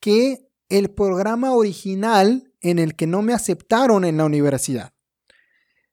que 0.00 0.48
el 0.70 0.88
programa 0.88 1.52
original 1.52 2.50
en 2.62 2.78
el 2.78 2.96
que 2.96 3.06
no 3.06 3.20
me 3.20 3.34
aceptaron 3.34 4.06
en 4.06 4.16
la 4.16 4.24
universidad. 4.24 4.94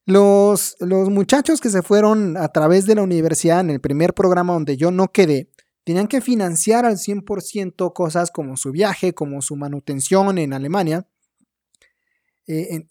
Los, 0.06 0.78
los, 0.80 1.10
muchachos 1.10 1.60
que 1.60 1.70
se 1.70 1.82
fueron 1.82 2.38
a 2.38 2.48
través 2.54 2.86
de 2.86 2.96
la 2.96 3.04
universidad 3.04 3.60
en 3.60 3.70
el 3.70 3.82
primer 3.82 4.14
programa 4.14 4.54
donde 4.54 4.78
yo 4.78 4.92
no 4.92 5.10
quedé, 5.10 5.52
tenían 5.84 6.08
que 6.08 6.22
financiar 6.22 6.86
al 6.86 6.96
100% 6.96 7.92
cosas 7.92 8.32
como 8.32 8.56
su 8.56 8.72
viaje, 8.72 9.14
como 9.14 9.42
su 9.42 9.58
manutención 9.58 10.38
en 10.38 10.54
Alemania, 10.54 11.06
eh, 12.48 12.88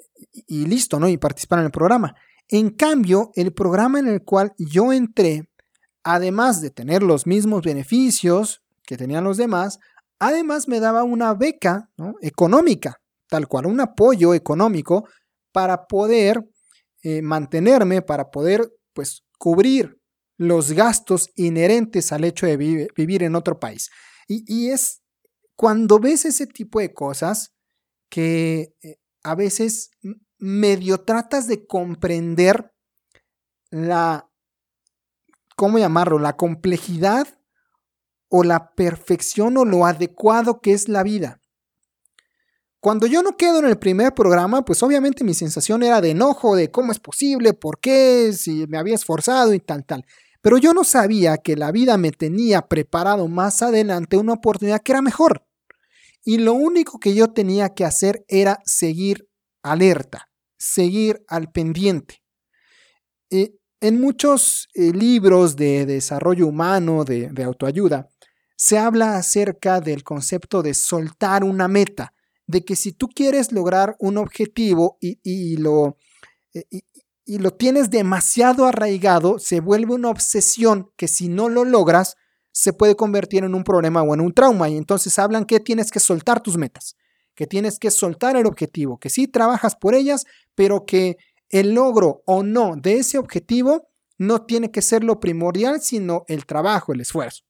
y 0.46 0.66
listo, 0.66 1.00
¿no? 1.00 1.08
Y 1.08 1.16
participar 1.16 1.60
en 1.60 1.66
el 1.66 1.70
programa. 1.70 2.14
En 2.48 2.70
cambio, 2.70 3.30
el 3.34 3.52
programa 3.52 3.98
en 3.98 4.08
el 4.08 4.22
cual 4.22 4.52
yo 4.58 4.92
entré, 4.92 5.48
además 6.02 6.60
de 6.60 6.70
tener 6.70 7.02
los 7.02 7.26
mismos 7.26 7.62
beneficios 7.62 8.62
que 8.86 8.96
tenían 8.96 9.24
los 9.24 9.36
demás, 9.36 9.78
además 10.18 10.68
me 10.68 10.80
daba 10.80 11.04
una 11.04 11.34
beca 11.34 11.90
económica, 12.20 13.00
tal 13.28 13.48
cual, 13.48 13.66
un 13.66 13.80
apoyo 13.80 14.34
económico 14.34 15.08
para 15.52 15.86
poder 15.86 16.44
eh, 17.02 17.22
mantenerme, 17.22 18.02
para 18.02 18.30
poder, 18.30 18.70
pues, 18.92 19.22
cubrir 19.38 19.98
los 20.36 20.72
gastos 20.72 21.30
inherentes 21.36 22.12
al 22.12 22.24
hecho 22.24 22.46
de 22.46 22.88
vivir 22.96 23.22
en 23.22 23.36
otro 23.36 23.58
país. 23.58 23.90
Y, 24.26 24.70
es 24.70 25.02
cuando 25.56 25.98
ves 25.98 26.24
ese 26.24 26.46
tipo 26.46 26.80
de 26.80 26.92
cosas 26.92 27.52
que 28.10 28.74
eh, 28.82 28.96
a 29.22 29.34
veces 29.34 29.90
medio 30.38 30.98
tratas 30.98 31.46
de 31.46 31.66
comprender 31.66 32.72
la, 33.70 34.28
¿cómo 35.56 35.78
llamarlo? 35.78 36.18
La 36.18 36.36
complejidad 36.36 37.26
o 38.28 38.44
la 38.44 38.72
perfección 38.74 39.56
o 39.56 39.64
lo 39.64 39.86
adecuado 39.86 40.60
que 40.60 40.72
es 40.72 40.88
la 40.88 41.02
vida. 41.02 41.40
Cuando 42.80 43.06
yo 43.06 43.22
no 43.22 43.36
quedo 43.38 43.60
en 43.60 43.66
el 43.66 43.78
primer 43.78 44.12
programa, 44.12 44.62
pues 44.62 44.82
obviamente 44.82 45.24
mi 45.24 45.32
sensación 45.32 45.82
era 45.82 46.02
de 46.02 46.10
enojo, 46.10 46.54
de 46.54 46.70
cómo 46.70 46.92
es 46.92 47.00
posible, 47.00 47.54
por 47.54 47.80
qué, 47.80 48.32
si 48.34 48.66
me 48.66 48.76
había 48.76 48.94
esforzado 48.94 49.54
y 49.54 49.60
tal, 49.60 49.86
tal. 49.86 50.04
Pero 50.42 50.58
yo 50.58 50.74
no 50.74 50.84
sabía 50.84 51.38
que 51.38 51.56
la 51.56 51.72
vida 51.72 51.96
me 51.96 52.10
tenía 52.10 52.60
preparado 52.68 53.26
más 53.26 53.62
adelante 53.62 54.18
una 54.18 54.34
oportunidad 54.34 54.82
que 54.82 54.92
era 54.92 55.00
mejor. 55.00 55.46
Y 56.24 56.36
lo 56.36 56.52
único 56.52 56.98
que 56.98 57.14
yo 57.14 57.32
tenía 57.32 57.70
que 57.70 57.86
hacer 57.86 58.24
era 58.28 58.60
seguir 58.66 59.28
alerta, 59.64 60.28
seguir 60.56 61.24
al 61.26 61.50
pendiente. 61.50 62.22
Eh, 63.30 63.56
en 63.80 64.00
muchos 64.00 64.68
eh, 64.74 64.92
libros 64.92 65.56
de 65.56 65.86
desarrollo 65.86 66.46
humano, 66.46 67.04
de, 67.04 67.42
autoayuda, 67.42 68.08
se 68.56 68.78
habla 68.78 69.16
acerca 69.16 69.80
del 69.80 70.04
concepto 70.04 70.62
de 70.62 70.74
soltar 70.74 71.42
una 71.42 71.66
meta, 71.66 72.14
de 72.46 72.64
que 72.64 72.76
si 72.76 72.92
tú 72.92 73.08
quieres 73.08 73.50
lograr 73.50 73.96
un 73.98 74.16
objetivo 74.16 74.98
y, 75.00 75.56
lo, 75.56 75.96
eh, 76.52 76.64
y 77.24 77.38
lo 77.38 77.50
tienes 77.50 77.90
demasiado 77.90 78.66
arraigado, 78.66 79.38
se 79.38 79.60
vuelve 79.60 79.94
una 79.94 80.10
obsesión 80.10 80.90
que 80.96 81.08
si 81.08 81.28
no 81.28 81.48
lo 81.48 81.64
logras, 81.64 82.16
se 82.52 82.72
puede 82.72 82.94
convertir 82.94 83.44
en 83.44 83.54
un 83.54 83.64
problema 83.64 84.02
o 84.02 84.14
en 84.14 84.20
un 84.20 84.32
trauma. 84.32 84.68
Y 84.68 84.76
entonces 84.76 85.18
hablan 85.18 85.44
que 85.44 85.58
tienes 85.58 85.90
que 85.90 86.00
soltar 86.00 86.40
tus 86.40 86.56
metas, 86.56 86.96
que 87.34 87.46
tienes 87.46 87.78
que 87.78 87.90
soltar 87.90 88.36
el 88.36 88.46
objetivo, 88.46 88.98
que 88.98 89.10
sí 89.10 89.28
trabajas 89.28 89.76
por 89.76 89.94
ellas, 89.94 90.24
pero 90.54 90.84
que 90.86 91.16
el 91.50 91.74
logro 91.74 92.22
o 92.26 92.42
no 92.42 92.74
de 92.76 92.94
ese 92.94 93.18
objetivo 93.18 93.88
no 94.18 94.44
tiene 94.44 94.70
que 94.70 94.82
ser 94.82 95.04
lo 95.04 95.20
primordial, 95.20 95.80
sino 95.80 96.24
el 96.28 96.46
trabajo, 96.46 96.92
el 96.92 97.00
esfuerzo. 97.00 97.44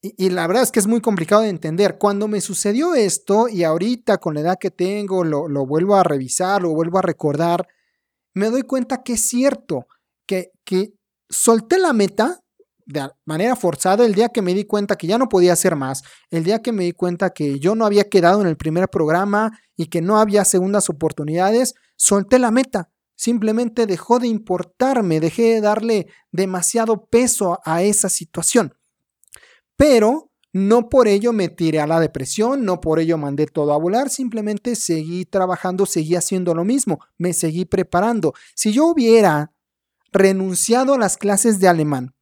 Y, 0.00 0.30
la 0.30 0.46
verdad 0.46 0.62
es 0.62 0.70
que 0.70 0.78
es 0.78 0.86
muy 0.86 1.00
complicado 1.00 1.42
de 1.42 1.48
entender. 1.48 1.98
Cuando 1.98 2.28
me 2.28 2.40
sucedió 2.40 2.94
esto 2.94 3.48
y 3.48 3.64
ahorita 3.64 4.18
con 4.18 4.34
la 4.34 4.40
edad 4.40 4.58
que 4.58 4.70
tengo 4.70 5.24
lo, 5.24 5.48
lo 5.48 5.66
vuelvo 5.66 5.96
a 5.96 6.04
revisar, 6.04 6.62
lo 6.62 6.70
vuelvo 6.70 6.98
a 6.98 7.02
recordar, 7.02 7.66
me 8.32 8.48
doy 8.48 8.62
cuenta 8.62 9.02
que 9.02 9.14
es 9.14 9.22
cierto, 9.22 9.88
que, 10.24 10.52
que 10.64 10.92
solté 11.28 11.78
la 11.78 11.92
meta 11.92 12.40
de 12.88 13.06
manera 13.26 13.54
forzada 13.54 14.06
el 14.06 14.14
día 14.14 14.30
que 14.30 14.40
me 14.40 14.54
di 14.54 14.64
cuenta 14.64 14.96
que 14.96 15.06
ya 15.06 15.18
no 15.18 15.28
podía 15.28 15.52
hacer 15.52 15.76
más, 15.76 16.02
el 16.30 16.42
día 16.42 16.62
que 16.62 16.72
me 16.72 16.84
di 16.84 16.92
cuenta 16.92 17.30
que 17.30 17.60
yo 17.60 17.74
no 17.74 17.84
había 17.84 18.08
quedado 18.08 18.40
en 18.40 18.48
el 18.48 18.56
primer 18.56 18.88
programa 18.88 19.60
y 19.76 19.86
que 19.86 20.00
no 20.00 20.18
había 20.18 20.44
segundas 20.46 20.88
oportunidades, 20.88 21.74
solté 21.96 22.38
la 22.38 22.50
meta. 22.50 22.90
Simplemente 23.14 23.86
dejó 23.86 24.18
de 24.18 24.28
importarme, 24.28 25.20
dejé 25.20 25.54
de 25.54 25.60
darle 25.60 26.06
demasiado 26.32 27.04
peso 27.04 27.60
a 27.64 27.82
esa 27.82 28.08
situación. 28.08 28.74
Pero 29.76 30.30
no 30.52 30.88
por 30.88 31.08
ello 31.08 31.34
me 31.34 31.50
tiré 31.50 31.80
a 31.80 31.86
la 31.86 32.00
depresión, 32.00 32.64
no 32.64 32.80
por 32.80 33.00
ello 33.00 33.18
mandé 33.18 33.46
todo 33.46 33.74
a 33.74 33.78
volar, 33.78 34.08
simplemente 34.08 34.76
seguí 34.76 35.26
trabajando, 35.26 35.84
seguí 35.84 36.14
haciendo 36.14 36.54
lo 36.54 36.64
mismo, 36.64 37.00
me 37.18 37.34
seguí 37.34 37.66
preparando. 37.66 38.32
Si 38.54 38.72
yo 38.72 38.86
hubiera 38.86 39.52
renunciado 40.10 40.94
a 40.94 40.98
las 40.98 41.18
clases 41.18 41.60
de 41.60 41.68
alemán, 41.68 42.14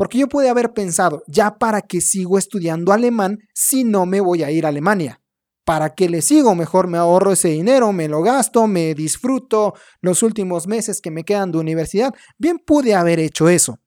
porque 0.00 0.16
yo 0.16 0.30
pude 0.30 0.48
haber 0.48 0.72
pensado, 0.72 1.22
ya 1.26 1.58
para 1.58 1.82
qué 1.82 2.00
sigo 2.00 2.38
estudiando 2.38 2.94
alemán 2.94 3.40
si 3.52 3.84
no 3.84 4.06
me 4.06 4.22
voy 4.22 4.42
a 4.42 4.50
ir 4.50 4.64
a 4.64 4.70
Alemania. 4.70 5.20
¿Para 5.66 5.94
qué 5.94 6.08
le 6.08 6.22
sigo? 6.22 6.54
Mejor 6.54 6.86
me 6.86 6.96
ahorro 6.96 7.32
ese 7.32 7.48
dinero, 7.48 7.92
me 7.92 8.08
lo 8.08 8.22
gasto, 8.22 8.66
me 8.66 8.94
disfruto 8.94 9.74
los 10.00 10.22
últimos 10.22 10.66
meses 10.66 11.02
que 11.02 11.10
me 11.10 11.22
quedan 11.22 11.52
de 11.52 11.58
universidad. 11.58 12.14
Bien 12.38 12.58
pude 12.58 12.94
haber 12.94 13.20
hecho 13.20 13.50
eso. 13.50 13.78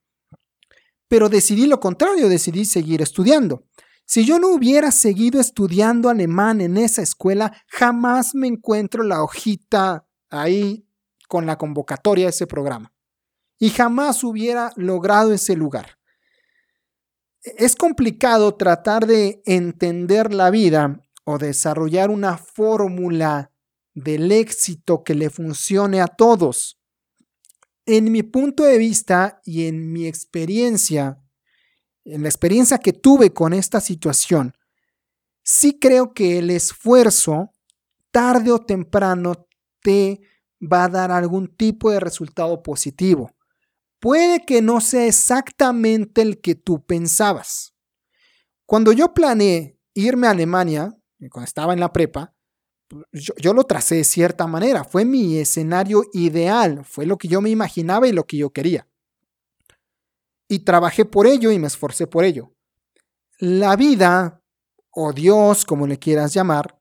Pero 1.08 1.30
decidí 1.30 1.66
lo 1.66 1.80
contrario, 1.80 2.30
decidí 2.30 2.66
seguir 2.66 3.02
estudiando. 3.02 3.64
Si 4.06 4.24
yo 4.24 4.38
no 4.38 4.50
hubiera 4.50 4.92
seguido 4.92 5.42
estudiando 5.42 6.10
alemán 6.10 6.62
en 6.62 6.78
esa 6.78 7.02
escuela, 7.02 7.58
jamás 7.66 8.36
me 8.36 8.46
encuentro 8.46 9.02
la 9.02 9.24
hojita 9.24 10.06
ahí 10.30 10.86
con 11.28 11.48
la 11.48 11.58
convocatoria 11.58 12.26
de 12.26 12.30
ese 12.30 12.46
programa. 12.46 12.94
Y 13.58 13.72
jamás 13.72 14.24
hubiera 14.24 14.74
logrado 14.76 15.34
ese 15.34 15.56
lugar. 15.56 15.98
Es 17.44 17.76
complicado 17.76 18.56
tratar 18.56 19.06
de 19.06 19.42
entender 19.46 20.34
la 20.34 20.50
vida 20.50 21.02
o 21.26 21.38
desarrollar 21.38 22.10
una 22.10 22.38
fórmula 22.38 23.52
del 23.94 24.32
éxito 24.32 25.04
que 25.04 25.14
le 25.14 25.30
funcione 25.30 26.02
a 26.02 26.08
todos. 26.08 26.80
en 27.86 28.14
mi 28.14 28.24
punto 28.24 28.64
de 28.64 28.78
vista 28.78 29.42
y 29.44 29.68
en 29.68 29.92
mi 29.92 30.08
experiencia, 30.08 31.22
en 32.06 32.22
la 32.24 32.30
experiencia 32.30 32.78
que 32.78 32.94
tuve 32.94 33.34
con 33.34 33.52
esta 33.54 33.82
situación, 33.82 34.56
sí 35.44 35.78
creo 35.80 36.14
que 36.14 36.40
el 36.40 36.50
esfuerzo, 36.50 37.52
tarde 38.10 38.54
o 38.54 38.60
temprano, 38.60 39.48
te 39.82 40.22
va 40.62 40.86
a 40.86 40.90
dar 40.90 41.12
algún 41.12 41.48
tipo 41.58 41.92
de 41.92 42.00
resultado 42.00 42.64
positivo. 42.64 43.32
Puede 44.04 44.44
que 44.44 44.62
no 44.62 44.82
sea 44.82 45.06
exactamente 45.06 46.22
el 46.22 46.42
que 46.42 46.56
tú 46.56 46.86
pensabas. 46.86 47.74
Cuando 48.66 48.92
yo 48.92 49.14
planeé 49.14 49.80
irme 49.94 50.28
a 50.28 50.32
Alemania, 50.32 50.94
cuando 51.32 51.46
estaba 51.46 51.72
en 51.72 51.80
la 51.80 51.94
prepa, 51.94 52.36
yo, 53.14 53.54
lo 53.54 53.64
tracé 53.64 53.96
de 53.96 54.04
cierta 54.04 54.46
manera. 54.46 54.84
Fue 54.84 55.06
mi 55.06 55.38
escenario 55.38 56.04
ideal, 56.12 56.84
fue 56.84 57.06
lo 57.06 57.18
que 57.18 57.30
yo 57.30 57.40
me 57.40 57.50
imaginaba 57.50 58.06
y 58.06 58.12
lo 58.12 58.26
que 58.26 58.36
yo 58.36 58.50
quería. 58.50 58.90
Y 60.50 60.66
trabajé 60.66 61.06
por 61.06 61.26
ello 61.26 61.50
y 61.52 61.58
me 61.58 61.68
esforcé 61.68 62.06
por 62.06 62.26
ello. 62.26 62.54
La 63.40 63.78
vida, 63.78 64.44
o 64.92 65.14
Dios, 65.14 65.64
como 65.64 65.88
le 65.88 65.98
quieras 65.98 66.34
llamar, 66.34 66.78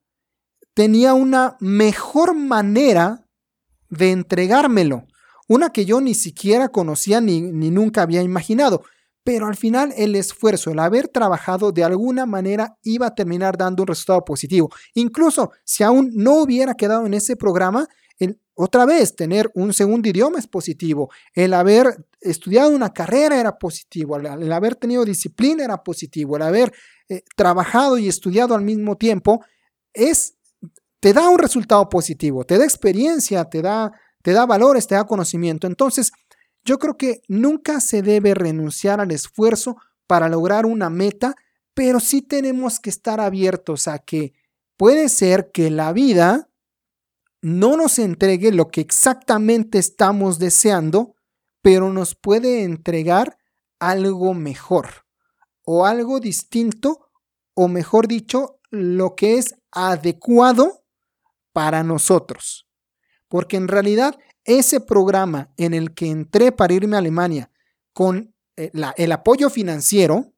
tenía 0.75 1.15
una 1.15 1.57
mejor 1.61 2.35
manera 2.35 3.29
de 3.91 4.11
entregármelo, 4.11 5.07
una 5.53 5.71
que 5.71 5.85
yo 5.85 6.01
ni 6.01 6.15
siquiera 6.15 6.69
conocía 6.69 7.21
ni, 7.21 7.41
ni 7.41 7.71
nunca 7.71 8.03
había 8.03 8.23
imaginado. 8.23 8.83
Pero 9.25 9.47
al 9.47 9.57
final 9.57 9.93
el 9.97 10.17
esfuerzo, 10.17 10.71
el 10.71 10.81
haber 10.81 11.07
trabajado 11.07 11.71
de 11.71 11.85
alguna 11.85 12.27
manera 12.27 12.77
iba 12.83 13.07
a 13.07 13.15
terminar 13.15 13.57
dando 13.57 13.85
un 13.85 13.87
resultado 13.87 14.25
positivo. 14.25 14.71
Incluso 14.95 15.53
si 15.65 15.85
aún 15.85 16.11
no 16.15 16.43
hubiera 16.43 16.75
quedado 16.75 17.07
en 17.07 17.15
ese 17.15 17.37
programa, 17.37 17.87
el, 18.19 18.41
otra 18.55 18.85
vez 18.85 19.15
tener 19.15 19.51
un 19.55 19.73
segundo 19.73 20.09
idioma 20.09 20.39
es 20.39 20.49
positivo. 20.49 21.11
El 21.35 21.55
haber 21.55 22.07
estudiado 22.21 22.71
una 22.71 22.93
carrera 22.93 23.39
era 23.39 23.59
positivo. 23.59 24.17
El, 24.17 24.53
haber 24.53 24.75
tenido 24.75 25.05
disciplina 25.05 25.65
era 25.65 25.83
positivo. 25.83 26.37
El 26.37 26.43
haber 26.43 26.73
eh, 27.09 27.23
trabajado 27.37 27.99
y 27.99 28.09
estudiado 28.09 28.55
al 28.55 28.63
mismo 28.63 28.97
tiempo 28.97 29.45
es 29.93 30.35
te 31.03 31.13
da 31.13 31.29
un 31.29 31.39
resultado 31.39 31.89
positivo, 31.89 32.45
te 32.45 32.59
da 32.59 32.65
experiencia, 32.65 33.45
te 33.47 33.61
da, 33.61 33.91
te 34.23 34.33
da 34.33 34.47
valores, 34.47 34.87
te 34.87 34.95
da 34.95 35.05
conocimiento. 35.05 35.67
Entonces, 35.67 36.13
yo 36.65 36.79
creo 36.79 36.97
que 36.97 37.23
nunca 37.29 37.81
se 37.81 38.03
debe 38.03 38.35
renunciar 38.35 39.01
al 39.01 39.11
esfuerzo 39.11 39.77
para 40.07 40.29
lograr 40.29 40.67
una 40.67 40.91
meta, 40.91 41.35
pero 41.75 42.01
sí 42.01 42.23
tenemos 42.23 42.81
que 42.81 42.91
estar 42.91 43.21
abiertos 43.21 43.89
a 43.89 43.99
que 43.99 44.33
puede 44.77 45.09
ser 45.09 45.51
que 45.53 45.71
la 45.71 45.93
vida 45.93 46.49
no 47.41 47.77
nos 47.77 47.99
entregue 47.99 48.53
lo 48.53 48.69
que 48.69 48.81
exactamente 48.81 49.79
estamos 49.79 50.39
deseando, 50.39 51.17
pero 51.61 51.93
nos 51.93 52.15
puede 52.15 52.63
entregar 52.63 53.37
algo 53.81 54.33
mejor 54.35 55.05
o 55.65 55.87
algo 55.87 56.21
distinto, 56.21 57.11
o 57.55 57.69
mejor 57.69 58.09
dicho, 58.09 58.61
lo 58.71 59.15
que 59.15 59.39
es 59.39 59.55
adecuado 59.71 60.85
para 61.53 61.83
nosotros. 61.83 62.67
Porque 63.33 63.57
en 63.57 63.67
realidad 63.67 64.15
ese 64.45 64.79
programa 64.79 65.55
en 65.57 65.73
el 65.73 65.95
que 65.95 66.11
entré 66.11 66.53
para 66.53 66.75
irme 66.75 66.97
a 66.97 66.99
Alemania 66.99 67.51
con 67.95 68.35
eh, 68.59 68.71
el 68.99 69.11
apoyo 69.11 69.49
financiero, 69.49 70.35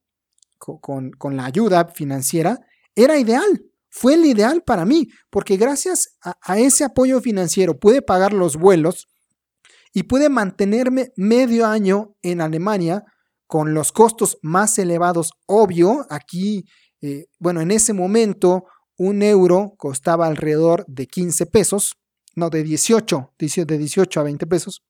con, 0.59 1.11
la 1.37 1.45
ayuda 1.45 1.87
financiera, 1.87 2.61
era 2.95 3.19
ideal. 3.19 3.65
Fue 3.91 4.15
el 4.15 4.25
ideal 4.25 4.63
para 4.63 4.85
mí, 4.85 5.09
porque 5.29 5.57
gracias 5.57 6.17
a, 6.23 6.37
a 6.41 6.61
ese 6.61 6.85
apoyo 6.85 7.21
financiero 7.21 7.81
pude 7.81 8.01
pagar 8.01 8.33
los 8.33 8.55
vuelos 8.55 9.09
y 9.93 10.05
pude 10.05 10.29
mantenerme 10.29 11.11
medio 11.17 11.67
año 11.67 12.15
en 12.23 12.41
Alemania 12.41 13.03
con 13.49 13.75
los 13.75 13.91
costos 13.91 14.39
más 14.41 14.79
elevados, 14.79 15.33
obvio. 15.47 16.07
Aquí, 16.11 16.65
eh, 17.03 17.27
bueno, 17.41 17.61
en 17.61 17.73
ese 17.73 17.93
momento 17.93 18.67
un 18.97 19.25
euro 19.25 19.75
costaba 19.79 20.29
alrededor 20.29 20.85
de 20.87 21.09
15 21.09 21.47
pesos 21.47 21.97
no, 22.35 22.51
de 22.51 22.63
18, 22.63 23.33
de 23.39 23.79
18 23.79 24.21
a 24.21 24.23
20 24.23 24.47
pesos. 24.47 24.83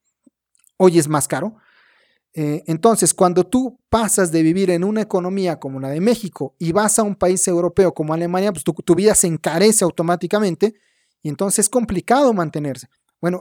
Hoy 0.77 0.99
es 0.99 1.09
más 1.09 1.29
caro. 1.29 1.57
Eh, 2.37 2.65
entonces, 2.67 3.15
cuando 3.15 3.45
tú 3.45 3.79
pasas 3.89 4.33
de 4.33 4.43
vivir 4.43 4.71
en 4.71 4.83
una 4.83 5.03
economía 5.03 5.61
como 5.61 5.79
la 5.79 5.91
de 5.91 6.01
México 6.01 6.57
y 6.59 6.73
vas 6.73 6.99
a 6.99 7.05
un 7.05 7.15
país 7.15 7.47
europeo 7.47 7.95
como 7.95 8.13
Alemania, 8.13 8.53
pues 8.53 8.65
tu, 8.65 8.73
tu 8.73 8.95
vida 8.95 9.15
se 9.15 9.29
encarece 9.29 9.85
automáticamente 9.85 10.75
y 11.23 11.29
entonces 11.29 11.61
es 11.61 11.69
complicado 11.71 12.33
mantenerse. 12.33 12.89
Bueno, 13.21 13.41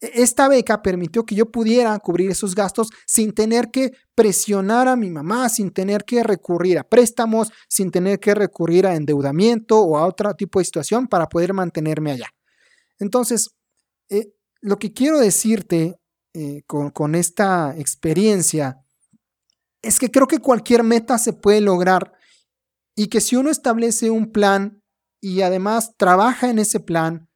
e, 0.00 0.22
esta 0.22 0.48
beca 0.48 0.82
permitió 0.82 1.24
que 1.24 1.36
yo 1.36 1.50
pudiera 1.52 1.96
cubrir 2.00 2.30
esos 2.30 2.54
gastos 2.54 2.88
sin 3.06 3.32
tener 3.32 3.70
que 3.70 3.92
presionar 4.16 4.88
a 4.88 4.96
mi 4.96 5.10
mamá, 5.10 5.48
sin 5.48 5.70
tener 5.70 6.04
que 6.04 6.24
recurrir 6.24 6.80
a 6.80 6.84
préstamos, 6.84 7.52
sin 7.68 7.92
tener 7.92 8.18
que 8.18 8.34
recurrir 8.34 8.88
a 8.88 8.96
endeudamiento 8.96 9.80
o 9.80 9.96
a 9.96 10.06
otro 10.06 10.34
tipo 10.34 10.58
de 10.58 10.64
situación 10.64 11.06
para 11.06 11.28
poder 11.28 11.54
mantenerme 11.54 12.10
allá. 12.10 12.28
Entonces, 12.98 13.56
eh, 14.08 14.32
lo 14.60 14.78
que 14.78 14.92
quiero 14.92 15.18
decirte 15.18 15.98
eh, 16.34 16.62
con, 16.66 16.90
con 16.90 17.14
esta 17.14 17.74
experiencia 17.76 18.82
es 19.82 19.98
que 19.98 20.10
creo 20.10 20.26
que 20.26 20.38
cualquier 20.38 20.82
meta 20.82 21.18
se 21.18 21.32
puede 21.32 21.60
lograr 21.60 22.12
y 22.96 23.08
que 23.08 23.20
si 23.20 23.36
uno 23.36 23.50
establece 23.50 24.10
un 24.10 24.32
plan 24.32 24.82
y 25.20 25.42
además 25.42 25.94
trabaja 25.96 26.50
en 26.50 26.58
ese 26.58 26.80
plan 26.80 27.28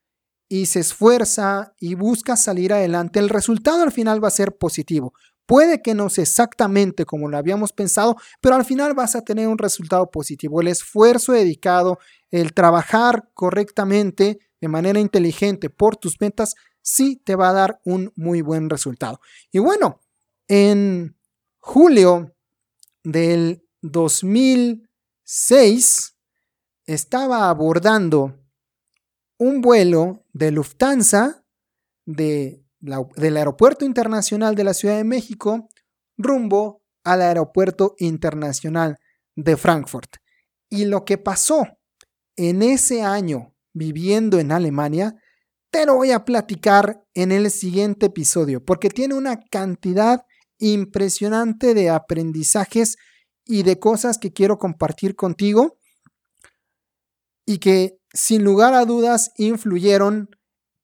y 0.48 0.66
se 0.66 0.80
esfuerza 0.80 1.74
y 1.78 1.94
busca 1.94 2.36
salir 2.36 2.72
adelante, 2.72 3.20
el 3.20 3.28
resultado 3.28 3.82
al 3.82 3.92
final 3.92 4.22
va 4.22 4.28
a 4.28 4.32
ser 4.32 4.56
positivo. 4.56 5.12
Puede 5.46 5.82
que 5.82 5.94
no 5.94 6.08
sea 6.10 6.22
exactamente 6.22 7.04
como 7.04 7.28
lo 7.28 7.36
habíamos 7.36 7.72
pensado, 7.72 8.16
pero 8.40 8.54
al 8.54 8.64
final 8.64 8.94
vas 8.94 9.16
a 9.16 9.22
tener 9.22 9.48
un 9.48 9.58
resultado 9.58 10.10
positivo. 10.10 10.60
El 10.60 10.68
esfuerzo 10.68 11.32
dedicado, 11.32 11.98
el 12.30 12.52
trabajar 12.52 13.30
correctamente, 13.34 14.38
de 14.60 14.68
manera 14.68 15.00
inteligente 15.00 15.70
por 15.70 15.96
tus 15.96 16.20
metas, 16.20 16.54
sí 16.82 17.16
te 17.24 17.36
va 17.36 17.48
a 17.50 17.54
dar 17.54 17.80
un 17.84 18.12
muy 18.16 18.42
buen 18.42 18.70
resultado. 18.70 19.20
Y 19.50 19.58
bueno, 19.58 20.00
en 20.48 21.16
julio 21.58 22.34
del 23.02 23.66
2006 23.82 26.16
estaba 26.86 27.48
abordando 27.48 28.38
un 29.38 29.60
vuelo 29.60 30.24
de 30.32 30.50
Lufthansa 30.50 31.44
de 32.04 32.64
del 32.80 33.36
Aeropuerto 33.36 33.84
Internacional 33.84 34.54
de 34.54 34.64
la 34.64 34.74
Ciudad 34.74 34.96
de 34.96 35.04
México 35.04 35.68
rumbo 36.16 36.82
al 37.04 37.22
Aeropuerto 37.22 37.94
Internacional 37.98 38.98
de 39.36 39.56
Frankfurt. 39.56 40.16
Y 40.68 40.86
lo 40.86 41.04
que 41.04 41.18
pasó 41.18 41.66
en 42.36 42.62
ese 42.62 43.02
año 43.02 43.49
viviendo 43.72 44.38
en 44.38 44.52
Alemania, 44.52 45.14
te 45.70 45.86
lo 45.86 45.94
voy 45.96 46.10
a 46.10 46.24
platicar 46.24 47.02
en 47.14 47.32
el 47.32 47.50
siguiente 47.50 48.06
episodio, 48.06 48.64
porque 48.64 48.90
tiene 48.90 49.14
una 49.14 49.40
cantidad 49.50 50.22
impresionante 50.58 51.74
de 51.74 51.90
aprendizajes 51.90 52.96
y 53.44 53.62
de 53.62 53.78
cosas 53.78 54.18
que 54.18 54.32
quiero 54.32 54.58
compartir 54.58 55.14
contigo 55.16 55.78
y 57.46 57.58
que 57.58 57.98
sin 58.12 58.44
lugar 58.44 58.74
a 58.74 58.84
dudas 58.84 59.32
influyeron 59.36 60.30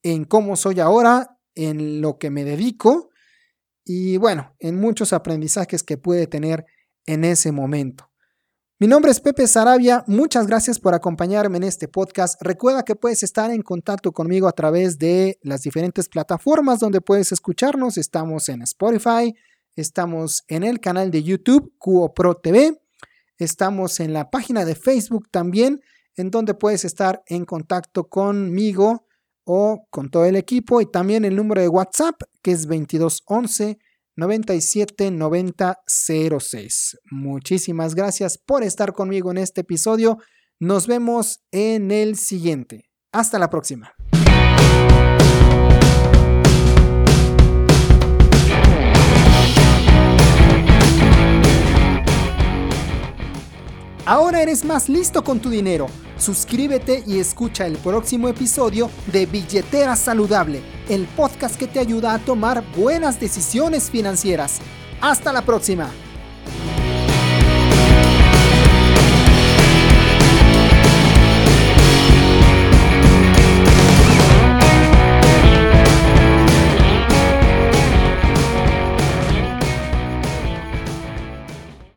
en 0.02 0.24
cómo 0.24 0.56
soy 0.56 0.80
ahora, 0.80 1.38
en 1.54 2.00
lo 2.00 2.18
que 2.18 2.30
me 2.30 2.44
dedico 2.44 3.10
y 3.84 4.16
bueno, 4.16 4.54
en 4.58 4.80
muchos 4.80 5.12
aprendizajes 5.12 5.84
que 5.84 5.96
pude 5.96 6.26
tener 6.26 6.66
en 7.06 7.24
ese 7.24 7.52
momento. 7.52 8.10
Mi 8.78 8.86
nombre 8.88 9.10
es 9.10 9.20
Pepe 9.20 9.46
Sarabia, 9.46 10.04
muchas 10.06 10.46
gracias 10.46 10.78
por 10.78 10.92
acompañarme 10.92 11.56
en 11.56 11.62
este 11.62 11.88
podcast. 11.88 12.38
Recuerda 12.42 12.82
que 12.82 12.94
puedes 12.94 13.22
estar 13.22 13.50
en 13.50 13.62
contacto 13.62 14.12
conmigo 14.12 14.48
a 14.48 14.52
través 14.52 14.98
de 14.98 15.38
las 15.40 15.62
diferentes 15.62 16.10
plataformas 16.10 16.80
donde 16.80 17.00
puedes 17.00 17.32
escucharnos. 17.32 17.96
Estamos 17.96 18.50
en 18.50 18.60
Spotify, 18.60 19.34
estamos 19.76 20.44
en 20.48 20.62
el 20.62 20.78
canal 20.78 21.10
de 21.10 21.22
YouTube 21.22 21.72
QoPro 21.78 22.34
TV, 22.34 22.78
estamos 23.38 23.98
en 23.98 24.12
la 24.12 24.28
página 24.28 24.66
de 24.66 24.74
Facebook 24.74 25.30
también, 25.30 25.80
en 26.14 26.30
donde 26.30 26.52
puedes 26.52 26.84
estar 26.84 27.22
en 27.28 27.46
contacto 27.46 28.10
conmigo 28.10 29.06
o 29.44 29.86
con 29.88 30.10
todo 30.10 30.26
el 30.26 30.36
equipo 30.36 30.82
y 30.82 30.90
también 30.92 31.24
el 31.24 31.34
número 31.34 31.62
de 31.62 31.68
WhatsApp 31.68 32.20
que 32.42 32.52
es 32.52 32.68
2211 32.68 33.78
979006. 34.16 36.98
Muchísimas 37.10 37.94
gracias 37.94 38.38
por 38.38 38.62
estar 38.62 38.92
conmigo 38.92 39.30
en 39.30 39.38
este 39.38 39.62
episodio. 39.62 40.18
Nos 40.58 40.86
vemos 40.86 41.40
en 41.52 41.90
el 41.90 42.16
siguiente. 42.16 42.90
Hasta 43.12 43.38
la 43.38 43.50
próxima. 43.50 43.94
Ahora 54.06 54.40
eres 54.40 54.64
más 54.64 54.88
listo 54.88 55.24
con 55.24 55.40
tu 55.40 55.50
dinero. 55.50 55.88
Suscríbete 56.18 57.04
y 57.06 57.18
escucha 57.18 57.66
el 57.66 57.76
próximo 57.76 58.28
episodio 58.28 58.90
de 59.12 59.26
Billetera 59.26 59.96
Saludable, 59.96 60.62
el 60.88 61.06
podcast 61.06 61.56
que 61.56 61.66
te 61.66 61.78
ayuda 61.78 62.14
a 62.14 62.18
tomar 62.18 62.64
buenas 62.76 63.20
decisiones 63.20 63.90
financieras. 63.90 64.60
Hasta 65.00 65.32
la 65.32 65.42
próxima. 65.42 65.90